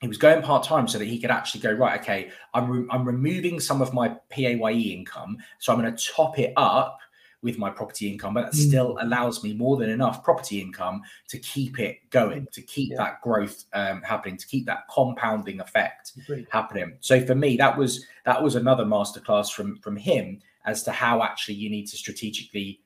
He 0.00 0.08
was 0.08 0.16
going 0.16 0.42
part 0.42 0.64
time 0.64 0.88
so 0.88 0.98
that 0.98 1.04
he 1.04 1.18
could 1.18 1.30
actually 1.30 1.60
go 1.60 1.72
right. 1.72 2.00
Okay, 2.00 2.30
I'm 2.54 2.70
re- 2.70 2.86
I'm 2.90 3.04
removing 3.04 3.60
some 3.60 3.82
of 3.82 3.92
my 3.92 4.16
PAYE 4.30 4.94
income, 4.94 5.38
so 5.58 5.72
I'm 5.72 5.80
going 5.80 5.94
to 5.94 6.04
top 6.12 6.38
it 6.38 6.52
up 6.56 6.98
with 7.42 7.58
my 7.58 7.70
property 7.70 8.10
income, 8.10 8.34
but 8.34 8.44
that 8.44 8.52
mm. 8.52 8.68
still 8.68 8.98
allows 9.00 9.42
me 9.42 9.54
more 9.54 9.76
than 9.76 9.88
enough 9.88 10.22
property 10.22 10.60
income 10.60 11.00
to 11.28 11.38
keep 11.38 11.78
it 11.78 11.98
going, 12.10 12.46
to 12.52 12.60
keep 12.62 12.90
yeah. 12.90 12.96
that 12.98 13.20
growth 13.22 13.64
um, 13.72 14.02
happening, 14.02 14.36
to 14.36 14.46
keep 14.46 14.66
that 14.66 14.84
compounding 14.90 15.60
effect 15.60 16.12
Agreed. 16.18 16.46
happening. 16.50 16.96
So 17.00 17.24
for 17.24 17.34
me, 17.34 17.56
that 17.56 17.76
was 17.76 18.06
that 18.26 18.42
was 18.42 18.56
another 18.56 18.84
masterclass 18.84 19.52
from 19.52 19.78
from 19.78 19.96
him 19.96 20.40
as 20.66 20.82
to 20.82 20.92
how 20.92 21.22
actually 21.22 21.54
you 21.54 21.70
need 21.70 21.86
to 21.86 21.96
strategically, 21.96 22.80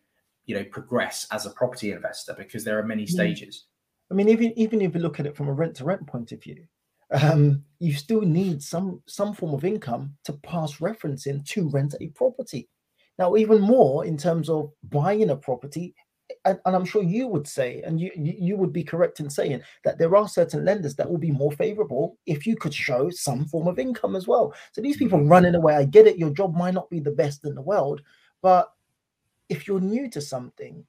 you 0.47 0.55
know, 0.55 0.64
progress 0.64 1.27
as 1.33 1.47
a 1.47 1.51
property 1.51 1.90
investor 1.90 2.35
because 2.38 2.64
there 2.64 2.79
are 2.79 2.85
many 2.85 3.07
stages. 3.07 3.64
I 4.11 4.14
mean, 4.14 4.29
even 4.29 4.53
even 4.57 4.81
if 4.83 4.95
you 4.95 5.01
look 5.01 5.19
at 5.19 5.27
it 5.27 5.37
from 5.37 5.49
a 5.49 5.53
rent 5.53 5.75
to 5.77 5.85
rent 5.85 6.07
point 6.07 6.31
of 6.31 6.43
view, 6.43 6.64
um, 7.11 7.64
you 7.81 7.93
still 7.95 8.21
need 8.21 8.62
some 8.62 9.03
some 9.07 9.35
form 9.35 9.55
of 9.55 9.64
income 9.64 10.14
to 10.25 10.33
pass 10.33 10.77
referencing 10.77 11.45
to 11.47 11.69
rent 11.71 11.95
a 12.01 12.09
property. 12.09 12.69
Now, 13.18 13.37
even 13.37 13.61
more 13.61 14.05
in 14.05 14.16
terms 14.16 14.48
of 14.48 14.72
buying 14.85 15.31
a 15.31 15.37
property, 15.37 15.94
and, 16.44 16.59
and, 16.64 16.74
I'm 16.74 16.85
sure 16.85 17.03
you 17.03 17.29
would 17.29 17.46
say, 17.46 17.83
and 17.83 18.00
you, 18.00 18.11
you 18.16 18.57
would 18.57 18.72
be 18.72 18.83
correct 18.83 19.20
in 19.20 19.29
saying 19.29 19.61
that 19.85 19.98
there 19.98 20.16
are 20.16 20.27
certain 20.27 20.64
lenders 20.64 20.96
that 20.96 21.09
will 21.09 21.18
be 21.18 21.31
more 21.31 21.53
favorable 21.53 22.18
if 22.27 22.46
you 22.46 22.57
could 22.57 22.74
show 22.74 23.11
some 23.11 23.44
form 23.44 23.68
of 23.68 23.79
income 23.79 24.16
as 24.16 24.27
well. 24.27 24.55
So 24.72 24.81
these 24.81 24.96
people 24.96 25.18
mm-hmm. 25.18 25.29
running 25.29 25.55
away, 25.55 25.74
I 25.77 25.85
get 25.85 26.07
it, 26.07 26.18
your 26.18 26.31
job 26.31 26.55
might 26.55 26.74
not 26.74 26.90
be 26.90 26.98
the 26.98 27.11
best 27.11 27.44
in 27.44 27.55
the 27.55 27.62
world, 27.62 28.00
but 28.42 28.72
if 29.48 29.68
you're 29.68 29.81
new 29.81 30.09
to 30.11 30.20
something, 30.20 30.85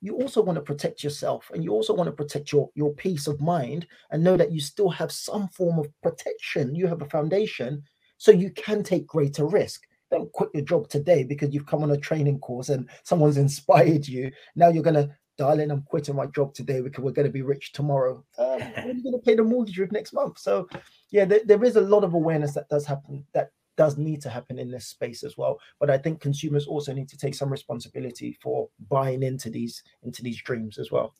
you 0.00 0.14
also 0.16 0.42
want 0.42 0.56
to 0.56 0.62
protect 0.62 1.02
yourself 1.02 1.50
and 1.52 1.64
you 1.64 1.72
also 1.72 1.92
want 1.92 2.06
to 2.06 2.12
protect 2.12 2.52
your, 2.52 2.70
your 2.74 2.92
peace 2.94 3.26
of 3.26 3.40
mind 3.40 3.86
and 4.10 4.22
know 4.22 4.36
that 4.36 4.52
you 4.52 4.60
still 4.60 4.90
have 4.90 5.10
some 5.10 5.48
form 5.48 5.78
of 5.78 5.88
protection. 6.02 6.74
You 6.74 6.86
have 6.86 7.02
a 7.02 7.08
foundation 7.08 7.82
so 8.18 8.30
you 8.30 8.50
can 8.50 8.82
take 8.82 9.06
greater 9.06 9.46
risk 9.46 9.82
don't 10.10 10.32
quit 10.32 10.50
your 10.54 10.64
job 10.64 10.88
today 10.88 11.24
because 11.24 11.52
you've 11.52 11.66
come 11.66 11.82
on 11.82 11.90
a 11.90 11.96
training 11.96 12.38
course 12.38 12.68
and 12.68 12.88
someone's 13.02 13.36
inspired 13.46 14.06
you. 14.06 14.30
Now 14.54 14.68
you're 14.68 14.82
going 14.82 14.94
to, 14.94 15.10
darling, 15.38 15.70
I'm 15.70 15.82
quitting 15.82 16.16
my 16.16 16.26
job 16.26 16.54
today 16.54 16.80
because 16.80 17.04
we're 17.04 17.12
going 17.12 17.26
to 17.26 17.32
be 17.32 17.42
rich 17.42 17.72
tomorrow. 17.72 18.24
Um, 18.38 18.58
you 18.86 19.02
going 19.02 19.12
to 19.12 19.22
pay 19.24 19.34
the 19.34 19.44
mortgage 19.44 19.78
with 19.78 19.92
next 19.92 20.12
month? 20.12 20.38
So, 20.38 20.68
yeah, 21.10 21.24
there, 21.24 21.40
there 21.44 21.64
is 21.64 21.76
a 21.76 21.80
lot 21.80 22.04
of 22.04 22.14
awareness 22.14 22.54
that 22.54 22.68
does 22.68 22.86
happen, 22.86 23.24
that 23.34 23.50
does 23.76 23.98
need 23.98 24.22
to 24.22 24.30
happen 24.30 24.58
in 24.58 24.70
this 24.70 24.86
space 24.86 25.22
as 25.22 25.36
well. 25.36 25.58
But 25.78 25.90
I 25.90 25.98
think 25.98 26.20
consumers 26.20 26.66
also 26.66 26.92
need 26.92 27.08
to 27.10 27.18
take 27.18 27.34
some 27.34 27.50
responsibility 27.50 28.36
for 28.42 28.68
buying 28.88 29.22
into 29.22 29.50
these 29.50 29.82
into 30.02 30.22
these 30.22 30.40
dreams 30.40 30.78
as 30.78 30.90
well. 30.90 31.14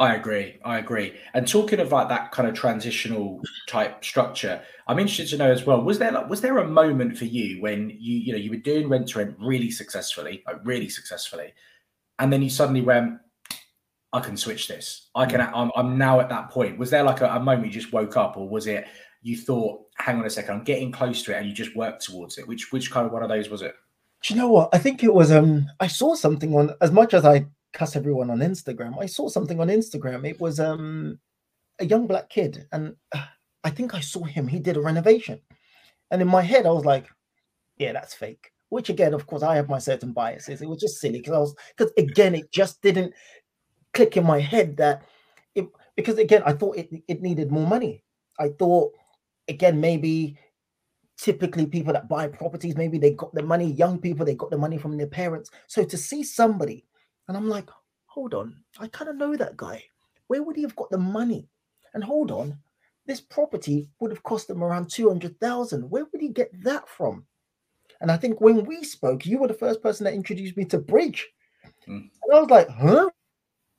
I 0.00 0.14
agree. 0.14 0.58
I 0.64 0.78
agree. 0.78 1.14
And 1.34 1.46
talking 1.46 1.80
about 1.80 2.08
that 2.08 2.30
kind 2.30 2.48
of 2.48 2.54
transitional 2.54 3.40
type 3.66 4.04
structure, 4.04 4.62
I'm 4.86 5.00
interested 5.00 5.28
to 5.30 5.38
know 5.38 5.50
as 5.50 5.66
well. 5.66 5.82
Was 5.82 5.98
there 5.98 6.12
was 6.28 6.40
there 6.40 6.58
a 6.58 6.68
moment 6.68 7.18
for 7.18 7.24
you 7.24 7.60
when 7.60 7.90
you 7.90 8.18
you 8.18 8.32
know 8.32 8.38
you 8.38 8.50
were 8.50 8.58
doing 8.58 8.88
rent 8.88 9.08
to 9.08 9.18
rent 9.18 9.36
really 9.40 9.72
successfully, 9.72 10.44
like 10.46 10.64
really 10.64 10.88
successfully, 10.88 11.52
and 12.20 12.32
then 12.32 12.42
you 12.42 12.50
suddenly 12.50 12.80
went, 12.80 13.18
I 14.12 14.20
can 14.20 14.36
switch 14.36 14.68
this. 14.68 15.08
I 15.16 15.26
can. 15.26 15.40
I'm, 15.40 15.72
I'm 15.74 15.98
now 15.98 16.20
at 16.20 16.28
that 16.28 16.50
point. 16.50 16.78
Was 16.78 16.90
there 16.90 17.02
like 17.02 17.20
a, 17.20 17.26
a 17.26 17.40
moment 17.40 17.66
you 17.66 17.80
just 17.80 17.92
woke 17.92 18.16
up, 18.16 18.36
or 18.36 18.48
was 18.48 18.68
it 18.68 18.86
you 19.22 19.36
thought, 19.36 19.80
hang 19.96 20.20
on 20.20 20.24
a 20.24 20.30
second, 20.30 20.54
I'm 20.54 20.64
getting 20.64 20.92
close 20.92 21.24
to 21.24 21.34
it, 21.34 21.38
and 21.38 21.46
you 21.48 21.52
just 21.52 21.74
worked 21.74 22.04
towards 22.04 22.38
it? 22.38 22.46
Which 22.46 22.72
which 22.72 22.92
kind 22.92 23.04
of 23.04 23.12
one 23.12 23.24
of 23.24 23.28
those 23.28 23.50
was 23.50 23.62
it? 23.62 23.74
Do 24.22 24.34
you 24.34 24.40
know 24.40 24.48
what? 24.48 24.70
I 24.72 24.78
think 24.78 25.02
it 25.02 25.12
was. 25.12 25.32
Um, 25.32 25.66
I 25.80 25.88
saw 25.88 26.14
something 26.14 26.54
on 26.54 26.74
as 26.80 26.92
much 26.92 27.14
as 27.14 27.24
I 27.24 27.46
cuss 27.72 27.96
everyone 27.96 28.30
on 28.30 28.38
Instagram. 28.38 29.00
I 29.00 29.06
saw 29.06 29.28
something 29.28 29.60
on 29.60 29.68
Instagram. 29.68 30.28
It 30.28 30.40
was 30.40 30.60
um 30.60 31.18
a 31.78 31.86
young 31.86 32.06
black 32.06 32.28
kid, 32.28 32.66
and 32.72 32.96
uh, 33.14 33.24
I 33.64 33.70
think 33.70 33.94
I 33.94 34.00
saw 34.00 34.24
him. 34.24 34.48
He 34.48 34.58
did 34.58 34.76
a 34.76 34.80
renovation, 34.80 35.40
and 36.10 36.22
in 36.22 36.28
my 36.28 36.42
head, 36.42 36.66
I 36.66 36.70
was 36.70 36.84
like, 36.84 37.06
"Yeah, 37.76 37.92
that's 37.92 38.14
fake." 38.14 38.52
Which 38.70 38.90
again, 38.90 39.14
of 39.14 39.26
course, 39.26 39.42
I 39.42 39.56
have 39.56 39.68
my 39.68 39.78
certain 39.78 40.12
biases. 40.12 40.60
It 40.60 40.68
was 40.68 40.80
just 40.80 41.00
silly 41.00 41.18
because 41.18 41.34
I 41.34 41.38
was 41.38 41.54
because 41.76 41.92
again, 41.96 42.34
it 42.34 42.50
just 42.52 42.82
didn't 42.82 43.14
click 43.94 44.16
in 44.16 44.24
my 44.24 44.40
head 44.40 44.76
that 44.78 45.02
it 45.54 45.66
because 45.96 46.18
again, 46.18 46.42
I 46.44 46.52
thought 46.52 46.76
it 46.76 46.90
it 47.08 47.22
needed 47.22 47.50
more 47.50 47.66
money. 47.66 48.04
I 48.38 48.50
thought 48.50 48.92
again 49.48 49.80
maybe 49.80 50.38
typically 51.16 51.66
people 51.66 51.92
that 51.92 52.08
buy 52.08 52.28
properties 52.28 52.76
maybe 52.76 52.96
they 52.96 53.10
got 53.10 53.34
the 53.34 53.42
money 53.42 53.72
young 53.72 53.98
people 53.98 54.24
they 54.24 54.36
got 54.36 54.50
the 54.50 54.58
money 54.58 54.78
from 54.78 54.96
their 54.96 55.08
parents 55.08 55.50
so 55.66 55.82
to 55.84 55.96
see 55.96 56.22
somebody 56.22 56.86
and 57.28 57.36
I'm 57.36 57.48
like, 57.48 57.68
hold 58.06 58.34
on, 58.34 58.56
I 58.80 58.88
kind 58.88 59.10
of 59.10 59.16
know 59.16 59.36
that 59.36 59.56
guy. 59.56 59.84
Where 60.26 60.42
would 60.42 60.56
he 60.56 60.62
have 60.62 60.76
got 60.76 60.90
the 60.90 60.98
money? 60.98 61.48
And 61.94 62.02
hold 62.02 62.30
on, 62.30 62.58
this 63.06 63.20
property 63.20 63.90
would 64.00 64.10
have 64.10 64.22
cost 64.22 64.50
him 64.50 64.62
around 64.62 64.90
200,000. 64.90 65.90
Where 65.90 66.06
would 66.10 66.20
he 66.20 66.28
get 66.28 66.50
that 66.62 66.88
from? 66.88 67.24
And 68.00 68.10
I 68.10 68.16
think 68.16 68.40
when 68.40 68.64
we 68.64 68.84
spoke, 68.84 69.26
you 69.26 69.38
were 69.38 69.48
the 69.48 69.54
first 69.54 69.82
person 69.82 70.04
that 70.04 70.14
introduced 70.14 70.56
me 70.56 70.64
to 70.66 70.78
Bridge. 70.78 71.28
Mm. 71.88 72.10
And 72.22 72.34
I 72.34 72.40
was 72.40 72.50
like, 72.50 72.68
huh? 72.68 73.08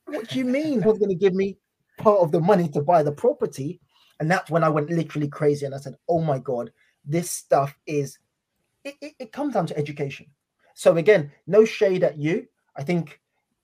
What 0.06 0.28
do 0.28 0.38
you 0.38 0.44
mean 0.44 0.82
Who's 0.82 0.98
going 0.98 1.10
to 1.10 1.14
give 1.14 1.34
me 1.34 1.56
part 1.98 2.20
of 2.20 2.32
the 2.32 2.40
money 2.40 2.68
to 2.70 2.82
buy 2.82 3.02
the 3.02 3.12
property? 3.12 3.80
And 4.18 4.30
that's 4.30 4.50
when 4.50 4.64
I 4.64 4.68
went 4.68 4.90
literally 4.90 5.28
crazy 5.28 5.64
and 5.64 5.74
I 5.74 5.78
said, 5.78 5.96
oh 6.08 6.20
my 6.20 6.38
God, 6.38 6.72
this 7.04 7.30
stuff 7.30 7.76
is 7.86 8.18
it, 8.84 8.94
it, 9.00 9.12
it 9.18 9.32
comes 9.32 9.54
down 9.54 9.66
to 9.66 9.78
education. 9.78 10.26
So 10.74 10.96
again, 10.96 11.30
no 11.46 11.64
shade 11.64 12.02
at 12.04 12.18
you. 12.18 12.46
I 12.76 12.82
think 12.82 13.20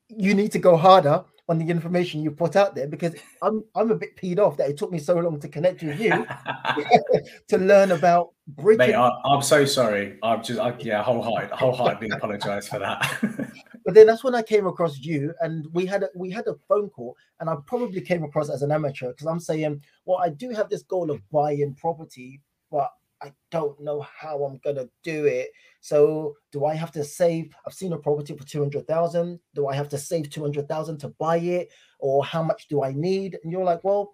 you 0.08 0.34
need 0.34 0.52
to 0.52 0.58
go 0.58 0.76
harder 0.76 1.24
on 1.48 1.58
the 1.58 1.68
information 1.68 2.22
you 2.22 2.30
put 2.30 2.56
out 2.56 2.74
there 2.74 2.88
because 2.88 3.14
I'm 3.40 3.64
I'm 3.74 3.90
a 3.90 3.94
bit 3.94 4.16
peed 4.16 4.38
off 4.38 4.56
that 4.56 4.68
it 4.68 4.76
took 4.76 4.90
me 4.90 4.98
so 4.98 5.14
long 5.14 5.38
to 5.40 5.48
connect 5.48 5.82
with 5.82 6.00
you 6.00 6.26
to 7.48 7.58
learn 7.58 7.92
about. 7.92 8.32
Mate, 8.58 8.94
I, 8.94 9.10
am 9.26 9.42
so 9.42 9.64
sorry. 9.64 10.18
I'm 10.22 10.42
just 10.42 10.60
I, 10.60 10.74
yeah, 10.78 11.02
wholehearted, 11.02 11.50
wholeheartedly 11.50 12.10
apologize 12.10 12.68
for 12.68 12.78
that. 12.78 13.18
but 13.84 13.94
then 13.94 14.06
that's 14.06 14.22
when 14.22 14.34
I 14.34 14.42
came 14.42 14.66
across 14.66 14.98
you, 14.98 15.34
and 15.40 15.66
we 15.72 15.84
had 15.84 16.04
a, 16.04 16.08
we 16.14 16.30
had 16.30 16.46
a 16.46 16.54
phone 16.68 16.88
call, 16.88 17.16
and 17.40 17.50
I 17.50 17.56
probably 17.66 18.00
came 18.00 18.22
across 18.22 18.48
as 18.48 18.62
an 18.62 18.70
amateur 18.70 19.08
because 19.10 19.26
I'm 19.26 19.40
saying, 19.40 19.82
well, 20.04 20.18
I 20.18 20.28
do 20.28 20.50
have 20.50 20.68
this 20.68 20.82
goal 20.82 21.10
of 21.10 21.20
buying 21.30 21.74
property, 21.74 22.40
but 22.70 22.90
I 23.22 23.32
don't 23.50 23.80
know 23.80 24.00
how 24.02 24.44
I'm 24.44 24.58
gonna 24.64 24.88
do 25.02 25.24
it. 25.24 25.50
So 25.80 26.34
do 26.52 26.64
I 26.64 26.74
have 26.74 26.92
to 26.92 27.04
save? 27.04 27.54
I've 27.66 27.74
seen 27.74 27.92
a 27.92 27.98
property 27.98 28.36
for 28.36 28.44
200,000. 28.44 29.40
Do 29.54 29.68
I 29.68 29.74
have 29.74 29.88
to 29.90 29.98
save 29.98 30.30
200,000 30.30 30.98
to 30.98 31.08
buy 31.18 31.38
it? 31.38 31.70
Or 31.98 32.24
how 32.24 32.42
much 32.42 32.68
do 32.68 32.82
I 32.82 32.92
need? 32.92 33.38
And 33.42 33.50
you're 33.52 33.64
like, 33.64 33.82
well, 33.84 34.12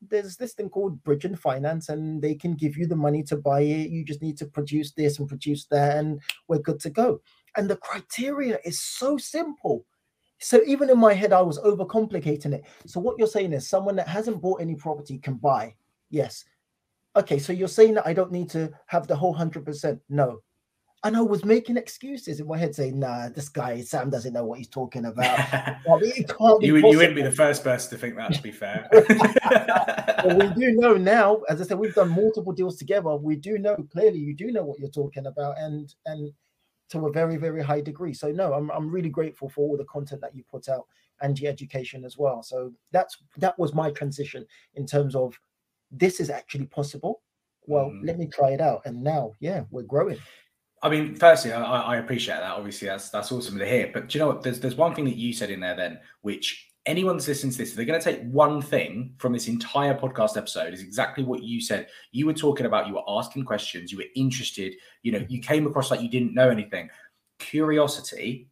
there's 0.00 0.36
this 0.36 0.52
thing 0.52 0.68
called 0.68 1.02
bridging 1.02 1.36
finance, 1.36 1.88
and 1.88 2.20
they 2.20 2.34
can 2.34 2.54
give 2.54 2.76
you 2.76 2.86
the 2.86 2.96
money 2.96 3.22
to 3.24 3.36
buy 3.36 3.60
it. 3.60 3.90
You 3.90 4.04
just 4.04 4.22
need 4.22 4.36
to 4.38 4.46
produce 4.46 4.92
this 4.92 5.18
and 5.18 5.28
produce 5.28 5.66
that, 5.66 5.96
and 5.98 6.20
we're 6.48 6.58
good 6.58 6.80
to 6.80 6.90
go. 6.90 7.20
And 7.56 7.68
the 7.70 7.76
criteria 7.76 8.58
is 8.64 8.82
so 8.82 9.16
simple. 9.16 9.86
So 10.40 10.60
even 10.66 10.90
in 10.90 10.98
my 10.98 11.14
head, 11.14 11.32
I 11.32 11.40
was 11.40 11.58
overcomplicating 11.60 12.52
it. 12.52 12.64
So 12.86 13.00
what 13.00 13.16
you're 13.18 13.26
saying 13.26 13.52
is 13.52 13.68
someone 13.68 13.96
that 13.96 14.08
hasn't 14.08 14.42
bought 14.42 14.60
any 14.60 14.74
property 14.74 15.18
can 15.18 15.34
buy. 15.34 15.74
Yes. 16.10 16.44
Okay, 17.16 17.38
so 17.38 17.52
you're 17.52 17.68
saying 17.68 17.94
that 17.94 18.06
I 18.06 18.12
don't 18.12 18.32
need 18.32 18.50
to 18.50 18.72
have 18.86 19.06
the 19.06 19.16
whole 19.16 19.32
hundred 19.32 19.64
percent. 19.64 20.00
No, 20.08 20.40
and 21.04 21.14
I 21.14 21.20
was 21.20 21.44
making 21.44 21.76
excuses 21.76 22.40
in 22.40 22.46
my 22.46 22.56
head 22.56 22.74
saying, 22.74 22.98
nah, 22.98 23.28
this 23.28 23.50
guy, 23.50 23.82
Sam 23.82 24.08
doesn't 24.08 24.32
know 24.32 24.46
what 24.46 24.58
he's 24.58 24.68
talking 24.68 25.04
about. 25.04 25.38
you, 26.62 26.76
you 26.76 26.96
wouldn't 26.96 27.14
be 27.14 27.22
the 27.22 27.30
first 27.30 27.62
person 27.62 27.90
to 27.90 27.98
think 27.98 28.16
that, 28.16 28.32
to 28.32 28.42
be 28.42 28.50
fair. 28.50 28.88
well, 30.24 30.38
we 30.38 30.48
do 30.54 30.72
know 30.80 30.96
now, 30.96 31.42
as 31.50 31.60
I 31.60 31.64
said, 31.64 31.78
we've 31.78 31.94
done 31.94 32.08
multiple 32.08 32.54
deals 32.54 32.78
together. 32.78 33.14
We 33.16 33.36
do 33.36 33.58
know 33.58 33.76
clearly 33.92 34.18
you 34.18 34.34
do 34.34 34.50
know 34.50 34.64
what 34.64 34.80
you're 34.80 34.88
talking 34.88 35.26
about 35.26 35.58
and 35.58 35.94
and 36.06 36.32
to 36.88 37.06
a 37.06 37.12
very, 37.12 37.36
very 37.36 37.62
high 37.62 37.82
degree. 37.82 38.14
So 38.14 38.32
no, 38.32 38.54
I'm 38.54 38.70
I'm 38.70 38.90
really 38.90 39.10
grateful 39.10 39.50
for 39.50 39.68
all 39.68 39.76
the 39.76 39.84
content 39.84 40.22
that 40.22 40.34
you 40.34 40.42
put 40.50 40.70
out 40.70 40.86
and 41.20 41.38
your 41.38 41.52
education 41.52 42.04
as 42.06 42.16
well. 42.16 42.42
So 42.42 42.72
that's 42.92 43.18
that 43.36 43.58
was 43.58 43.74
my 43.74 43.90
transition 43.90 44.46
in 44.74 44.86
terms 44.86 45.14
of 45.14 45.38
this 45.98 46.20
is 46.20 46.30
actually 46.30 46.66
possible. 46.66 47.22
Well, 47.66 47.86
mm. 47.86 48.04
let 48.04 48.18
me 48.18 48.26
try 48.26 48.50
it 48.50 48.60
out. 48.60 48.82
And 48.84 49.02
now, 49.02 49.32
yeah, 49.40 49.64
we're 49.70 49.82
growing. 49.82 50.18
I 50.82 50.90
mean, 50.90 51.14
firstly, 51.14 51.52
I, 51.52 51.62
I, 51.62 51.96
appreciate 51.96 52.36
that. 52.36 52.52
Obviously, 52.52 52.88
that's 52.88 53.08
that's 53.08 53.32
awesome 53.32 53.58
to 53.58 53.66
hear. 53.66 53.90
But 53.92 54.08
do 54.08 54.18
you 54.18 54.20
know 54.22 54.28
what? 54.28 54.42
There's 54.42 54.60
there's 54.60 54.74
one 54.74 54.94
thing 54.94 55.06
that 55.06 55.16
you 55.16 55.32
said 55.32 55.48
in 55.48 55.60
there 55.60 55.74
then, 55.74 55.98
which 56.20 56.70
anyone's 56.86 57.26
listening 57.26 57.52
to 57.52 57.58
this, 57.58 57.72
they're 57.72 57.84
going 57.84 58.00
to 58.00 58.04
take 58.04 58.22
one 58.24 58.60
thing 58.60 59.14
from 59.18 59.32
this 59.32 59.48
entire 59.48 59.94
podcast 59.94 60.36
episode 60.36 60.74
is 60.74 60.82
exactly 60.82 61.24
what 61.24 61.42
you 61.42 61.60
said. 61.60 61.88
You 62.12 62.26
were 62.26 62.34
talking 62.34 62.66
about, 62.66 62.86
you 62.86 62.94
were 62.94 63.04
asking 63.08 63.44
questions, 63.44 63.90
you 63.90 63.98
were 63.98 64.04
interested, 64.14 64.74
you 65.02 65.12
know, 65.12 65.24
you 65.28 65.40
came 65.40 65.66
across 65.66 65.90
like 65.90 66.02
you 66.02 66.10
didn't 66.10 66.34
know 66.34 66.50
anything. 66.50 66.90
Curiosity 67.38 68.48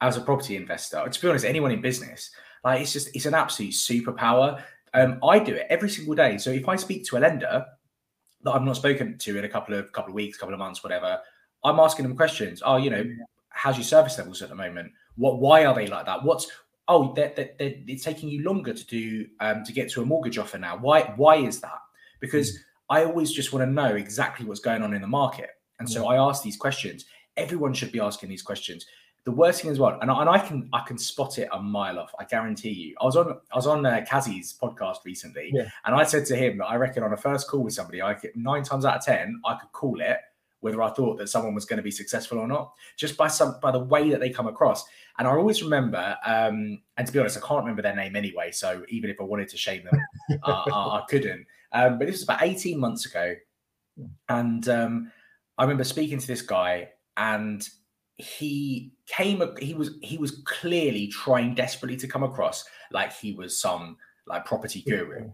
as 0.00 0.16
a 0.16 0.20
property 0.20 0.56
investor, 0.56 1.06
to 1.08 1.20
be 1.20 1.28
honest, 1.28 1.44
anyone 1.44 1.72
in 1.72 1.80
business, 1.80 2.30
like 2.64 2.82
it's 2.82 2.92
just 2.92 3.14
it's 3.14 3.26
an 3.26 3.34
absolute 3.34 3.72
superpower. 3.72 4.62
Um, 4.94 5.18
I 5.22 5.38
do 5.38 5.54
it 5.54 5.66
every 5.70 5.90
single 5.90 6.14
day. 6.14 6.38
So 6.38 6.50
if 6.50 6.68
I 6.68 6.76
speak 6.76 7.04
to 7.06 7.16
a 7.16 7.20
lender 7.20 7.64
that 8.42 8.50
I've 8.50 8.62
not 8.62 8.76
spoken 8.76 9.18
to 9.18 9.38
in 9.38 9.44
a 9.44 9.48
couple 9.48 9.74
of 9.74 9.92
couple 9.92 10.10
of 10.10 10.14
weeks, 10.14 10.38
couple 10.38 10.54
of 10.54 10.58
months, 10.58 10.82
whatever, 10.82 11.20
I'm 11.64 11.78
asking 11.78 12.04
them 12.04 12.16
questions. 12.16 12.62
Oh, 12.64 12.76
you 12.76 12.90
know, 12.90 13.04
how's 13.50 13.76
your 13.76 13.84
service 13.84 14.18
levels 14.18 14.42
at 14.42 14.48
the 14.48 14.54
moment? 14.54 14.92
What? 15.16 15.38
Why 15.38 15.64
are 15.64 15.74
they 15.74 15.86
like 15.86 16.06
that? 16.06 16.24
What's 16.24 16.50
oh, 16.88 17.12
they're, 17.14 17.32
they're, 17.36 17.50
they're, 17.58 17.74
it's 17.86 18.04
taking 18.04 18.28
you 18.28 18.42
longer 18.42 18.72
to 18.72 18.86
do 18.86 19.26
um, 19.40 19.62
to 19.64 19.72
get 19.72 19.90
to 19.90 20.02
a 20.02 20.04
mortgage 20.04 20.38
offer 20.38 20.58
now. 20.58 20.76
Why? 20.76 21.12
Why 21.16 21.36
is 21.36 21.60
that? 21.60 21.78
Because 22.20 22.52
mm. 22.52 22.56
I 22.88 23.04
always 23.04 23.30
just 23.30 23.52
want 23.52 23.64
to 23.64 23.72
know 23.72 23.94
exactly 23.94 24.44
what's 24.46 24.60
going 24.60 24.82
on 24.82 24.94
in 24.94 25.00
the 25.00 25.06
market, 25.06 25.50
and 25.78 25.88
so 25.88 26.08
I 26.08 26.16
ask 26.16 26.42
these 26.42 26.56
questions. 26.56 27.04
Everyone 27.36 27.72
should 27.72 27.92
be 27.92 28.00
asking 28.00 28.28
these 28.28 28.42
questions. 28.42 28.84
The 29.24 29.32
worst 29.32 29.60
thing 29.62 29.70
as 29.70 29.78
well, 29.78 29.98
and 30.00 30.10
I, 30.10 30.20
and 30.20 30.30
I 30.30 30.38
can 30.38 30.68
I 30.72 30.82
can 30.86 30.96
spot 30.96 31.38
it 31.38 31.48
a 31.52 31.60
mile 31.60 31.98
off. 31.98 32.14
I 32.18 32.24
guarantee 32.24 32.70
you. 32.70 32.96
I 33.00 33.04
was 33.04 33.16
on 33.16 33.38
I 33.52 33.56
was 33.56 33.66
on 33.66 33.84
uh, 33.84 34.04
Kazzy's 34.08 34.56
podcast 34.60 35.04
recently, 35.04 35.50
yeah. 35.52 35.68
and 35.84 35.94
I 35.94 36.04
said 36.04 36.24
to 36.26 36.36
him 36.36 36.58
that 36.58 36.66
I 36.66 36.76
reckon 36.76 37.02
on 37.02 37.12
a 37.12 37.16
first 37.18 37.48
call 37.48 37.62
with 37.62 37.74
somebody, 37.74 38.00
I 38.00 38.14
could 38.14 38.34
nine 38.34 38.62
times 38.62 38.84
out 38.86 38.96
of 38.96 39.04
ten 39.04 39.40
I 39.44 39.56
could 39.56 39.72
call 39.72 40.00
it 40.00 40.18
whether 40.60 40.82
I 40.82 40.90
thought 40.90 41.18
that 41.18 41.28
someone 41.28 41.54
was 41.54 41.64
going 41.64 41.78
to 41.78 41.82
be 41.82 41.90
successful 41.90 42.38
or 42.38 42.46
not, 42.46 42.72
just 42.96 43.16
by 43.16 43.28
some 43.28 43.58
by 43.60 43.70
the 43.70 43.78
way 43.78 44.10
that 44.10 44.20
they 44.20 44.30
come 44.30 44.46
across. 44.46 44.84
And 45.18 45.26
I 45.26 45.32
always 45.32 45.62
remember, 45.62 46.16
um, 46.24 46.80
and 46.96 47.06
to 47.06 47.12
be 47.12 47.18
honest, 47.18 47.36
I 47.36 47.46
can't 47.46 47.60
remember 47.60 47.82
their 47.82 47.96
name 47.96 48.16
anyway. 48.16 48.52
So 48.52 48.84
even 48.88 49.10
if 49.10 49.20
I 49.20 49.24
wanted 49.24 49.48
to 49.50 49.56
shame 49.56 49.84
them, 49.84 50.00
uh, 50.42 50.62
I, 50.72 50.98
I, 50.98 51.04
couldn't. 51.08 51.46
Um, 51.72 51.98
but 51.98 52.06
this 52.06 52.16
was 52.16 52.22
about 52.22 52.42
18 52.42 52.78
months 52.78 53.06
ago. 53.06 53.34
And 54.28 54.66
um, 54.68 55.12
I 55.58 55.64
remember 55.64 55.84
speaking 55.84 56.18
to 56.18 56.26
this 56.26 56.42
guy, 56.42 56.90
and 57.16 57.66
he 58.16 58.92
came, 59.10 59.42
he 59.58 59.74
was 59.74 59.92
he 60.02 60.18
was 60.18 60.42
clearly 60.44 61.08
trying 61.08 61.54
desperately 61.54 61.96
to 61.98 62.08
come 62.08 62.22
across 62.22 62.64
like 62.92 63.12
he 63.12 63.32
was 63.32 63.60
some 63.60 63.96
like 64.26 64.44
property 64.44 64.82
guru 64.82 65.30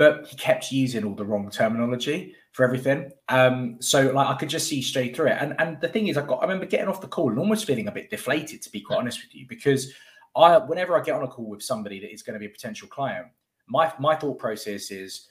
but 0.00 0.26
he 0.26 0.34
kept 0.34 0.72
using 0.72 1.04
all 1.04 1.14
the 1.14 1.26
wrong 1.26 1.50
terminology 1.50 2.34
for 2.52 2.64
everything. 2.64 3.10
Um, 3.28 3.76
so 3.80 4.10
like 4.12 4.28
I 4.28 4.34
could 4.34 4.48
just 4.48 4.66
see 4.66 4.80
straight 4.80 5.14
through 5.14 5.26
it. 5.26 5.36
And 5.38 5.54
and 5.58 5.78
the 5.82 5.88
thing 5.88 6.06
is, 6.06 6.16
I 6.16 6.24
got 6.24 6.38
I 6.38 6.44
remember 6.44 6.64
getting 6.64 6.88
off 6.88 7.02
the 7.02 7.06
call 7.06 7.28
and 7.28 7.38
almost 7.38 7.66
feeling 7.66 7.86
a 7.86 7.92
bit 7.92 8.08
deflated, 8.08 8.62
to 8.62 8.70
be 8.70 8.80
quite 8.80 8.96
honest 8.96 9.20
with 9.22 9.34
you, 9.34 9.44
because 9.46 9.92
I 10.34 10.56
whenever 10.56 10.98
I 10.98 11.02
get 11.02 11.16
on 11.16 11.22
a 11.22 11.28
call 11.28 11.50
with 11.50 11.62
somebody 11.62 12.00
that 12.00 12.14
is 12.14 12.22
going 12.22 12.32
to 12.32 12.40
be 12.40 12.46
a 12.46 12.48
potential 12.48 12.88
client, 12.88 13.26
my 13.68 13.92
my 14.00 14.16
thought 14.16 14.38
process 14.38 14.90
is 14.90 15.28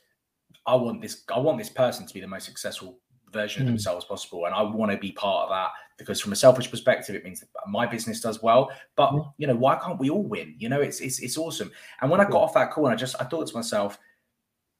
I 0.67 0.75
want 0.75 1.01
this 1.01 1.23
I 1.33 1.39
want 1.39 1.57
this 1.57 1.69
person 1.69 2.05
to 2.05 2.13
be 2.13 2.21
the 2.21 2.27
most 2.27 2.45
successful 2.45 2.99
version 3.31 3.61
of 3.61 3.67
hmm. 3.67 3.73
themselves 3.73 4.05
possible 4.05 4.45
and 4.45 4.53
i 4.53 4.61
want 4.61 4.91
to 4.91 4.97
be 4.97 5.11
part 5.11 5.43
of 5.43 5.49
that 5.49 5.69
because 5.97 6.21
from 6.21 6.31
a 6.31 6.35
selfish 6.35 6.69
perspective 6.69 7.15
it 7.15 7.23
means 7.23 7.43
my 7.67 7.85
business 7.85 8.21
does 8.21 8.41
well 8.41 8.71
but 8.95 9.13
yeah. 9.13 9.21
you 9.37 9.47
know 9.47 9.55
why 9.55 9.75
can't 9.77 9.99
we 9.99 10.09
all 10.09 10.23
win 10.23 10.55
you 10.57 10.69
know 10.69 10.81
it's 10.81 10.99
it's, 10.99 11.19
it's 11.19 11.37
awesome 11.37 11.71
and 12.01 12.09
when 12.09 12.21
i 12.21 12.25
got 12.25 12.41
off 12.41 12.53
that 12.53 12.71
call 12.71 12.85
and 12.85 12.93
i 12.93 12.97
just 12.97 13.15
i 13.19 13.23
thought 13.23 13.47
to 13.47 13.55
myself 13.55 13.99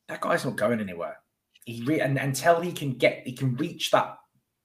that 0.10 0.22
guy's 0.22 0.44
not 0.44 0.58
going 0.58 0.82
anywhere. 0.82 1.18
He 1.66 1.84
re- 1.84 2.02
and 2.02 2.18
until 2.18 2.60
he 2.60 2.74
can 2.74 2.94
get, 2.94 3.22
he 3.26 3.32
can 3.32 3.56
reach 3.56 3.92
that 3.92 4.18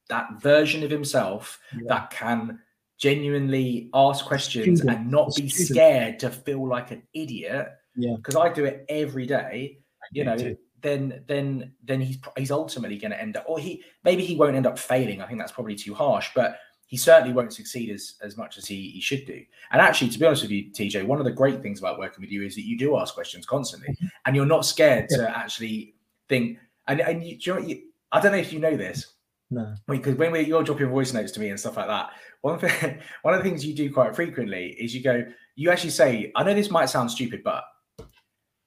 that 0.09 0.41
version 0.41 0.83
of 0.83 0.91
himself 0.91 1.61
yeah. 1.73 1.83
that 1.89 2.11
can 2.11 2.59
genuinely 2.99 3.89
ask 3.95 4.25
questions 4.25 4.81
Student. 4.81 4.99
and 4.99 5.11
not 5.11 5.35
be 5.35 5.49
Student. 5.49 5.69
scared 5.69 6.19
to 6.21 6.31
feel 6.31 6.67
like 6.67 6.91
an 6.91 7.03
idiot. 7.15 7.69
Yeah, 7.97 8.17
because 8.17 8.37
I 8.37 8.53
do 8.53 8.65
it 8.65 8.85
every 8.89 9.27
day. 9.27 9.79
You 10.13 10.25
know, 10.25 10.37
too. 10.37 10.57
Then 10.85 11.25
then 11.27 11.73
then 11.83 12.01
he's 12.01 12.19
he's 12.37 12.51
ultimately 12.53 12.99
going 12.99 13.11
to 13.11 13.21
end 13.21 13.37
up, 13.37 13.45
or 13.49 13.59
he 13.59 13.83
maybe 14.05 14.25
he 14.25 14.37
won't 14.37 14.55
end 14.55 14.67
up 14.67 14.79
failing. 14.79 15.21
I 15.21 15.27
think 15.27 15.41
that's 15.41 15.51
probably 15.51 15.75
too 15.75 15.95
harsh, 15.95 16.29
but 16.35 16.59
he 16.87 16.99
certainly 16.99 17.33
won't 17.33 17.53
succeed 17.53 17.91
as, 17.91 18.15
as 18.23 18.37
much 18.37 18.59
as 18.59 18.67
he, 18.67 18.91
he 18.91 19.01
should 19.01 19.25
do. 19.25 19.43
And 19.73 19.81
actually, 19.81 20.11
to 20.11 20.19
be 20.19 20.27
honest 20.27 20.43
with 20.43 20.51
you, 20.51 20.71
TJ, 20.71 21.07
one 21.07 21.19
of 21.19 21.25
the 21.25 21.33
great 21.33 21.63
things 21.63 21.79
about 21.79 21.99
working 21.99 22.21
with 22.21 22.31
you 22.31 22.45
is 22.45 22.55
that 22.55 22.67
you 22.67 22.77
do 22.79 22.99
ask 22.99 23.15
questions 23.15 23.47
constantly 23.47 23.89
mm-hmm. 23.89 24.07
and 24.27 24.37
you're 24.37 24.45
not 24.45 24.67
scared 24.67 25.07
yeah. 25.11 25.17
to 25.17 25.37
actually 25.37 25.95
think. 26.29 26.59
And, 26.87 27.01
and 27.01 27.25
you, 27.25 27.39
you, 27.41 27.55
know, 27.55 27.61
you, 27.61 27.83
I 28.13 28.21
don't 28.21 28.33
know 28.33 28.39
if 28.39 28.53
you 28.53 28.61
know 28.61 28.77
this. 28.77 29.15
No. 29.51 29.75
Because 29.89 30.17
when 30.17 30.31
we, 30.31 30.41
you're 30.43 30.63
dropping 30.63 30.91
voice 30.91 31.13
notes 31.15 31.33
to 31.33 31.41
me 31.41 31.49
and 31.49 31.59
stuff 31.59 31.79
like 31.79 31.87
that, 31.87 32.11
one 32.43 32.59
thing, 32.59 33.01
one 33.23 33.33
of 33.33 33.43
the 33.43 33.49
things 33.49 33.65
you 33.65 33.75
do 33.75 33.93
quite 33.93 34.15
frequently 34.15 34.77
is 34.79 34.95
you 34.95 35.03
go, 35.03 35.25
you 35.57 35.71
actually 35.71 35.91
say, 35.91 36.33
I 36.37 36.45
know 36.45 36.55
this 36.55 36.71
might 36.71 36.91
sound 36.91 37.11
stupid, 37.11 37.43
but 37.43 37.65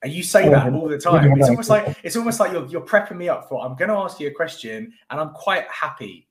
and 0.03 0.11
you 0.11 0.23
say 0.23 0.47
that 0.49 0.73
all 0.73 0.87
the 0.87 0.97
time. 0.97 1.31
It's 1.37 1.49
almost 1.49 1.69
like 1.69 1.97
it's 2.03 2.15
almost 2.15 2.39
like 2.39 2.51
you're, 2.51 2.65
you're 2.67 2.85
prepping 2.85 3.17
me 3.17 3.29
up 3.29 3.49
for. 3.49 3.65
I'm 3.65 3.75
going 3.75 3.89
to 3.89 3.95
ask 3.95 4.19
you 4.19 4.27
a 4.27 4.31
question, 4.31 4.93
and 5.09 5.19
I'm 5.19 5.31
quite 5.31 5.65
happy 5.69 6.27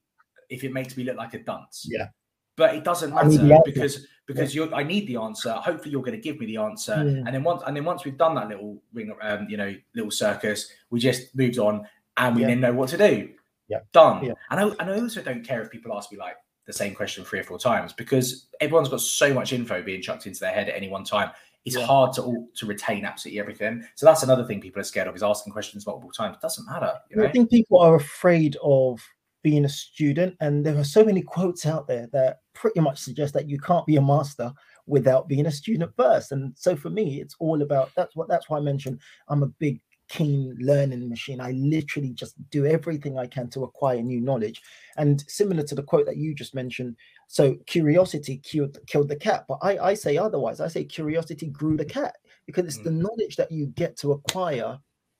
if 0.48 0.62
it 0.64 0.72
makes 0.72 0.96
me 0.96 1.04
look 1.04 1.16
like 1.16 1.34
a 1.34 1.40
dunce. 1.40 1.86
Yeah. 1.88 2.08
But 2.56 2.74
it 2.74 2.84
doesn't 2.84 3.14
matter 3.14 3.58
because 3.64 4.06
because 4.26 4.54
yeah. 4.54 4.64
you 4.64 4.74
I 4.74 4.82
need 4.82 5.06
the 5.06 5.16
answer. 5.16 5.52
Hopefully 5.52 5.90
you're 5.90 6.02
going 6.02 6.16
to 6.16 6.20
give 6.20 6.38
me 6.38 6.46
the 6.46 6.56
answer. 6.58 6.94
Yeah. 6.94 7.22
And 7.26 7.28
then 7.28 7.42
once 7.42 7.62
and 7.66 7.76
then 7.76 7.84
once 7.84 8.04
we've 8.04 8.16
done 8.16 8.34
that 8.36 8.48
little 8.48 8.80
ring 8.94 9.14
um, 9.20 9.46
you 9.48 9.56
know, 9.56 9.74
little 9.94 10.10
circus, 10.10 10.70
we 10.90 11.00
just 11.00 11.34
moved 11.36 11.58
on 11.58 11.86
and 12.16 12.36
we 12.36 12.42
yeah. 12.42 12.48
then 12.48 12.60
know 12.60 12.72
what 12.72 12.88
to 12.90 12.98
do. 12.98 13.30
Yeah. 13.68 13.80
Done. 13.92 14.34
And 14.50 14.60
I 14.60 14.62
and 14.62 14.90
I 14.90 15.00
also 15.00 15.22
don't 15.22 15.44
care 15.44 15.60
if 15.60 15.70
people 15.70 15.94
ask 15.94 16.10
me 16.12 16.18
like 16.18 16.36
the 16.66 16.72
same 16.72 16.94
question 16.94 17.24
three 17.24 17.38
or 17.38 17.44
four 17.44 17.58
times 17.58 17.92
because 17.92 18.48
everyone's 18.60 18.88
got 18.88 19.00
so 19.00 19.32
much 19.32 19.52
info 19.52 19.82
being 19.82 20.02
chucked 20.02 20.26
into 20.26 20.40
their 20.40 20.52
head 20.52 20.68
at 20.68 20.76
any 20.76 20.88
one 20.88 21.04
time. 21.04 21.30
It's 21.66 21.76
yeah. 21.76 21.84
hard 21.84 22.14
to 22.14 22.46
to 22.54 22.66
retain 22.66 23.04
absolutely 23.04 23.40
everything. 23.40 23.84
So 23.96 24.06
that's 24.06 24.22
another 24.22 24.44
thing 24.44 24.60
people 24.60 24.80
are 24.80 24.84
scared 24.84 25.08
of 25.08 25.14
is 25.14 25.22
asking 25.22 25.52
questions 25.52 25.86
multiple 25.86 26.10
times. 26.10 26.36
It 26.36 26.40
doesn't 26.40 26.66
matter. 26.66 26.94
You 27.10 27.16
know? 27.16 27.24
I 27.24 27.30
think 27.30 27.50
people 27.50 27.78
are 27.80 27.96
afraid 27.96 28.56
of 28.62 29.00
being 29.46 29.64
a 29.64 29.68
student. 29.68 30.36
And 30.40 30.66
there 30.66 30.76
are 30.76 30.82
so 30.82 31.04
many 31.04 31.22
quotes 31.22 31.66
out 31.66 31.86
there 31.86 32.08
that 32.12 32.38
pretty 32.52 32.80
much 32.80 32.98
suggest 32.98 33.32
that 33.34 33.48
you 33.48 33.60
can't 33.60 33.86
be 33.86 33.94
a 33.94 34.02
master 34.02 34.52
without 34.86 35.28
being 35.28 35.46
a 35.46 35.52
student 35.52 35.92
first. 35.96 36.32
And 36.32 36.52
so 36.56 36.74
for 36.74 36.90
me, 36.90 37.20
it's 37.20 37.36
all 37.38 37.62
about 37.62 37.90
that's 37.94 38.16
what 38.16 38.28
that's 38.28 38.48
why 38.48 38.58
I 38.58 38.60
mentioned 38.60 39.00
I'm 39.28 39.44
a 39.44 39.46
big 39.46 39.80
keen 40.08 40.56
learning 40.60 41.08
machine. 41.08 41.40
I 41.40 41.52
literally 41.52 42.12
just 42.12 42.34
do 42.50 42.66
everything 42.66 43.18
I 43.18 43.26
can 43.26 43.48
to 43.50 43.62
acquire 43.62 44.02
new 44.02 44.20
knowledge. 44.20 44.62
And 44.96 45.24
similar 45.28 45.62
to 45.62 45.76
the 45.76 45.82
quote 45.84 46.06
that 46.06 46.16
you 46.16 46.34
just 46.34 46.54
mentioned, 46.54 46.96
so 47.26 47.56
curiosity 47.66 48.38
killed, 48.38 48.78
killed 48.86 49.08
the 49.08 49.16
cat. 49.16 49.44
But 49.48 49.58
I, 49.62 49.78
I 49.78 49.94
say 49.94 50.16
otherwise. 50.16 50.60
I 50.60 50.68
say 50.68 50.84
curiosity 50.84 51.48
grew 51.48 51.76
the 51.76 51.84
cat 51.84 52.16
because 52.46 52.64
it's 52.64 52.78
mm. 52.78 52.84
the 52.84 52.90
knowledge 52.92 53.36
that 53.36 53.50
you 53.50 53.66
get 53.66 53.96
to 53.98 54.12
acquire 54.12 54.78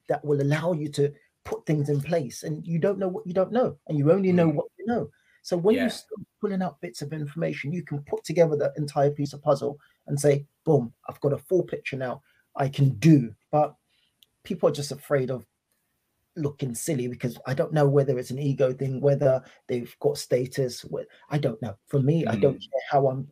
that 0.08 0.24
will 0.24 0.40
allow 0.40 0.72
you 0.72 0.88
to 0.90 1.12
put 1.44 1.66
things 1.66 1.88
in 1.88 2.00
place. 2.00 2.42
And 2.42 2.66
you 2.66 2.78
don't 2.78 2.98
know 2.98 3.08
what 3.08 3.26
you 3.26 3.34
don't 3.34 3.52
know, 3.52 3.76
and 3.88 3.98
you 3.98 4.12
only 4.12 4.32
know 4.32 4.48
mm. 4.48 4.54
what 4.54 4.66
you 4.78 4.86
know. 4.86 5.10
So 5.42 5.56
when 5.56 5.76
yeah. 5.76 5.84
you 5.84 5.90
start 5.90 6.26
pulling 6.40 6.62
out 6.62 6.80
bits 6.80 7.02
of 7.02 7.12
information, 7.12 7.72
you 7.72 7.84
can 7.84 8.00
put 8.02 8.24
together 8.24 8.56
the 8.56 8.72
entire 8.76 9.10
piece 9.10 9.32
of 9.32 9.42
puzzle 9.42 9.78
and 10.08 10.18
say, 10.18 10.44
boom, 10.64 10.92
I've 11.08 11.20
got 11.20 11.32
a 11.32 11.38
full 11.38 11.62
picture 11.62 11.96
now. 11.96 12.22
I 12.56 12.68
can 12.68 12.90
do. 12.98 13.32
But 13.52 13.76
people 14.42 14.68
are 14.68 14.72
just 14.72 14.90
afraid 14.90 15.30
of 15.30 15.46
looking 16.36 16.74
silly 16.74 17.08
because 17.08 17.38
I 17.46 17.54
don't 17.54 17.72
know 17.72 17.88
whether 17.88 18.18
it's 18.18 18.30
an 18.30 18.38
ego 18.38 18.72
thing, 18.72 19.00
whether 19.00 19.42
they've 19.66 19.94
got 20.00 20.18
status. 20.18 20.84
I 21.30 21.38
don't 21.38 21.60
know. 21.62 21.76
For 21.86 22.00
me, 22.00 22.24
mm. 22.24 22.30
I 22.30 22.36
don't 22.36 22.58
mm. 22.58 22.70
care 22.70 22.82
how 22.90 23.08
I'm. 23.08 23.28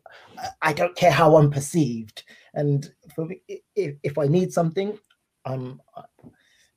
I 0.61 0.73
don't 0.73 0.95
care 0.95 1.11
how 1.11 1.37
I'm 1.37 1.51
perceived. 1.51 2.23
And 2.53 2.91
for 3.15 3.25
me, 3.25 3.41
if, 3.75 3.95
if 4.03 4.17
I 4.17 4.27
need 4.27 4.51
something, 4.51 4.97
I'm 5.45 5.81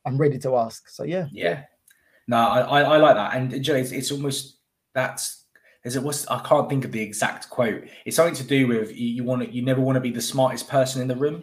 I'm 0.05 0.17
ready 0.17 0.39
to 0.41 0.57
ask. 0.57 0.89
So 0.89 1.05
yeah, 1.05 1.27
yeah. 1.33 1.65
No, 2.27 2.37
I, 2.37 2.83
I 2.83 2.97
like 2.99 3.15
that, 3.15 3.37
and 3.37 3.63
Joe, 3.63 3.77
it's, 3.77 3.91
it's 3.91 4.13
almost 4.13 4.59
that's 4.95 5.38
there's 5.83 5.97
a 5.97 6.01
what's 6.01 6.27
I 6.27 6.41
can't 6.41 6.69
think 6.69 6.85
of 6.85 6.93
the 6.93 7.01
exact 7.01 7.51
quote. 7.51 7.85
It's 8.05 8.17
something 8.17 8.35
to 8.35 8.45
do 8.45 8.67
with 8.67 8.97
you, 8.97 9.09
you 9.09 9.25
want 9.25 9.43
to 9.43 9.51
you 9.51 9.63
never 9.63 9.81
want 9.81 9.97
to 9.97 10.01
be 10.01 10.11
the 10.11 10.21
smartest 10.21 10.69
person 10.69 11.01
in 11.01 11.09
the 11.09 11.17
room. 11.17 11.43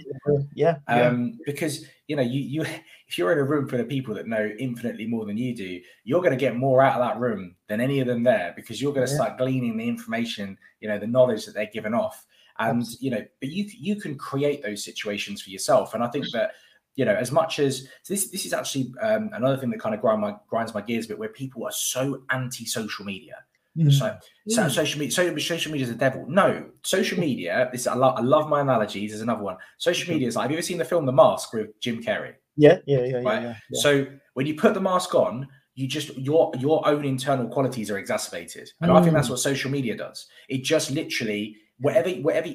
Yeah. 0.53 0.77
Um, 0.87 1.25
yeah. 1.25 1.43
because 1.45 1.85
you 2.07 2.15
know, 2.15 2.21
you 2.21 2.41
you 2.41 2.61
if 3.07 3.17
you're 3.17 3.31
in 3.31 3.39
a 3.39 3.43
room 3.43 3.67
full 3.67 3.79
of 3.79 3.87
people 3.87 4.13
that 4.15 4.27
know 4.27 4.51
infinitely 4.59 5.07
more 5.07 5.25
than 5.25 5.37
you 5.37 5.55
do, 5.55 5.79
you're 6.03 6.21
going 6.21 6.31
to 6.31 6.37
get 6.37 6.55
more 6.55 6.81
out 6.81 6.99
of 6.99 7.07
that 7.07 7.19
room 7.19 7.55
than 7.67 7.79
any 7.79 7.99
of 8.01 8.07
them 8.07 8.23
there 8.23 8.53
because 8.55 8.81
you're 8.81 8.93
going 8.93 9.07
to 9.07 9.11
yeah. 9.11 9.17
start 9.17 9.37
gleaning 9.37 9.77
the 9.77 9.87
information, 9.87 10.57
you 10.81 10.89
know, 10.89 10.99
the 10.99 11.07
knowledge 11.07 11.45
that 11.45 11.53
they're 11.53 11.69
giving 11.73 11.93
off. 11.93 12.25
And 12.59 12.81
Absolutely. 12.81 13.05
you 13.05 13.11
know, 13.11 13.25
but 13.39 13.49
you 13.49 13.65
you 13.79 13.95
can 13.95 14.17
create 14.17 14.63
those 14.63 14.83
situations 14.83 15.41
for 15.41 15.49
yourself. 15.49 15.93
And 15.93 16.03
I 16.03 16.07
think 16.07 16.29
that 16.31 16.51
you 16.95 17.03
know, 17.03 17.13
as 17.13 17.31
much 17.31 17.59
as 17.59 17.87
so 18.03 18.13
this 18.13 18.29
this 18.29 18.45
is 18.45 18.53
actually 18.53 18.93
um, 19.01 19.29
another 19.33 19.57
thing 19.57 19.69
that 19.69 19.79
kind 19.79 19.95
of 19.95 20.01
grind 20.01 20.21
my 20.21 20.35
grinds 20.47 20.73
my 20.73 20.81
gears 20.81 21.05
a 21.05 21.09
bit, 21.09 21.19
where 21.19 21.29
people 21.29 21.65
are 21.65 21.71
so 21.71 22.23
anti 22.29 22.65
social 22.65 23.05
media. 23.05 23.35
Mm. 23.77 23.91
So, 23.91 24.17
so 24.47 24.63
mm. 24.63 24.71
social 24.71 24.99
media, 24.99 25.11
so, 25.11 25.37
social 25.37 25.71
media 25.71 25.85
is 25.85 25.91
a 25.91 25.95
devil. 25.95 26.25
No, 26.27 26.69
social 26.83 27.19
media. 27.19 27.69
This 27.71 27.87
I 27.87 27.95
love. 27.95 28.17
I 28.17 28.21
love 28.21 28.47
my 28.47 28.61
analogies. 28.61 29.11
There's 29.11 29.21
another 29.21 29.43
one. 29.43 29.57
Social 29.77 30.13
media 30.13 30.27
is 30.27 30.35
like. 30.35 30.43
Have 30.43 30.51
you 30.51 30.57
ever 30.57 30.65
seen 30.65 30.77
the 30.77 30.85
film 30.85 31.05
The 31.05 31.11
Mask 31.11 31.51
with 31.53 31.79
Jim 31.81 32.01
Carrey? 32.01 32.35
Yeah, 32.55 32.77
yeah, 32.85 33.03
yeah, 33.03 33.17
right? 33.17 33.41
yeah, 33.41 33.55
yeah. 33.69 33.81
So 33.81 34.07
when 34.33 34.45
you 34.45 34.55
put 34.55 34.73
the 34.73 34.81
mask 34.81 35.13
on, 35.13 35.47
you 35.73 35.87
just 35.87 36.17
your 36.17 36.51
your 36.57 36.87
own 36.87 37.03
internal 37.03 37.47
qualities 37.47 37.91
are 37.91 37.97
exacerbated, 37.97 38.69
and 38.81 38.91
mm. 38.91 38.95
I 38.95 39.01
think 39.01 39.13
that's 39.13 39.27
mm. 39.27 39.31
what 39.31 39.39
social 39.39 39.69
media 39.69 39.97
does. 39.97 40.27
It 40.47 40.63
just 40.63 40.91
literally 40.91 41.57
whatever 41.79 42.09
whatever. 42.09 42.47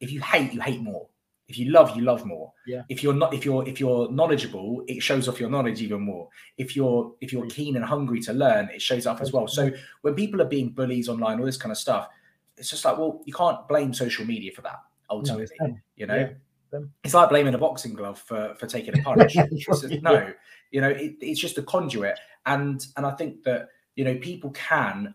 If 0.00 0.10
you 0.10 0.20
hate, 0.20 0.52
you 0.52 0.60
hate 0.60 0.80
more. 0.80 1.08
If 1.48 1.58
you 1.58 1.70
love, 1.70 1.96
you 1.96 2.02
love 2.02 2.24
more. 2.24 2.52
Yeah. 2.66 2.82
If 2.88 3.02
you're 3.02 3.14
not, 3.14 3.32
if 3.32 3.44
you're 3.44 3.66
if 3.68 3.78
you're 3.78 4.10
knowledgeable, 4.10 4.82
it 4.88 5.00
shows 5.00 5.28
off 5.28 5.38
your 5.38 5.48
knowledge 5.48 5.80
even 5.80 6.00
more. 6.00 6.28
If 6.58 6.74
you're 6.74 7.12
if 7.20 7.32
you're 7.32 7.46
keen 7.46 7.76
and 7.76 7.84
hungry 7.84 8.20
to 8.22 8.32
learn, 8.32 8.68
it 8.74 8.82
shows 8.82 9.06
up 9.06 9.20
as 9.20 9.32
well. 9.32 9.46
So 9.46 9.70
when 10.02 10.14
people 10.14 10.42
are 10.42 10.46
being 10.46 10.70
bullies 10.70 11.08
online, 11.08 11.38
all 11.38 11.46
this 11.46 11.56
kind 11.56 11.70
of 11.70 11.78
stuff, 11.78 12.08
it's 12.56 12.70
just 12.70 12.84
like, 12.84 12.98
well, 12.98 13.22
you 13.26 13.32
can't 13.32 13.66
blame 13.68 13.94
social 13.94 14.24
media 14.24 14.50
for 14.52 14.62
that. 14.62 14.80
Ultimately, 15.08 15.56
no, 15.60 15.76
you 15.94 16.06
know, 16.06 16.34
yeah. 16.72 16.80
it's 17.04 17.14
like 17.14 17.28
blaming 17.28 17.54
a 17.54 17.58
boxing 17.58 17.94
glove 17.94 18.18
for 18.18 18.56
for 18.58 18.66
taking 18.66 18.98
a 18.98 19.02
punch. 19.02 19.34
just, 19.56 19.88
no, 20.02 20.32
you 20.72 20.80
know, 20.80 20.88
it, 20.88 21.14
it's 21.20 21.40
just 21.40 21.58
a 21.58 21.62
conduit, 21.62 22.18
and 22.46 22.84
and 22.96 23.06
I 23.06 23.12
think 23.12 23.44
that 23.44 23.68
you 23.94 24.04
know 24.04 24.16
people 24.16 24.50
can 24.50 25.14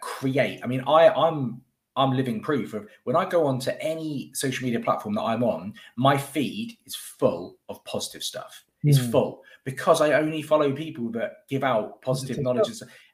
create. 0.00 0.60
I 0.62 0.68
mean, 0.68 0.84
I 0.86 1.08
I'm 1.08 1.62
I'm 1.98 2.12
living 2.12 2.40
proof 2.40 2.72
of 2.74 2.86
when 3.04 3.16
I 3.16 3.28
go 3.28 3.46
on 3.46 3.58
to 3.60 3.82
any 3.82 4.30
social 4.34 4.64
media 4.64 4.80
platform 4.80 5.14
that 5.16 5.22
I'm 5.22 5.42
on, 5.42 5.74
my 5.96 6.16
feed 6.16 6.78
is 6.86 6.94
full 6.94 7.58
of 7.68 7.84
positive 7.84 8.22
stuff. 8.22 8.64
It's 8.84 8.98
mm. 8.98 9.10
full 9.10 9.42
because 9.64 10.00
I 10.00 10.12
only 10.12 10.40
follow 10.40 10.72
people 10.72 11.10
that 11.10 11.48
give 11.48 11.64
out 11.64 12.00
positive 12.00 12.38
knowledge. 12.38 12.68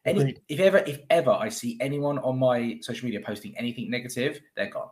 And 0.05 0.18
Any, 0.18 0.37
if 0.49 0.61
ever, 0.61 0.78
if 0.78 0.99
ever 1.09 1.30
I 1.30 1.49
see 1.49 1.78
anyone 1.80 2.18
on 2.18 2.39
my 2.39 2.78
social 2.82 3.07
media 3.07 3.20
posting 3.24 3.57
anything 3.57 3.91
negative, 3.91 4.41
they're 4.55 4.68
gone. 4.68 4.91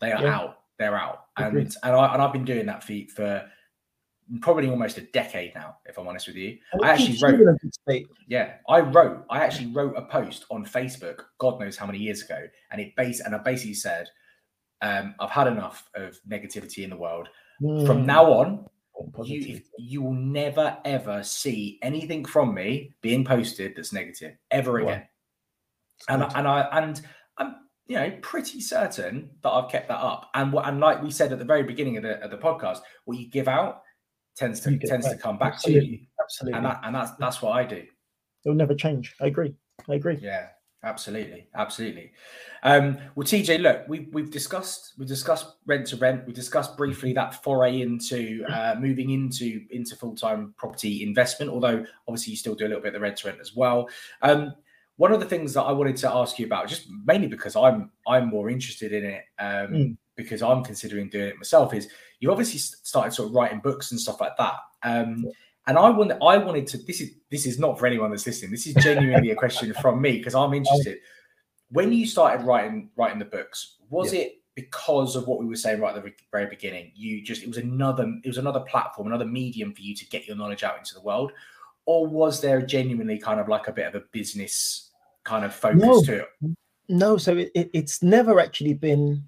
They 0.00 0.12
are 0.12 0.22
yeah. 0.22 0.34
out. 0.34 0.58
They're 0.78 0.96
out. 0.96 1.26
And 1.36 1.56
and 1.58 1.76
I 1.84 2.14
and 2.14 2.22
I've 2.22 2.32
been 2.32 2.46
doing 2.46 2.66
that 2.66 2.82
feed 2.82 3.12
for 3.12 3.44
probably 4.40 4.68
almost 4.68 4.98
a 4.98 5.02
decade 5.02 5.54
now, 5.54 5.76
if 5.86 5.98
I'm 5.98 6.08
honest 6.08 6.26
with 6.26 6.36
you. 6.36 6.58
I 6.82 6.90
actually 6.90 7.18
wrote, 7.22 7.58
yeah, 8.26 8.54
I 8.68 8.80
wrote, 8.80 9.24
I 9.30 9.44
actually 9.44 9.72
wrote 9.72 9.94
a 9.96 10.02
post 10.02 10.46
on 10.50 10.64
Facebook, 10.64 11.24
God 11.38 11.60
knows 11.60 11.76
how 11.76 11.86
many 11.86 11.98
years 11.98 12.22
ago, 12.22 12.46
and 12.70 12.80
it 12.80 12.96
base 12.96 13.20
and 13.20 13.34
I 13.34 13.38
basically 13.38 13.74
said, 13.74 14.08
um, 14.82 15.14
I've 15.20 15.30
had 15.30 15.46
enough 15.46 15.88
of 15.94 16.18
negativity 16.28 16.84
in 16.84 16.90
the 16.90 16.96
world. 16.96 17.28
Mm. 17.62 17.86
From 17.86 18.00
hmm. 18.00 18.06
now 18.06 18.32
on, 18.32 18.66
you, 19.24 19.60
you 19.78 20.02
will 20.02 20.12
never 20.12 20.76
ever 20.84 21.22
see 21.22 21.78
anything 21.82 22.24
from 22.24 22.54
me 22.54 22.92
being 23.00 23.24
posted 23.24 23.74
that's 23.76 23.92
negative 23.92 24.36
ever 24.50 24.78
again. 24.78 25.06
And 26.08 26.22
and 26.22 26.48
I 26.48 26.60
and 26.72 27.02
I'm 27.38 27.56
you 27.86 27.96
know 27.96 28.12
pretty 28.22 28.60
certain 28.60 29.30
that 29.42 29.50
I've 29.50 29.70
kept 29.70 29.88
that 29.88 29.98
up. 29.98 30.30
And 30.34 30.52
what 30.52 30.66
and 30.66 30.80
like 30.80 31.02
we 31.02 31.10
said 31.10 31.32
at 31.32 31.38
the 31.38 31.44
very 31.44 31.62
beginning 31.62 31.96
of 31.96 32.02
the 32.02 32.22
of 32.22 32.30
the 32.30 32.38
podcast, 32.38 32.80
what 33.04 33.18
you 33.18 33.28
give 33.28 33.48
out 33.48 33.82
tends 34.36 34.60
to 34.60 34.78
tends 34.78 35.08
to 35.08 35.16
come 35.16 35.38
back 35.38 35.54
Absolutely. 35.54 35.86
to 35.86 35.92
you. 35.92 36.06
Absolutely. 36.20 36.56
And 36.56 36.66
that, 36.66 36.80
and 36.84 36.94
that's 36.94 37.12
that's 37.18 37.42
what 37.42 37.52
I 37.52 37.64
do. 37.64 37.84
It'll 38.44 38.56
never 38.56 38.74
change. 38.74 39.14
I 39.20 39.26
agree. 39.26 39.54
I 39.88 39.94
agree. 39.94 40.18
Yeah, 40.20 40.48
absolutely, 40.82 41.48
absolutely. 41.54 42.12
Um, 42.62 42.98
well, 43.14 43.26
TJ, 43.26 43.60
look, 43.60 43.82
we've 43.88 44.08
we've 44.12 44.30
discussed 44.30 44.94
we 44.98 45.06
discussed 45.06 45.46
rent 45.66 45.86
to 45.88 45.96
rent. 45.96 46.26
We 46.26 46.32
discussed 46.32 46.76
briefly 46.76 47.12
that 47.14 47.42
foray 47.42 47.80
into 47.80 48.44
uh, 48.48 48.76
moving 48.78 49.10
into 49.10 49.62
into 49.70 49.96
full 49.96 50.14
time 50.14 50.54
property 50.56 51.02
investment. 51.02 51.50
Although 51.50 51.84
obviously 52.08 52.32
you 52.32 52.36
still 52.36 52.54
do 52.54 52.66
a 52.66 52.68
little 52.68 52.82
bit 52.82 52.88
of 52.88 52.94
the 52.94 53.00
rent 53.00 53.18
to 53.18 53.28
rent 53.28 53.40
as 53.40 53.54
well. 53.54 53.88
Um, 54.22 54.54
one 54.96 55.12
of 55.12 55.20
the 55.20 55.26
things 55.26 55.52
that 55.54 55.62
I 55.62 55.72
wanted 55.72 55.96
to 55.98 56.10
ask 56.10 56.38
you 56.38 56.46
about, 56.46 56.68
just 56.68 56.88
mainly 57.04 57.26
because 57.26 57.56
I'm 57.56 57.90
I'm 58.06 58.28
more 58.28 58.48
interested 58.48 58.92
in 58.92 59.04
it, 59.04 59.24
um, 59.38 59.66
mm. 59.72 59.96
Because 60.16 60.42
I'm 60.42 60.64
considering 60.64 61.08
doing 61.08 61.28
it 61.28 61.36
myself, 61.36 61.74
is 61.74 61.88
you 62.20 62.30
obviously 62.30 62.58
started 62.58 63.12
sort 63.12 63.28
of 63.28 63.34
writing 63.34 63.60
books 63.60 63.90
and 63.90 64.00
stuff 64.00 64.20
like 64.20 64.36
that. 64.38 64.54
Um, 64.82 65.26
and 65.66 65.78
I 65.78 65.90
wanted, 65.90 66.18
I 66.22 66.36
wanted 66.38 66.66
to. 66.68 66.78
This 66.78 67.00
is 67.00 67.10
this 67.30 67.46
is 67.46 67.58
not 67.58 67.78
for 67.78 67.86
anyone 67.86 68.10
that's 68.10 68.26
listening. 68.26 68.50
This 68.50 68.66
is 68.66 68.74
genuinely 68.74 69.30
a 69.30 69.36
question 69.36 69.72
from 69.80 70.00
me 70.00 70.18
because 70.18 70.34
I'm 70.34 70.52
interested. 70.52 70.98
When 71.70 71.92
you 71.92 72.06
started 72.06 72.44
writing 72.44 72.90
writing 72.96 73.18
the 73.18 73.24
books, 73.24 73.76
was 73.88 74.12
yeah. 74.12 74.20
it 74.20 74.32
because 74.54 75.16
of 75.16 75.26
what 75.26 75.40
we 75.40 75.46
were 75.46 75.56
saying 75.56 75.80
right 75.80 75.96
at 75.96 76.02
the 76.02 76.12
very 76.30 76.46
beginning? 76.46 76.92
You 76.94 77.22
just 77.22 77.42
it 77.42 77.48
was 77.48 77.56
another 77.56 78.12
it 78.22 78.28
was 78.28 78.38
another 78.38 78.60
platform, 78.60 79.08
another 79.08 79.24
medium 79.24 79.74
for 79.74 79.80
you 79.80 79.94
to 79.94 80.06
get 80.06 80.26
your 80.26 80.36
knowledge 80.36 80.62
out 80.62 80.78
into 80.78 80.94
the 80.94 81.00
world, 81.00 81.32
or 81.86 82.06
was 82.06 82.40
there 82.40 82.60
genuinely 82.60 83.18
kind 83.18 83.40
of 83.40 83.48
like 83.48 83.68
a 83.68 83.72
bit 83.72 83.86
of 83.86 83.94
a 83.94 84.04
business 84.12 84.90
kind 85.24 85.44
of 85.44 85.54
focus 85.54 85.82
no. 85.82 86.02
to 86.02 86.20
it? 86.20 86.28
No, 86.88 87.16
so 87.16 87.36
it, 87.36 87.50
it, 87.54 87.70
it's 87.72 88.02
never 88.02 88.38
actually 88.38 88.74
been 88.74 89.24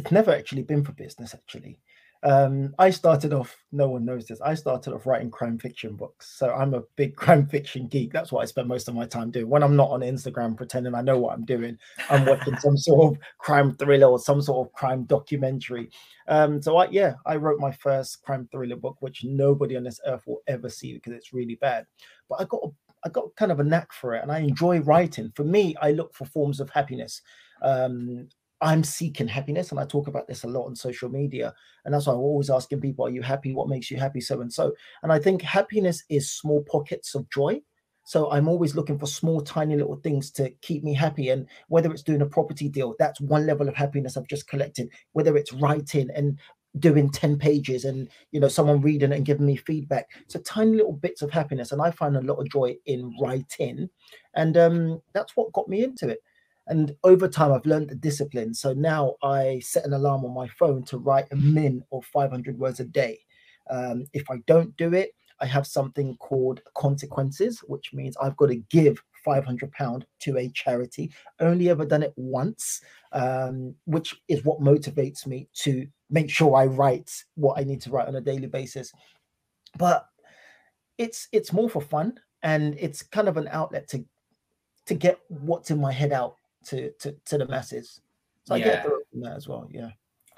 it's 0.00 0.12
never 0.12 0.32
actually 0.32 0.62
been 0.62 0.84
for 0.84 0.92
business 0.92 1.34
actually 1.34 1.78
um, 2.22 2.74
I 2.78 2.90
started 2.90 3.32
off, 3.32 3.56
no 3.72 3.88
one 3.88 4.04
knows 4.04 4.26
this. 4.26 4.40
I 4.42 4.54
started 4.54 4.92
off 4.92 5.06
writing 5.06 5.30
crime 5.30 5.58
fiction 5.58 5.96
books. 5.96 6.36
So 6.36 6.52
I'm 6.52 6.74
a 6.74 6.82
big 6.96 7.16
crime 7.16 7.46
fiction 7.46 7.86
geek. 7.88 8.12
That's 8.12 8.30
what 8.30 8.42
I 8.42 8.44
spend 8.44 8.68
most 8.68 8.88
of 8.88 8.94
my 8.94 9.06
time 9.06 9.30
doing. 9.30 9.48
When 9.48 9.62
I'm 9.62 9.76
not 9.76 9.90
on 9.90 10.00
Instagram 10.00 10.56
pretending 10.56 10.94
I 10.94 11.00
know 11.00 11.18
what 11.18 11.32
I'm 11.32 11.44
doing, 11.44 11.78
I'm 12.10 12.26
watching 12.26 12.56
some 12.58 12.76
sort 12.76 13.12
of 13.12 13.22
crime 13.38 13.74
thriller 13.76 14.08
or 14.08 14.18
some 14.18 14.42
sort 14.42 14.66
of 14.66 14.72
crime 14.74 15.04
documentary. 15.04 15.90
Um, 16.28 16.60
so 16.60 16.76
I, 16.76 16.88
yeah, 16.90 17.14
I 17.24 17.36
wrote 17.36 17.58
my 17.58 17.72
first 17.72 18.22
crime 18.22 18.48
thriller 18.52 18.76
book, 18.76 18.96
which 19.00 19.24
nobody 19.24 19.76
on 19.76 19.84
this 19.84 20.00
earth 20.06 20.24
will 20.26 20.42
ever 20.46 20.68
see 20.68 20.94
because 20.94 21.14
it's 21.14 21.32
really 21.32 21.56
bad. 21.56 21.86
But 22.28 22.42
I 22.42 22.44
got, 22.44 22.60
I 23.02 23.08
got 23.08 23.34
kind 23.36 23.50
of 23.50 23.60
a 23.60 23.64
knack 23.64 23.94
for 23.94 24.14
it 24.14 24.22
and 24.22 24.30
I 24.30 24.40
enjoy 24.40 24.80
writing. 24.80 25.32
For 25.34 25.44
me, 25.44 25.74
I 25.80 25.92
look 25.92 26.14
for 26.14 26.26
forms 26.26 26.60
of 26.60 26.68
happiness. 26.68 27.22
Um, 27.62 28.28
I'm 28.62 28.84
seeking 28.84 29.28
happiness, 29.28 29.70
and 29.70 29.80
I 29.80 29.86
talk 29.86 30.06
about 30.08 30.28
this 30.28 30.44
a 30.44 30.48
lot 30.48 30.66
on 30.66 30.76
social 30.76 31.08
media. 31.08 31.54
And 31.84 31.94
that's 31.94 32.06
why 32.06 32.12
I'm 32.12 32.20
always 32.20 32.50
asking 32.50 32.80
people, 32.80 33.06
Are 33.06 33.10
you 33.10 33.22
happy? 33.22 33.54
What 33.54 33.68
makes 33.68 33.90
you 33.90 33.96
happy? 33.96 34.20
So 34.20 34.40
and 34.40 34.52
so. 34.52 34.72
And 35.02 35.12
I 35.12 35.18
think 35.18 35.42
happiness 35.42 36.04
is 36.08 36.30
small 36.30 36.62
pockets 36.70 37.14
of 37.14 37.28
joy. 37.30 37.60
So 38.04 38.30
I'm 38.32 38.48
always 38.48 38.74
looking 38.74 38.98
for 38.98 39.06
small, 39.06 39.40
tiny 39.40 39.76
little 39.76 39.96
things 39.96 40.30
to 40.32 40.50
keep 40.62 40.82
me 40.82 40.94
happy. 40.94 41.28
And 41.28 41.46
whether 41.68 41.92
it's 41.92 42.02
doing 42.02 42.22
a 42.22 42.26
property 42.26 42.68
deal, 42.68 42.96
that's 42.98 43.20
one 43.20 43.46
level 43.46 43.68
of 43.68 43.76
happiness 43.76 44.16
I've 44.16 44.26
just 44.26 44.48
collected. 44.48 44.90
Whether 45.12 45.36
it's 45.36 45.52
writing 45.52 46.08
and 46.14 46.38
doing 46.78 47.10
10 47.10 47.36
pages 47.36 47.84
and 47.84 48.08
you 48.30 48.38
know 48.38 48.46
someone 48.46 48.80
reading 48.80 49.12
and 49.12 49.24
giving 49.24 49.44
me 49.44 49.56
feedback 49.56 50.08
so 50.28 50.38
tiny 50.40 50.76
little 50.76 50.92
bits 50.92 51.20
of 51.20 51.28
happiness 51.28 51.72
and 51.72 51.82
i 51.82 51.90
find 51.90 52.16
a 52.16 52.20
lot 52.20 52.36
of 52.36 52.48
joy 52.48 52.72
in 52.86 53.12
writing 53.20 53.88
and 54.36 54.56
um 54.56 55.02
that's 55.12 55.34
what 55.34 55.52
got 55.52 55.68
me 55.68 55.82
into 55.82 56.08
it 56.08 56.20
and 56.70 56.94
over 57.02 57.26
time, 57.26 57.52
I've 57.52 57.66
learned 57.66 57.90
the 57.90 57.96
discipline. 57.96 58.54
So 58.54 58.72
now 58.72 59.16
I 59.22 59.60
set 59.60 59.84
an 59.84 59.92
alarm 59.92 60.24
on 60.24 60.32
my 60.32 60.46
phone 60.48 60.84
to 60.84 60.98
write 60.98 61.26
a 61.32 61.36
min 61.36 61.82
of 61.92 62.04
500 62.06 62.58
words 62.58 62.78
a 62.78 62.84
day. 62.84 63.18
Um, 63.68 64.06
if 64.12 64.30
I 64.30 64.36
don't 64.46 64.76
do 64.76 64.94
it, 64.94 65.10
I 65.40 65.46
have 65.46 65.66
something 65.66 66.16
called 66.18 66.62
consequences, 66.76 67.58
which 67.66 67.92
means 67.92 68.16
I've 68.16 68.36
got 68.36 68.46
to 68.46 68.62
give 68.70 69.02
500 69.24 69.72
pound 69.72 70.06
to 70.20 70.38
a 70.38 70.48
charity 70.50 71.12
only 71.40 71.68
ever 71.68 71.84
done 71.84 72.02
it 72.02 72.14
once 72.16 72.80
um, 73.12 73.74
which 73.84 74.14
is 74.28 74.44
what 74.44 74.62
motivates 74.62 75.26
me 75.26 75.46
to 75.52 75.86
make 76.08 76.30
sure 76.30 76.56
i 76.56 76.64
write 76.64 77.10
what 77.34 77.58
i 77.58 77.62
need 77.62 77.82
to 77.82 77.90
write 77.90 78.08
on 78.08 78.16
a 78.16 78.20
daily 78.22 78.46
basis 78.46 78.92
but 79.76 80.06
it's 80.96 81.28
it's 81.32 81.52
more 81.52 81.68
for 81.68 81.82
fun 81.82 82.18
and 82.42 82.76
it's 82.78 83.02
kind 83.02 83.28
of 83.28 83.36
an 83.36 83.48
outlet 83.52 83.86
to 83.88 84.02
to 84.86 84.94
get 84.94 85.18
what's 85.28 85.70
in 85.70 85.78
my 85.78 85.92
head 85.92 86.12
out 86.12 86.36
to 86.64 86.90
to, 86.98 87.14
to 87.24 87.38
the 87.38 87.46
masses 87.46 88.00
so 88.44 88.54
yeah. 88.54 88.64
i 88.64 88.68
get 88.68 88.84
through 88.84 89.02
that 89.14 89.36
as 89.36 89.48
well 89.48 89.68
yeah 89.70 89.90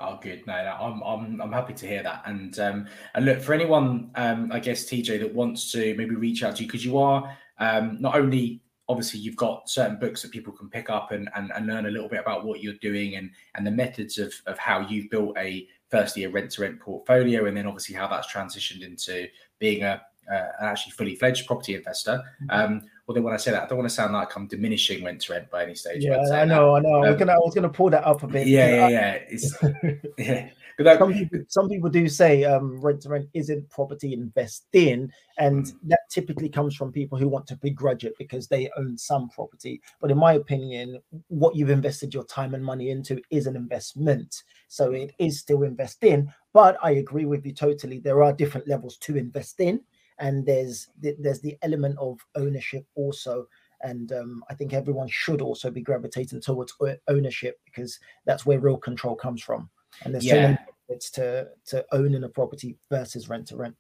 Oh, 0.05 0.19
good. 0.21 0.45
No, 0.49 0.65
no, 0.65 0.71
I'm, 0.81 1.03
I'm, 1.03 1.41
I'm 1.41 1.53
happy 1.53 1.75
to 1.75 1.87
hear 1.87 2.03
that. 2.03 2.23
And 2.27 2.59
um, 2.59 2.87
and 3.15 3.25
look 3.25 3.41
for 3.41 3.53
anyone, 3.53 4.11
um, 4.17 4.51
I 4.51 4.59
guess 4.59 4.85
TJ 4.85 5.21
that 5.21 5.33
wants 5.33 5.71
to 5.73 5.95
maybe 5.97 6.17
reach 6.17 6.43
out 6.43 6.57
to 6.57 6.63
you 6.63 6.69
because 6.69 6.85
you 6.85 6.99
are 6.99 7.37
um, 7.59 7.99
not 8.01 8.17
only 8.17 8.63
obviously 8.89 9.21
you've 9.21 9.37
got 9.37 9.71
certain 9.71 9.99
books 9.99 10.21
that 10.23 10.33
people 10.33 10.53
can 10.53 10.69
pick 10.69 10.91
up 10.91 11.13
and, 11.13 11.29
and, 11.37 11.53
and 11.55 11.67
learn 11.67 11.87
a 11.87 11.91
little 11.91 12.09
bit 12.09 12.19
about 12.19 12.45
what 12.45 12.61
you're 12.61 12.75
doing 12.75 13.15
and 13.15 13.31
and 13.55 13.65
the 13.65 13.71
methods 13.71 14.19
of 14.19 14.35
of 14.47 14.59
how 14.59 14.81
you've 14.81 15.09
built 15.09 15.37
a 15.39 15.69
firstly 15.89 16.25
a 16.25 16.29
rent 16.29 16.51
to 16.51 16.63
rent 16.63 16.81
portfolio 16.81 17.47
and 17.47 17.57
then 17.57 17.67
obviously 17.67 17.95
how 17.95 18.09
that's 18.09 18.33
transitioned 18.33 18.85
into 18.85 19.29
being 19.61 19.85
a 19.85 20.03
uh, 20.31 20.47
an 20.61 20.67
actually 20.67 20.93
fully 20.93 21.15
fledged 21.17 21.47
property 21.47 21.75
investor. 21.75 22.23
Mm-hmm. 22.43 22.75
Um, 22.75 22.83
although 23.09 23.23
when 23.23 23.35
I 23.35 23.37
say 23.37 23.51
that, 23.51 23.65
I 23.65 23.67
don't 23.67 23.79
want 23.79 23.89
to 23.89 23.95
sound 23.95 24.13
like 24.13 24.35
I'm 24.37 24.47
diminishing 24.47 25.05
rent 25.05 25.21
to 25.23 25.33
rent 25.33 25.51
by 25.51 25.65
any 25.65 25.75
stage. 25.75 26.05
Yeah, 26.05 26.19
I 26.19 26.45
know, 26.45 26.75
that. 26.75 26.87
I 26.87 26.91
know. 26.91 26.97
Um, 26.97 27.05
I 27.05 27.11
was 27.11 27.19
gonna, 27.19 27.33
I 27.33 27.39
was 27.39 27.55
gonna 27.55 27.69
pull 27.69 27.91
that 27.91 28.07
up 28.07 28.23
a 28.23 28.27
bit. 28.27 28.47
Yeah, 28.47 28.89
yeah, 28.89 28.89
yeah. 28.89 29.19
It's, 29.29 29.57
yeah 30.19 30.49
some, 30.99 31.13
people, 31.13 31.39
some 31.49 31.69
people 31.69 31.91
do 31.91 32.09
say 32.09 32.45
um, 32.45 32.81
rent 32.81 33.03
to 33.03 33.09
rent 33.09 33.29
isn't 33.35 33.69
property 33.71 34.13
investing, 34.13 35.11
and 35.39 35.67
mm. 35.67 35.75
that 35.85 36.01
typically 36.11 36.49
comes 36.49 36.75
from 36.75 36.93
people 36.93 37.19
who 37.19 37.29
want 37.29 37.47
to 37.49 37.57
begrudge 37.57 38.05
it 38.05 38.15
because 38.19 38.49
they 38.49 38.71
own 38.77 38.97
some 38.97 39.29
property. 39.31 39.81
But 40.01 40.11
in 40.11 40.19
my 40.19 40.35
opinion, 40.35 41.01
what 41.29 41.55
you've 41.55 41.71
invested 41.71 42.15
your 42.15 42.25
time 42.25 42.55
and 42.55 42.65
money 42.65 42.91
into 42.91 43.21
is 43.31 43.47
an 43.47 43.57
investment, 43.57 44.43
so 44.69 44.93
it 44.93 45.13
is 45.19 45.39
still 45.39 45.63
investing. 45.63 46.33
But 46.53 46.77
I 46.83 46.93
agree 46.93 47.25
with 47.25 47.47
you 47.47 47.53
totally. 47.53 47.99
There 47.99 48.23
are 48.23 48.33
different 48.33 48.69
levels 48.69 48.97
to 48.99 49.17
invest 49.17 49.61
in, 49.61 49.81
and 50.19 50.45
there's 50.47 50.89
there's 51.01 51.41
the 51.41 51.57
element 51.63 51.97
of 51.99 52.19
ownership 52.35 52.87
also 52.95 53.47
and 53.83 54.13
um, 54.13 54.45
I 54.49 54.55
think 54.55 54.73
everyone 54.73 55.09
should 55.09 55.43
also 55.43 55.71
be 55.71 55.81
gravitating 55.81 56.41
towards 56.41 56.75
ownership 57.09 57.61
because 57.65 57.99
that's 58.25 58.47
where 58.47 58.61
real 58.61 58.77
control 58.77 59.15
comes 59.15 59.43
from. 59.43 59.69
And 60.05 60.15
there's 60.15 60.25
yeah. 60.25 60.33
so 60.33 60.41
many 60.41 60.59
benefits 60.89 61.11
to 61.11 61.49
to 61.67 61.85
owning 61.93 62.25
a 62.25 62.29
property 62.29 62.77
versus 62.91 63.29
rent 63.29 63.49
to 63.49 63.57
rent. 63.57 63.77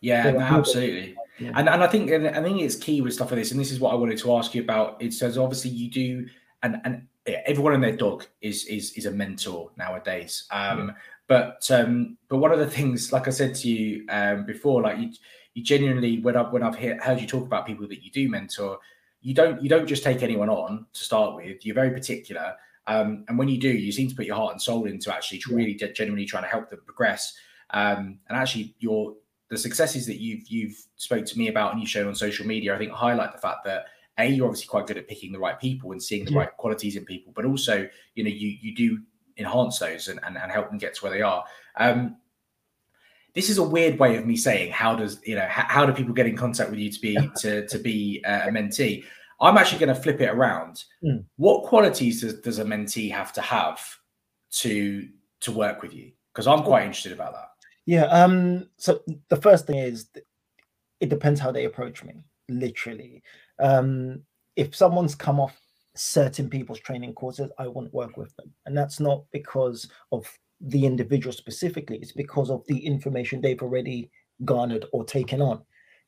Yeah, 0.00 0.30
no, 0.30 0.40
absolutely. 0.40 1.14
Yeah. 1.38 1.52
And 1.56 1.68
and 1.68 1.82
I 1.82 1.86
think 1.86 2.10
and 2.10 2.28
I 2.28 2.42
think 2.42 2.60
it's 2.60 2.76
key 2.76 3.00
with 3.00 3.14
stuff 3.14 3.30
like 3.30 3.40
this. 3.40 3.50
And 3.50 3.60
this 3.60 3.70
is 3.70 3.80
what 3.80 3.92
I 3.92 3.96
wanted 3.96 4.18
to 4.18 4.36
ask 4.36 4.54
you 4.54 4.62
about. 4.62 5.00
It 5.02 5.12
says 5.12 5.36
obviously 5.36 5.70
you 5.70 5.90
do 5.90 6.26
and 6.62 6.80
and 6.84 7.06
everyone 7.26 7.74
and 7.74 7.82
their 7.82 7.96
dog 7.96 8.26
is 8.40 8.64
is 8.66 8.92
is 8.92 9.06
a 9.06 9.10
mentor 9.10 9.70
nowadays. 9.76 10.44
Um, 10.50 10.88
yeah. 10.88 10.94
But 11.26 11.70
um, 11.70 12.16
but 12.28 12.38
one 12.38 12.52
of 12.52 12.58
the 12.58 12.70
things, 12.70 13.12
like 13.12 13.28
I 13.28 13.30
said 13.30 13.54
to 13.56 13.68
you 13.68 14.04
um, 14.08 14.46
before, 14.46 14.82
like 14.82 14.98
you 14.98 15.10
you 15.54 15.64
genuinely 15.64 16.20
when 16.20 16.36
I've 16.36 16.52
when 16.52 16.62
I've 16.62 16.76
heard 16.76 17.20
you 17.20 17.26
talk 17.26 17.44
about 17.44 17.66
people 17.66 17.88
that 17.88 18.02
you 18.02 18.10
do 18.10 18.28
mentor, 18.28 18.78
you 19.20 19.34
don't 19.34 19.62
you 19.62 19.68
don't 19.68 19.86
just 19.86 20.02
take 20.02 20.22
anyone 20.22 20.48
on 20.48 20.86
to 20.92 21.04
start 21.04 21.36
with. 21.36 21.64
You're 21.64 21.74
very 21.74 21.90
particular 21.90 22.54
um, 22.90 23.24
and 23.28 23.38
when 23.38 23.48
you 23.48 23.58
do, 23.58 23.68
you 23.68 23.92
seem 23.92 24.08
to 24.08 24.16
put 24.16 24.26
your 24.26 24.36
heart 24.36 24.52
and 24.52 24.60
soul 24.60 24.86
into 24.86 25.14
actually 25.14 25.40
really 25.48 25.74
genuinely 25.74 26.26
trying 26.26 26.42
to 26.42 26.48
help 26.48 26.70
them 26.70 26.80
progress. 26.84 27.34
Um, 27.70 28.18
and 28.28 28.36
actually, 28.36 28.74
your 28.80 29.14
the 29.48 29.58
successes 29.58 30.06
that 30.06 30.20
you've 30.20 30.48
you've 30.48 30.76
spoke 30.96 31.24
to 31.26 31.38
me 31.38 31.48
about 31.48 31.72
and 31.72 31.80
you've 31.80 31.90
shown 31.90 32.08
on 32.08 32.14
social 32.14 32.46
media, 32.46 32.74
I 32.74 32.78
think 32.78 32.90
highlight 32.90 33.32
the 33.32 33.40
fact 33.40 33.64
that 33.64 33.86
a 34.18 34.28
you're 34.28 34.46
obviously 34.46 34.66
quite 34.66 34.86
good 34.86 34.96
at 34.96 35.06
picking 35.06 35.30
the 35.30 35.38
right 35.38 35.58
people 35.58 35.92
and 35.92 36.02
seeing 36.02 36.24
the 36.24 36.32
yeah. 36.32 36.38
right 36.38 36.56
qualities 36.56 36.96
in 36.96 37.04
people, 37.04 37.32
but 37.34 37.44
also 37.44 37.86
you 38.16 38.24
know 38.24 38.30
you 38.30 38.56
you 38.60 38.74
do 38.74 38.98
enhance 39.38 39.78
those 39.78 40.08
and, 40.08 40.18
and, 40.24 40.36
and 40.36 40.50
help 40.50 40.68
them 40.68 40.78
get 40.78 40.94
to 40.94 41.04
where 41.04 41.12
they 41.12 41.22
are. 41.22 41.44
Um, 41.76 42.16
this 43.34 43.48
is 43.48 43.58
a 43.58 43.62
weird 43.62 43.98
way 43.98 44.16
of 44.16 44.26
me 44.26 44.36
saying 44.36 44.72
how 44.72 44.94
does 44.94 45.20
you 45.24 45.34
know 45.34 45.46
how, 45.48 45.64
how 45.68 45.86
do 45.86 45.92
people 45.92 46.14
get 46.14 46.26
in 46.26 46.36
contact 46.36 46.70
with 46.70 46.78
you 46.78 46.90
to 46.90 47.00
be 47.00 47.16
to 47.36 47.66
to 47.66 47.78
be 47.78 48.22
a 48.24 48.48
mentee 48.50 49.04
I'm 49.40 49.56
actually 49.56 49.78
going 49.78 49.94
to 49.94 50.00
flip 50.00 50.20
it 50.20 50.28
around. 50.28 50.84
Mm. 51.02 51.24
What 51.36 51.64
qualities 51.64 52.20
does, 52.20 52.34
does 52.40 52.58
a 52.58 52.64
mentee 52.64 53.10
have 53.10 53.32
to 53.34 53.40
have 53.40 53.80
to 54.52 55.08
to 55.40 55.52
work 55.52 55.82
with 55.82 55.94
you? 55.94 56.12
Because 56.32 56.46
I'm 56.46 56.62
quite 56.62 56.84
interested 56.84 57.12
about 57.12 57.32
that. 57.32 57.48
Yeah. 57.86 58.04
Um. 58.04 58.68
So 58.76 59.02
the 59.28 59.36
first 59.36 59.66
thing 59.66 59.78
is, 59.78 60.08
it 61.00 61.08
depends 61.08 61.40
how 61.40 61.50
they 61.50 61.64
approach 61.64 62.04
me. 62.04 62.22
Literally, 62.48 63.22
um, 63.58 64.22
if 64.56 64.74
someone's 64.74 65.14
come 65.14 65.40
off 65.40 65.58
certain 65.96 66.50
people's 66.50 66.80
training 66.80 67.14
courses, 67.14 67.50
I 67.58 67.68
won't 67.68 67.94
work 67.94 68.16
with 68.16 68.34
them, 68.36 68.52
and 68.66 68.76
that's 68.76 69.00
not 69.00 69.24
because 69.32 69.88
of 70.12 70.30
the 70.60 70.84
individual 70.84 71.32
specifically. 71.32 71.98
It's 71.98 72.12
because 72.12 72.50
of 72.50 72.64
the 72.66 72.78
information 72.78 73.40
they've 73.40 73.62
already 73.62 74.10
garnered 74.44 74.86
or 74.92 75.04
taken 75.04 75.40
on 75.40 75.62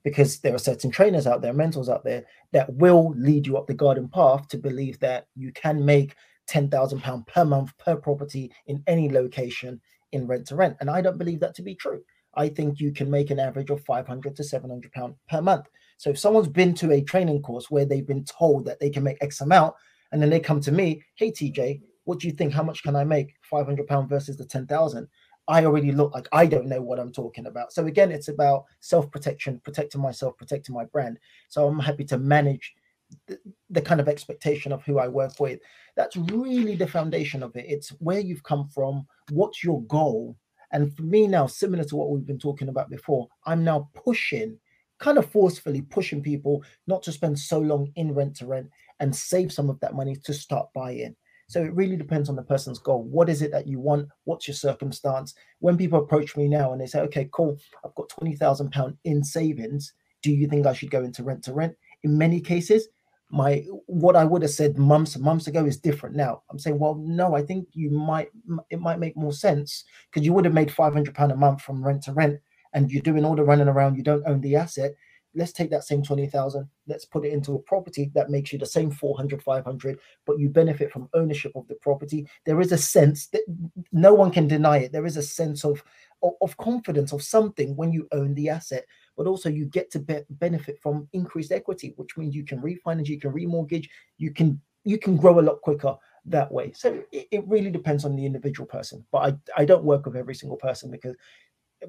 because 0.04 0.40
there 0.40 0.54
are 0.54 0.58
certain 0.58 0.90
trainers 0.90 1.26
out 1.26 1.42
there, 1.42 1.52
mentors 1.52 1.88
out 1.88 2.04
there 2.04 2.24
that 2.52 2.72
will 2.74 3.14
lead 3.16 3.46
you 3.46 3.56
up 3.56 3.66
the 3.66 3.74
garden 3.74 4.08
path 4.08 4.48
to 4.48 4.58
believe 4.58 4.98
that 5.00 5.26
you 5.36 5.52
can 5.52 5.84
make 5.84 6.14
ten 6.46 6.68
thousand 6.68 7.00
pound 7.00 7.26
per 7.26 7.44
month 7.44 7.72
per 7.78 7.96
property 7.96 8.52
in 8.66 8.82
any 8.86 9.08
location 9.08 9.80
in 10.12 10.26
rent 10.26 10.46
to 10.46 10.56
rent, 10.56 10.76
and 10.80 10.90
I 10.90 11.00
don't 11.00 11.18
believe 11.18 11.40
that 11.40 11.54
to 11.56 11.62
be 11.62 11.74
true. 11.74 12.02
I 12.34 12.48
think 12.48 12.80
you 12.80 12.92
can 12.92 13.10
make 13.10 13.30
an 13.30 13.38
average 13.38 13.70
of 13.70 13.84
500 13.84 14.34
to 14.36 14.44
700 14.44 14.92
pound 14.92 15.14
per 15.28 15.42
month. 15.42 15.66
So 15.98 16.10
if 16.10 16.18
someone's 16.18 16.48
been 16.48 16.74
to 16.74 16.92
a 16.92 17.02
training 17.02 17.42
course 17.42 17.70
where 17.70 17.84
they've 17.84 18.06
been 18.06 18.24
told 18.24 18.64
that 18.64 18.80
they 18.80 18.90
can 18.90 19.02
make 19.02 19.18
X 19.20 19.40
amount, 19.40 19.74
and 20.10 20.20
then 20.20 20.30
they 20.30 20.40
come 20.40 20.60
to 20.62 20.72
me, 20.72 21.02
hey 21.14 21.30
TJ, 21.30 21.80
what 22.04 22.18
do 22.18 22.26
you 22.26 22.32
think? 22.32 22.52
How 22.52 22.62
much 22.62 22.82
can 22.82 22.96
I 22.96 23.04
make? 23.04 23.34
500 23.42 23.86
pound 23.86 24.08
versus 24.08 24.36
the 24.36 24.44
10,000. 24.44 25.08
I 25.48 25.64
already 25.64 25.92
look 25.92 26.14
like 26.14 26.28
I 26.32 26.46
don't 26.46 26.68
know 26.68 26.80
what 26.80 27.00
I'm 27.00 27.12
talking 27.12 27.46
about. 27.46 27.72
So 27.72 27.86
again, 27.86 28.12
it's 28.12 28.28
about 28.28 28.64
self-protection, 28.80 29.60
protecting 29.64 30.00
myself, 30.00 30.36
protecting 30.36 30.74
my 30.74 30.84
brand. 30.84 31.18
So 31.48 31.66
I'm 31.66 31.80
happy 31.80 32.04
to 32.04 32.18
manage 32.18 32.74
the, 33.26 33.38
the, 33.70 33.82
kind 33.82 34.00
of 34.00 34.08
expectation 34.08 34.72
of 34.72 34.82
who 34.84 34.98
I 34.98 35.08
work 35.08 35.40
with. 35.40 35.60
That's 35.96 36.16
really 36.16 36.76
the 36.76 36.86
foundation 36.86 37.42
of 37.42 37.54
it. 37.56 37.66
It's 37.68 37.90
where 37.98 38.20
you've 38.20 38.44
come 38.44 38.68
from, 38.68 39.06
what's 39.30 39.62
your 39.62 39.82
goal. 39.82 40.36
And 40.70 40.94
for 40.96 41.02
me 41.02 41.26
now, 41.26 41.46
similar 41.46 41.84
to 41.84 41.96
what 41.96 42.10
we've 42.10 42.26
been 42.26 42.38
talking 42.38 42.68
about 42.68 42.88
before, 42.88 43.28
I'm 43.44 43.64
now 43.64 43.90
pushing, 43.94 44.58
kind 44.98 45.18
of 45.18 45.30
forcefully 45.30 45.82
pushing 45.82 46.22
people 46.22 46.64
not 46.86 47.02
to 47.02 47.12
spend 47.12 47.38
so 47.38 47.58
long 47.58 47.92
in 47.96 48.14
rent 48.14 48.36
to 48.36 48.46
rent 48.46 48.70
and 49.00 49.14
save 49.14 49.52
some 49.52 49.68
of 49.68 49.78
that 49.80 49.94
money 49.94 50.16
to 50.24 50.32
start 50.32 50.68
buying. 50.74 51.14
So 51.52 51.62
it 51.62 51.74
really 51.74 51.96
depends 51.96 52.30
on 52.30 52.36
the 52.36 52.42
person's 52.42 52.78
goal. 52.78 53.02
What 53.02 53.28
is 53.28 53.42
it 53.42 53.50
that 53.52 53.66
you 53.66 53.78
want? 53.78 54.08
What's 54.24 54.48
your 54.48 54.54
circumstance? 54.54 55.34
When 55.58 55.76
people 55.76 55.98
approach 55.98 56.34
me 56.34 56.48
now 56.48 56.72
and 56.72 56.80
they 56.80 56.86
say, 56.86 57.00
okay, 57.00 57.28
cool, 57.30 57.58
I've 57.84 57.94
got 57.94 58.08
£20,000 58.08 58.96
in 59.04 59.22
savings. 59.22 59.92
Do 60.22 60.32
you 60.32 60.48
think 60.48 60.66
I 60.66 60.72
should 60.72 60.90
go 60.90 61.02
into 61.02 61.22
rent 61.22 61.44
to 61.44 61.52
rent? 61.52 61.74
In 62.04 62.16
many 62.16 62.40
cases, 62.40 62.88
my 63.28 63.64
what 63.84 64.16
I 64.16 64.24
would 64.24 64.40
have 64.40 64.50
said 64.50 64.78
months 64.78 65.14
and 65.14 65.24
months 65.24 65.46
ago 65.46 65.66
is 65.66 65.76
different 65.76 66.16
now. 66.16 66.42
I'm 66.50 66.58
saying, 66.58 66.78
well, 66.78 66.94
no, 66.94 67.34
I 67.34 67.42
think 67.42 67.68
you 67.72 67.90
might 67.90 68.28
it 68.70 68.80
might 68.80 68.98
make 68.98 69.16
more 69.16 69.32
sense 69.32 69.84
because 70.10 70.24
you 70.24 70.32
would 70.32 70.46
have 70.46 70.54
made 70.54 70.72
500 70.72 71.14
pound 71.14 71.32
a 71.32 71.36
month 71.36 71.60
from 71.60 71.84
rent 71.84 72.02
to 72.04 72.12
rent, 72.12 72.40
and 72.72 72.90
you're 72.90 73.02
doing 73.02 73.24
all 73.26 73.36
the 73.36 73.42
running 73.42 73.68
around. 73.68 73.96
You 73.96 74.02
don't 74.02 74.26
own 74.26 74.40
the 74.40 74.56
asset 74.56 74.92
let's 75.34 75.52
take 75.52 75.70
that 75.70 75.84
same 75.84 76.02
20,000, 76.02 76.68
let's 76.86 77.04
put 77.04 77.24
it 77.24 77.32
into 77.32 77.54
a 77.54 77.58
property 77.60 78.10
that 78.14 78.30
makes 78.30 78.52
you 78.52 78.58
the 78.58 78.66
same 78.66 78.90
400, 78.90 79.42
500, 79.42 79.98
but 80.26 80.38
you 80.38 80.48
benefit 80.48 80.92
from 80.92 81.08
ownership 81.14 81.52
of 81.54 81.66
the 81.68 81.74
property. 81.76 82.28
There 82.44 82.60
is 82.60 82.72
a 82.72 82.78
sense 82.78 83.28
that 83.28 83.42
no 83.92 84.14
one 84.14 84.30
can 84.30 84.46
deny 84.46 84.78
it. 84.78 84.92
There 84.92 85.06
is 85.06 85.16
a 85.16 85.22
sense 85.22 85.64
of, 85.64 85.82
of, 86.40 86.56
confidence 86.56 87.12
of 87.12 87.22
something 87.22 87.74
when 87.76 87.92
you 87.92 88.06
own 88.12 88.34
the 88.34 88.48
asset, 88.48 88.84
but 89.16 89.26
also 89.26 89.48
you 89.48 89.66
get 89.66 89.90
to 89.92 89.98
be- 89.98 90.24
benefit 90.30 90.78
from 90.80 91.08
increased 91.12 91.52
equity, 91.52 91.94
which 91.96 92.16
means 92.16 92.34
you 92.34 92.44
can 92.44 92.60
refinance, 92.60 93.08
you 93.08 93.18
can 93.18 93.32
remortgage, 93.32 93.88
you 94.18 94.32
can 94.32 94.60
you 94.84 94.98
can 94.98 95.16
grow 95.16 95.38
a 95.38 95.40
lot 95.40 95.60
quicker 95.60 95.96
that 96.24 96.50
way. 96.50 96.72
So 96.72 97.02
it, 97.12 97.28
it 97.30 97.46
really 97.46 97.70
depends 97.70 98.04
on 98.04 98.16
the 98.16 98.26
individual 98.26 98.66
person. 98.66 99.04
But 99.12 99.18
I, 99.56 99.62
I 99.62 99.64
don't 99.64 99.84
work 99.84 100.06
with 100.06 100.16
every 100.16 100.34
single 100.34 100.56
person 100.56 100.90
because 100.90 101.14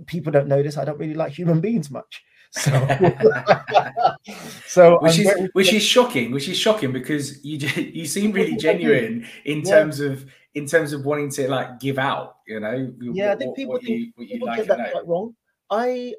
people 0.05 0.31
don't 0.31 0.47
notice 0.47 0.77
I 0.77 0.85
don't 0.85 0.99
really 0.99 1.13
like 1.13 1.33
human 1.33 1.61
beings 1.61 1.91
much. 1.91 2.23
So, 2.55 2.71
so 4.67 4.99
which 5.01 5.17
is 5.17 5.25
very, 5.25 5.49
which 5.53 5.73
is 5.73 5.81
shocking, 5.81 6.31
which 6.31 6.47
is 6.47 6.57
shocking 6.57 6.91
because 6.91 7.43
you 7.43 7.57
you 7.93 8.05
seem 8.05 8.31
really 8.31 8.55
genuine 8.67 9.27
in 9.45 9.61
yeah. 9.61 9.71
terms 9.71 9.99
of 9.99 10.25
in 10.53 10.67
terms 10.67 10.93
of 10.93 11.03
wanting 11.03 11.31
to 11.31 11.49
like 11.49 11.79
give 11.79 11.97
out. 11.97 12.37
You 12.47 12.59
know, 12.59 12.93
yeah, 13.01 13.29
what, 13.29 13.35
I 13.35 13.39
think 13.39 13.55
people, 13.55 13.79
you, 13.81 14.13
people 14.19 14.47
like 14.47 14.57
get 14.57 14.67
that 14.67 14.91
quite 14.91 15.07
wrong. 15.07 15.35
I, 15.71 16.13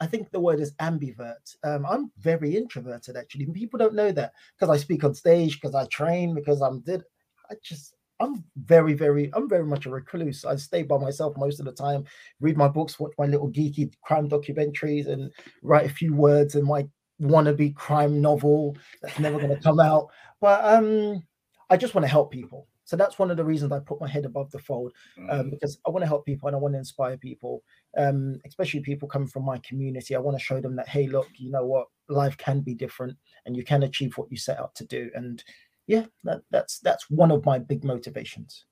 I 0.00 0.06
think 0.06 0.30
the 0.30 0.38
word 0.38 0.60
is 0.60 0.72
ambivert. 0.74 1.56
Um, 1.64 1.84
I'm 1.84 2.12
very 2.18 2.56
introverted 2.56 3.16
actually. 3.16 3.46
People 3.46 3.78
don't 3.78 3.94
know 3.94 4.12
that 4.12 4.32
because 4.56 4.72
I 4.72 4.80
speak 4.80 5.02
on 5.02 5.14
stage, 5.14 5.60
because 5.60 5.74
I 5.74 5.86
train, 5.86 6.34
because 6.34 6.62
I'm 6.62 6.80
did. 6.80 7.02
I 7.50 7.54
just 7.64 7.94
I'm 8.24 8.44
very, 8.56 8.94
very, 8.94 9.30
I'm 9.34 9.48
very 9.48 9.64
much 9.64 9.86
a 9.86 9.90
recluse. 9.90 10.44
I 10.44 10.56
stay 10.56 10.82
by 10.82 10.98
myself 10.98 11.36
most 11.36 11.60
of 11.60 11.66
the 11.66 11.72
time, 11.72 12.04
read 12.40 12.56
my 12.56 12.68
books, 12.68 12.98
watch 12.98 13.12
my 13.18 13.26
little 13.26 13.50
geeky 13.50 13.92
crime 14.02 14.28
documentaries, 14.28 15.06
and 15.06 15.30
write 15.62 15.86
a 15.86 15.94
few 15.94 16.14
words 16.14 16.54
in 16.54 16.64
my 16.64 16.86
wannabe 17.20 17.74
crime 17.74 18.20
novel 18.20 18.76
that's 19.02 19.18
never 19.18 19.38
going 19.38 19.54
to 19.54 19.62
come 19.62 19.80
out. 19.80 20.08
But 20.40 20.64
um, 20.64 21.22
I 21.70 21.76
just 21.76 21.94
want 21.94 22.04
to 22.04 22.10
help 22.10 22.32
people. 22.32 22.66
So 22.86 22.96
that's 22.96 23.18
one 23.18 23.30
of 23.30 23.36
the 23.36 23.44
reasons 23.44 23.72
I 23.72 23.78
put 23.78 24.00
my 24.00 24.08
head 24.08 24.26
above 24.26 24.50
the 24.50 24.58
fold 24.58 24.92
um, 25.30 25.46
mm. 25.46 25.50
because 25.50 25.78
I 25.86 25.90
want 25.90 26.02
to 26.02 26.06
help 26.06 26.26
people 26.26 26.48
and 26.48 26.56
I 26.56 26.60
want 26.60 26.74
to 26.74 26.78
inspire 26.78 27.16
people, 27.16 27.62
um, 27.96 28.38
especially 28.46 28.80
people 28.80 29.08
coming 29.08 29.28
from 29.28 29.44
my 29.44 29.58
community. 29.66 30.14
I 30.14 30.18
want 30.18 30.36
to 30.36 30.44
show 30.44 30.60
them 30.60 30.76
that, 30.76 30.88
hey, 30.88 31.06
look, 31.06 31.28
you 31.36 31.50
know 31.50 31.64
what, 31.64 31.86
life 32.08 32.36
can 32.36 32.60
be 32.60 32.74
different 32.74 33.16
and 33.46 33.56
you 33.56 33.64
can 33.64 33.84
achieve 33.84 34.16
what 34.18 34.30
you 34.30 34.36
set 34.36 34.58
out 34.58 34.74
to 34.74 34.84
do. 34.84 35.10
And 35.14 35.42
yeah, 35.86 36.06
that, 36.24 36.42
that's 36.50 36.78
that's 36.80 37.10
one 37.10 37.30
of 37.30 37.44
my 37.44 37.58
big 37.58 37.84
motivations. 37.84 38.64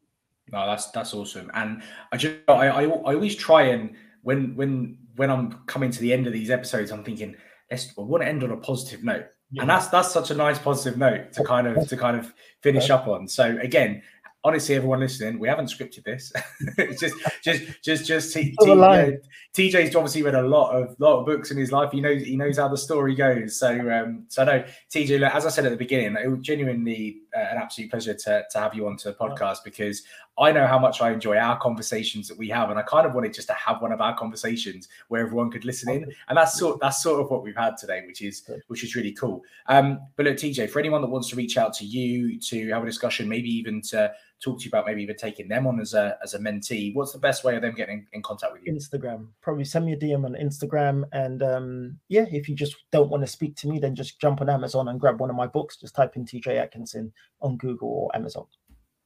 No, 0.50 0.66
that's 0.66 0.90
that's 0.90 1.14
awesome. 1.14 1.50
And 1.54 1.82
I 2.10 2.16
just 2.16 2.36
I, 2.48 2.68
I, 2.68 2.82
I 2.84 3.14
always 3.14 3.36
try 3.36 3.62
and 3.62 3.94
when 4.22 4.56
when 4.56 4.98
when 5.16 5.30
I'm 5.30 5.52
coming 5.66 5.90
to 5.90 6.00
the 6.00 6.12
end 6.12 6.26
of 6.26 6.32
these 6.32 6.50
episodes, 6.50 6.90
I'm 6.90 7.04
thinking, 7.04 7.36
let's 7.70 7.92
I 7.98 8.02
want 8.02 8.22
to 8.22 8.28
end 8.28 8.42
on 8.42 8.50
a 8.50 8.56
positive 8.56 9.04
note. 9.04 9.26
Yeah. 9.50 9.62
And 9.62 9.70
that's 9.70 9.88
that's 9.88 10.10
such 10.10 10.30
a 10.30 10.34
nice 10.34 10.58
positive 10.58 10.98
note 10.98 11.32
to 11.34 11.44
kind 11.44 11.66
of 11.66 11.86
to 11.88 11.96
kind 11.96 12.16
of 12.16 12.32
finish 12.62 12.88
up 12.90 13.06
on. 13.06 13.28
So 13.28 13.58
again, 13.60 14.02
honestly, 14.44 14.74
everyone 14.74 15.00
listening, 15.00 15.38
we 15.38 15.48
haven't 15.48 15.66
scripted 15.66 16.04
this. 16.04 16.32
it's 16.78 17.00
just, 17.00 17.14
just, 17.42 17.82
just, 17.82 18.06
just. 18.06 18.34
T- 18.34 18.54
T- 18.60 18.74
know, 18.74 19.16
TJ's 19.54 19.94
obviously 19.94 20.22
read 20.22 20.34
a 20.34 20.42
lot 20.42 20.70
of 20.72 20.94
lot 20.98 21.20
of 21.20 21.26
books 21.26 21.50
in 21.50 21.56
his 21.56 21.72
life. 21.72 21.92
He 21.92 22.00
knows 22.00 22.22
he 22.22 22.36
knows 22.36 22.58
how 22.58 22.68
the 22.68 22.78
story 22.78 23.14
goes. 23.14 23.58
So, 23.58 23.70
um, 23.90 24.24
so 24.28 24.44
no, 24.44 24.64
TJ. 24.94 25.20
Look, 25.20 25.34
as 25.34 25.46
I 25.46 25.50
said 25.50 25.64
at 25.64 25.70
the 25.70 25.76
beginning, 25.76 26.16
it 26.16 26.40
genuinely 26.40 27.21
an 27.34 27.58
absolute 27.58 27.90
pleasure 27.90 28.14
to 28.14 28.44
to 28.50 28.58
have 28.58 28.74
you 28.74 28.86
onto 28.86 29.08
the 29.08 29.14
podcast 29.14 29.58
because 29.64 30.02
I 30.38 30.50
know 30.50 30.66
how 30.66 30.78
much 30.78 31.02
I 31.02 31.12
enjoy 31.12 31.36
our 31.36 31.58
conversations 31.58 32.26
that 32.28 32.38
we 32.38 32.48
have, 32.48 32.70
and 32.70 32.78
I 32.78 32.82
kind 32.82 33.06
of 33.06 33.14
wanted 33.14 33.34
just 33.34 33.48
to 33.48 33.54
have 33.54 33.82
one 33.82 33.92
of 33.92 34.00
our 34.00 34.16
conversations 34.16 34.88
where 35.08 35.20
everyone 35.20 35.50
could 35.50 35.64
listen 35.64 35.92
in, 35.92 36.12
and 36.28 36.38
that's 36.38 36.58
sort 36.58 36.80
that's 36.80 37.02
sort 37.02 37.20
of 37.20 37.30
what 37.30 37.42
we've 37.42 37.56
had 37.56 37.76
today, 37.76 38.02
which 38.06 38.22
is 38.22 38.48
which 38.68 38.82
is 38.82 38.96
really 38.96 39.12
cool. 39.12 39.42
Um, 39.66 40.00
but 40.16 40.24
look, 40.24 40.36
TJ, 40.36 40.70
for 40.70 40.78
anyone 40.78 41.02
that 41.02 41.08
wants 41.08 41.28
to 41.28 41.36
reach 41.36 41.58
out 41.58 41.74
to 41.74 41.84
you 41.84 42.40
to 42.40 42.70
have 42.70 42.82
a 42.82 42.86
discussion, 42.86 43.28
maybe 43.28 43.50
even 43.50 43.82
to 43.82 44.12
talk 44.42 44.58
to 44.58 44.64
you 44.64 44.68
about 44.70 44.86
maybe 44.86 45.02
even 45.02 45.16
taking 45.16 45.48
them 45.48 45.66
on 45.66 45.80
as 45.80 45.92
a 45.94 46.16
as 46.22 46.32
a 46.32 46.38
mentee, 46.38 46.94
what's 46.94 47.12
the 47.12 47.18
best 47.18 47.44
way 47.44 47.54
of 47.54 47.62
them 47.62 47.74
getting 47.74 48.06
in 48.12 48.22
contact 48.22 48.54
with 48.54 48.62
you? 48.64 48.72
Instagram, 48.72 49.28
probably 49.42 49.64
send 49.64 49.84
me 49.84 49.92
a 49.92 49.96
DM 49.96 50.24
on 50.24 50.34
Instagram, 50.34 51.04
and 51.12 51.42
um, 51.42 51.98
yeah, 52.08 52.24
if 52.30 52.48
you 52.48 52.54
just 52.54 52.76
don't 52.90 53.10
want 53.10 53.22
to 53.22 53.26
speak 53.26 53.54
to 53.56 53.68
me, 53.68 53.78
then 53.78 53.94
just 53.94 54.18
jump 54.18 54.40
on 54.40 54.48
Amazon 54.48 54.88
and 54.88 54.98
grab 54.98 55.20
one 55.20 55.28
of 55.30 55.36
my 55.36 55.46
books. 55.46 55.76
Just 55.76 55.94
type 55.94 56.16
in 56.16 56.24
TJ 56.24 56.58
Atkinson 56.58 57.12
on 57.40 57.56
Google 57.56 57.88
or 57.88 58.16
Amazon. 58.16 58.46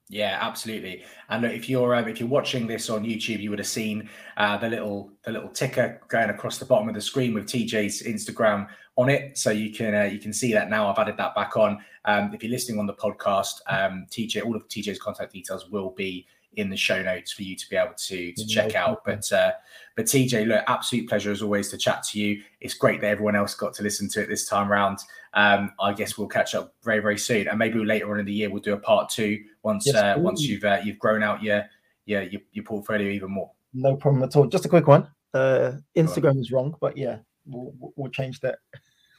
Yeah, 0.09 0.39
absolutely. 0.41 1.05
And 1.31 1.45
if 1.45 1.69
you're 1.69 1.97
um, 1.97 2.07
if 2.07 2.21
you're 2.21 2.29
watching 2.29 2.67
this 2.69 2.89
on 2.91 3.05
YouTube, 3.05 3.41
you 3.41 3.51
would 3.51 3.59
have 3.59 3.67
seen 3.67 4.09
uh, 4.37 4.57
the 4.57 4.69
little 4.69 5.11
the 5.25 5.33
little 5.33 5.49
ticker 5.49 6.01
going 6.09 6.31
across 6.31 6.59
the 6.59 6.65
bottom 6.65 6.89
of 6.89 6.95
the 6.95 7.01
screen 7.01 7.35
with 7.35 7.47
TJ's 7.47 8.05
Instagram 8.05 8.69
on 8.97 9.09
it, 9.09 9.37
so 9.37 9.51
you 9.51 9.73
can 9.73 9.95
uh, 9.95 10.05
you 10.05 10.21
can 10.21 10.33
see 10.33 10.53
that 10.53 10.71
now. 10.71 10.89
I've 10.89 10.99
added 10.99 11.17
that 11.17 11.35
back 11.35 11.57
on. 11.57 11.85
Um, 12.05 12.33
if 12.33 12.43
you're 12.43 12.53
listening 12.53 12.79
on 12.79 12.87
the 12.87 12.95
podcast, 12.95 13.55
um, 13.67 14.07
TJ, 14.09 14.45
all 14.45 14.55
of 14.55 14.69
TJ's 14.69 15.01
contact 15.01 15.33
details 15.33 15.69
will 15.71 15.91
be 15.91 16.25
in 16.55 16.71
the 16.71 16.77
show 16.77 17.03
notes 17.03 17.33
for 17.33 17.43
you 17.43 17.55
to 17.57 17.69
be 17.69 17.77
able 17.77 17.95
to 17.97 18.33
to 18.33 18.47
check 18.47 18.77
out. 18.77 19.03
But 19.05 19.31
uh, 19.33 19.53
but 19.97 20.07
TJ, 20.07 20.47
look, 20.47 20.63
absolute 20.69 21.09
pleasure 21.09 21.33
as 21.33 21.43
always 21.43 21.69
to 21.71 21.79
chat 21.79 22.05
to 22.13 22.21
you. 22.21 22.43
It's 22.61 22.75
great 22.75 23.01
that 23.01 23.09
everyone 23.09 23.35
else 23.35 23.55
got 23.55 23.75
to 23.75 23.83
listen 23.83 24.09
to 24.11 24.23
it 24.23 24.29
this 24.29 24.47
time 24.49 24.71
around. 24.71 24.99
Um, 25.37 25.73
I 25.79 25.93
guess 25.93 26.19
we'll 26.19 26.29
catch 26.29 26.55
up 26.55 26.75
very 26.83 27.01
very 27.01 27.19
soon, 27.19 27.47
and 27.47 27.59
maybe 27.59 27.79
later 27.79 28.11
on 28.11 28.19
in 28.19 28.27
the 28.27 28.33
year 28.33 28.51
we'll 28.51 28.63
do 28.63 28.73
a 28.73 28.79
part 28.79 29.11
two 29.11 29.39
once 29.63 29.87
yes, 29.87 29.95
uh, 29.95 30.15
once 30.19 30.41
you've 30.41 30.65
uh, 30.65 30.81
you've 30.83 30.99
grown 30.99 31.23
out 31.23 31.43
your, 31.43 31.65
your 32.07 32.23
your 32.23 32.41
your 32.53 32.65
portfolio 32.65 33.11
even 33.11 33.31
more. 33.31 33.51
No 33.75 33.97
problem 33.97 34.23
at 34.25 34.35
all. 34.35 34.47
Just 34.47 34.65
a 34.65 34.69
quick 34.69 34.87
one. 34.87 35.09
Uh, 35.35 35.73
Instagram 35.97 36.41
is 36.41 36.51
wrong, 36.51 36.75
but 36.81 36.97
yeah, 36.97 37.19
we'll, 37.45 37.93
we'll 37.97 38.11
change 38.11 38.41
that. 38.41 38.59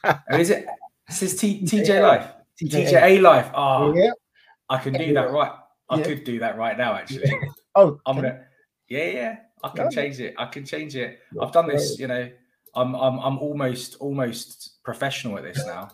oh, 0.04 0.18
is 0.36 0.50
it? 0.50 0.66
This 1.06 1.22
is 1.22 1.36
T- 1.36 1.62
TJ 1.64 2.02
Life. 2.02 2.26
TJ 2.60 3.00
A 3.02 3.20
Life. 3.20 3.50
Oh, 3.54 3.94
yeah. 3.94 4.10
I 4.68 4.78
can 4.78 4.92
do 4.92 5.14
that 5.14 5.30
right. 5.30 5.52
I 5.88 5.98
yeah. 5.98 6.04
could 6.04 6.24
do 6.24 6.38
that 6.40 6.58
right 6.58 6.76
now, 6.76 6.94
actually. 6.94 7.32
oh, 7.74 8.00
I'm 8.06 8.16
gonna. 8.16 8.44
Yeah, 8.88 9.04
yeah. 9.04 9.36
I 9.62 9.70
can 9.70 9.90
change 9.90 10.20
it. 10.20 10.34
I 10.38 10.46
can 10.46 10.64
change 10.64 10.94
it. 10.94 11.20
I've 11.40 11.52
done 11.52 11.68
this. 11.68 11.98
You 11.98 12.06
know, 12.06 12.30
I'm 12.74 12.94
I'm 12.94 13.18
I'm 13.18 13.38
almost 13.38 13.96
almost 13.96 14.82
professional 14.84 15.36
at 15.36 15.44
this 15.44 15.64
now. 15.66 15.88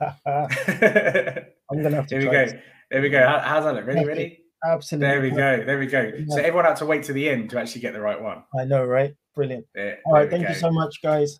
I'm 0.00 1.82
gonna 1.82 1.96
have 1.96 2.06
to. 2.08 2.18
Here 2.18 2.24
we 2.24 2.30
go. 2.30 2.46
There 2.90 3.02
we 3.02 3.08
go. 3.10 3.26
How, 3.26 3.38
how's 3.40 3.64
that 3.64 3.74
look? 3.74 3.86
Ready? 3.86 4.04
Ready? 4.04 4.44
Absolutely. 4.64 5.08
There 5.08 5.20
we 5.20 5.30
go. 5.30 5.64
There 5.64 5.78
we 5.78 5.86
go. 5.86 6.12
So 6.28 6.38
everyone 6.38 6.64
had 6.64 6.76
to 6.76 6.86
wait 6.86 7.04
to 7.04 7.12
the 7.12 7.28
end 7.28 7.50
to 7.50 7.60
actually 7.60 7.82
get 7.82 7.92
the 7.92 8.00
right 8.00 8.20
one. 8.20 8.42
I 8.58 8.64
know, 8.64 8.84
right? 8.84 9.14
Brilliant. 9.34 9.66
There, 9.74 9.98
All 10.06 10.14
right. 10.14 10.28
Thank 10.28 10.44
go. 10.44 10.48
you 10.48 10.54
so 10.56 10.70
much, 10.70 11.00
guys. 11.02 11.38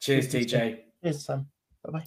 Cheers, 0.00 0.30
Cheers 0.30 0.46
TJ. 0.46 0.78
Cheers, 1.02 1.26
Sam. 1.26 1.46
Bye 1.84 1.98
bye. 1.98 2.04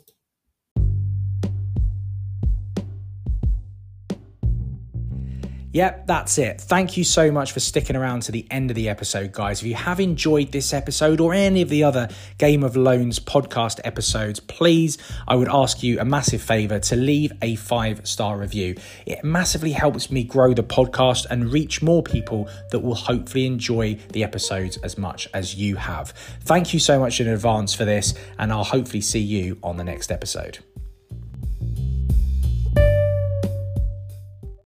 Yep, 5.74 6.08
that's 6.08 6.38
it. 6.38 6.62
Thank 6.62 6.96
you 6.96 7.04
so 7.04 7.30
much 7.30 7.52
for 7.52 7.60
sticking 7.60 7.98
around 7.98 8.22
to 8.24 8.32
the 8.32 8.48
end 8.50 8.72
of 8.72 8.76
the 8.76 8.88
episode, 8.88 9.34
guys. 9.34 9.62
If 9.62 9.68
you 9.68 9.76
have 9.76 10.00
enjoyed 10.00 10.52
this 10.54 10.74
episode 10.74 11.20
or 11.20 11.34
any 11.34 11.62
of 11.62 11.68
the 11.68 11.84
other 11.84 12.08
Game 12.38 12.64
of 12.64 12.78
Loans 12.78 13.20
podcast 13.20 13.82
episodes, 13.84 14.40
please, 14.40 14.98
I 15.28 15.36
would 15.36 15.50
ask 15.50 15.84
you 15.84 16.00
a 16.00 16.06
massive 16.06 16.42
favor 16.42 16.80
to 16.80 16.96
leave 16.96 17.34
a 17.42 17.56
five 17.56 18.08
star 18.08 18.38
review. 18.38 18.76
It 19.06 19.26
massively 19.26 19.74
helps 19.74 20.10
me 20.10 20.24
grow 20.24 20.54
the 20.54 20.64
podcast 20.64 21.26
and 21.30 21.52
reach 21.52 21.82
more 21.82 22.02
people 22.02 22.50
that 22.72 22.80
will 22.80 22.96
hopefully 22.96 23.46
enjoy 23.46 24.00
the 24.14 24.24
episodes 24.24 24.78
as 24.78 24.98
much 24.98 25.28
as 25.34 25.56
you 25.56 25.76
have. 25.76 26.12
Thank 26.42 26.74
you 26.74 26.80
so 26.80 26.98
much 26.98 27.20
in 27.20 27.28
advance 27.28 27.74
for 27.74 27.84
this, 27.84 28.14
and 28.40 28.54
I'll 28.54 28.64
hopefully 28.64 29.02
see 29.02 29.20
you 29.20 29.60
on 29.62 29.76
the 29.76 29.84
next 29.84 30.14
episode. 30.14 30.60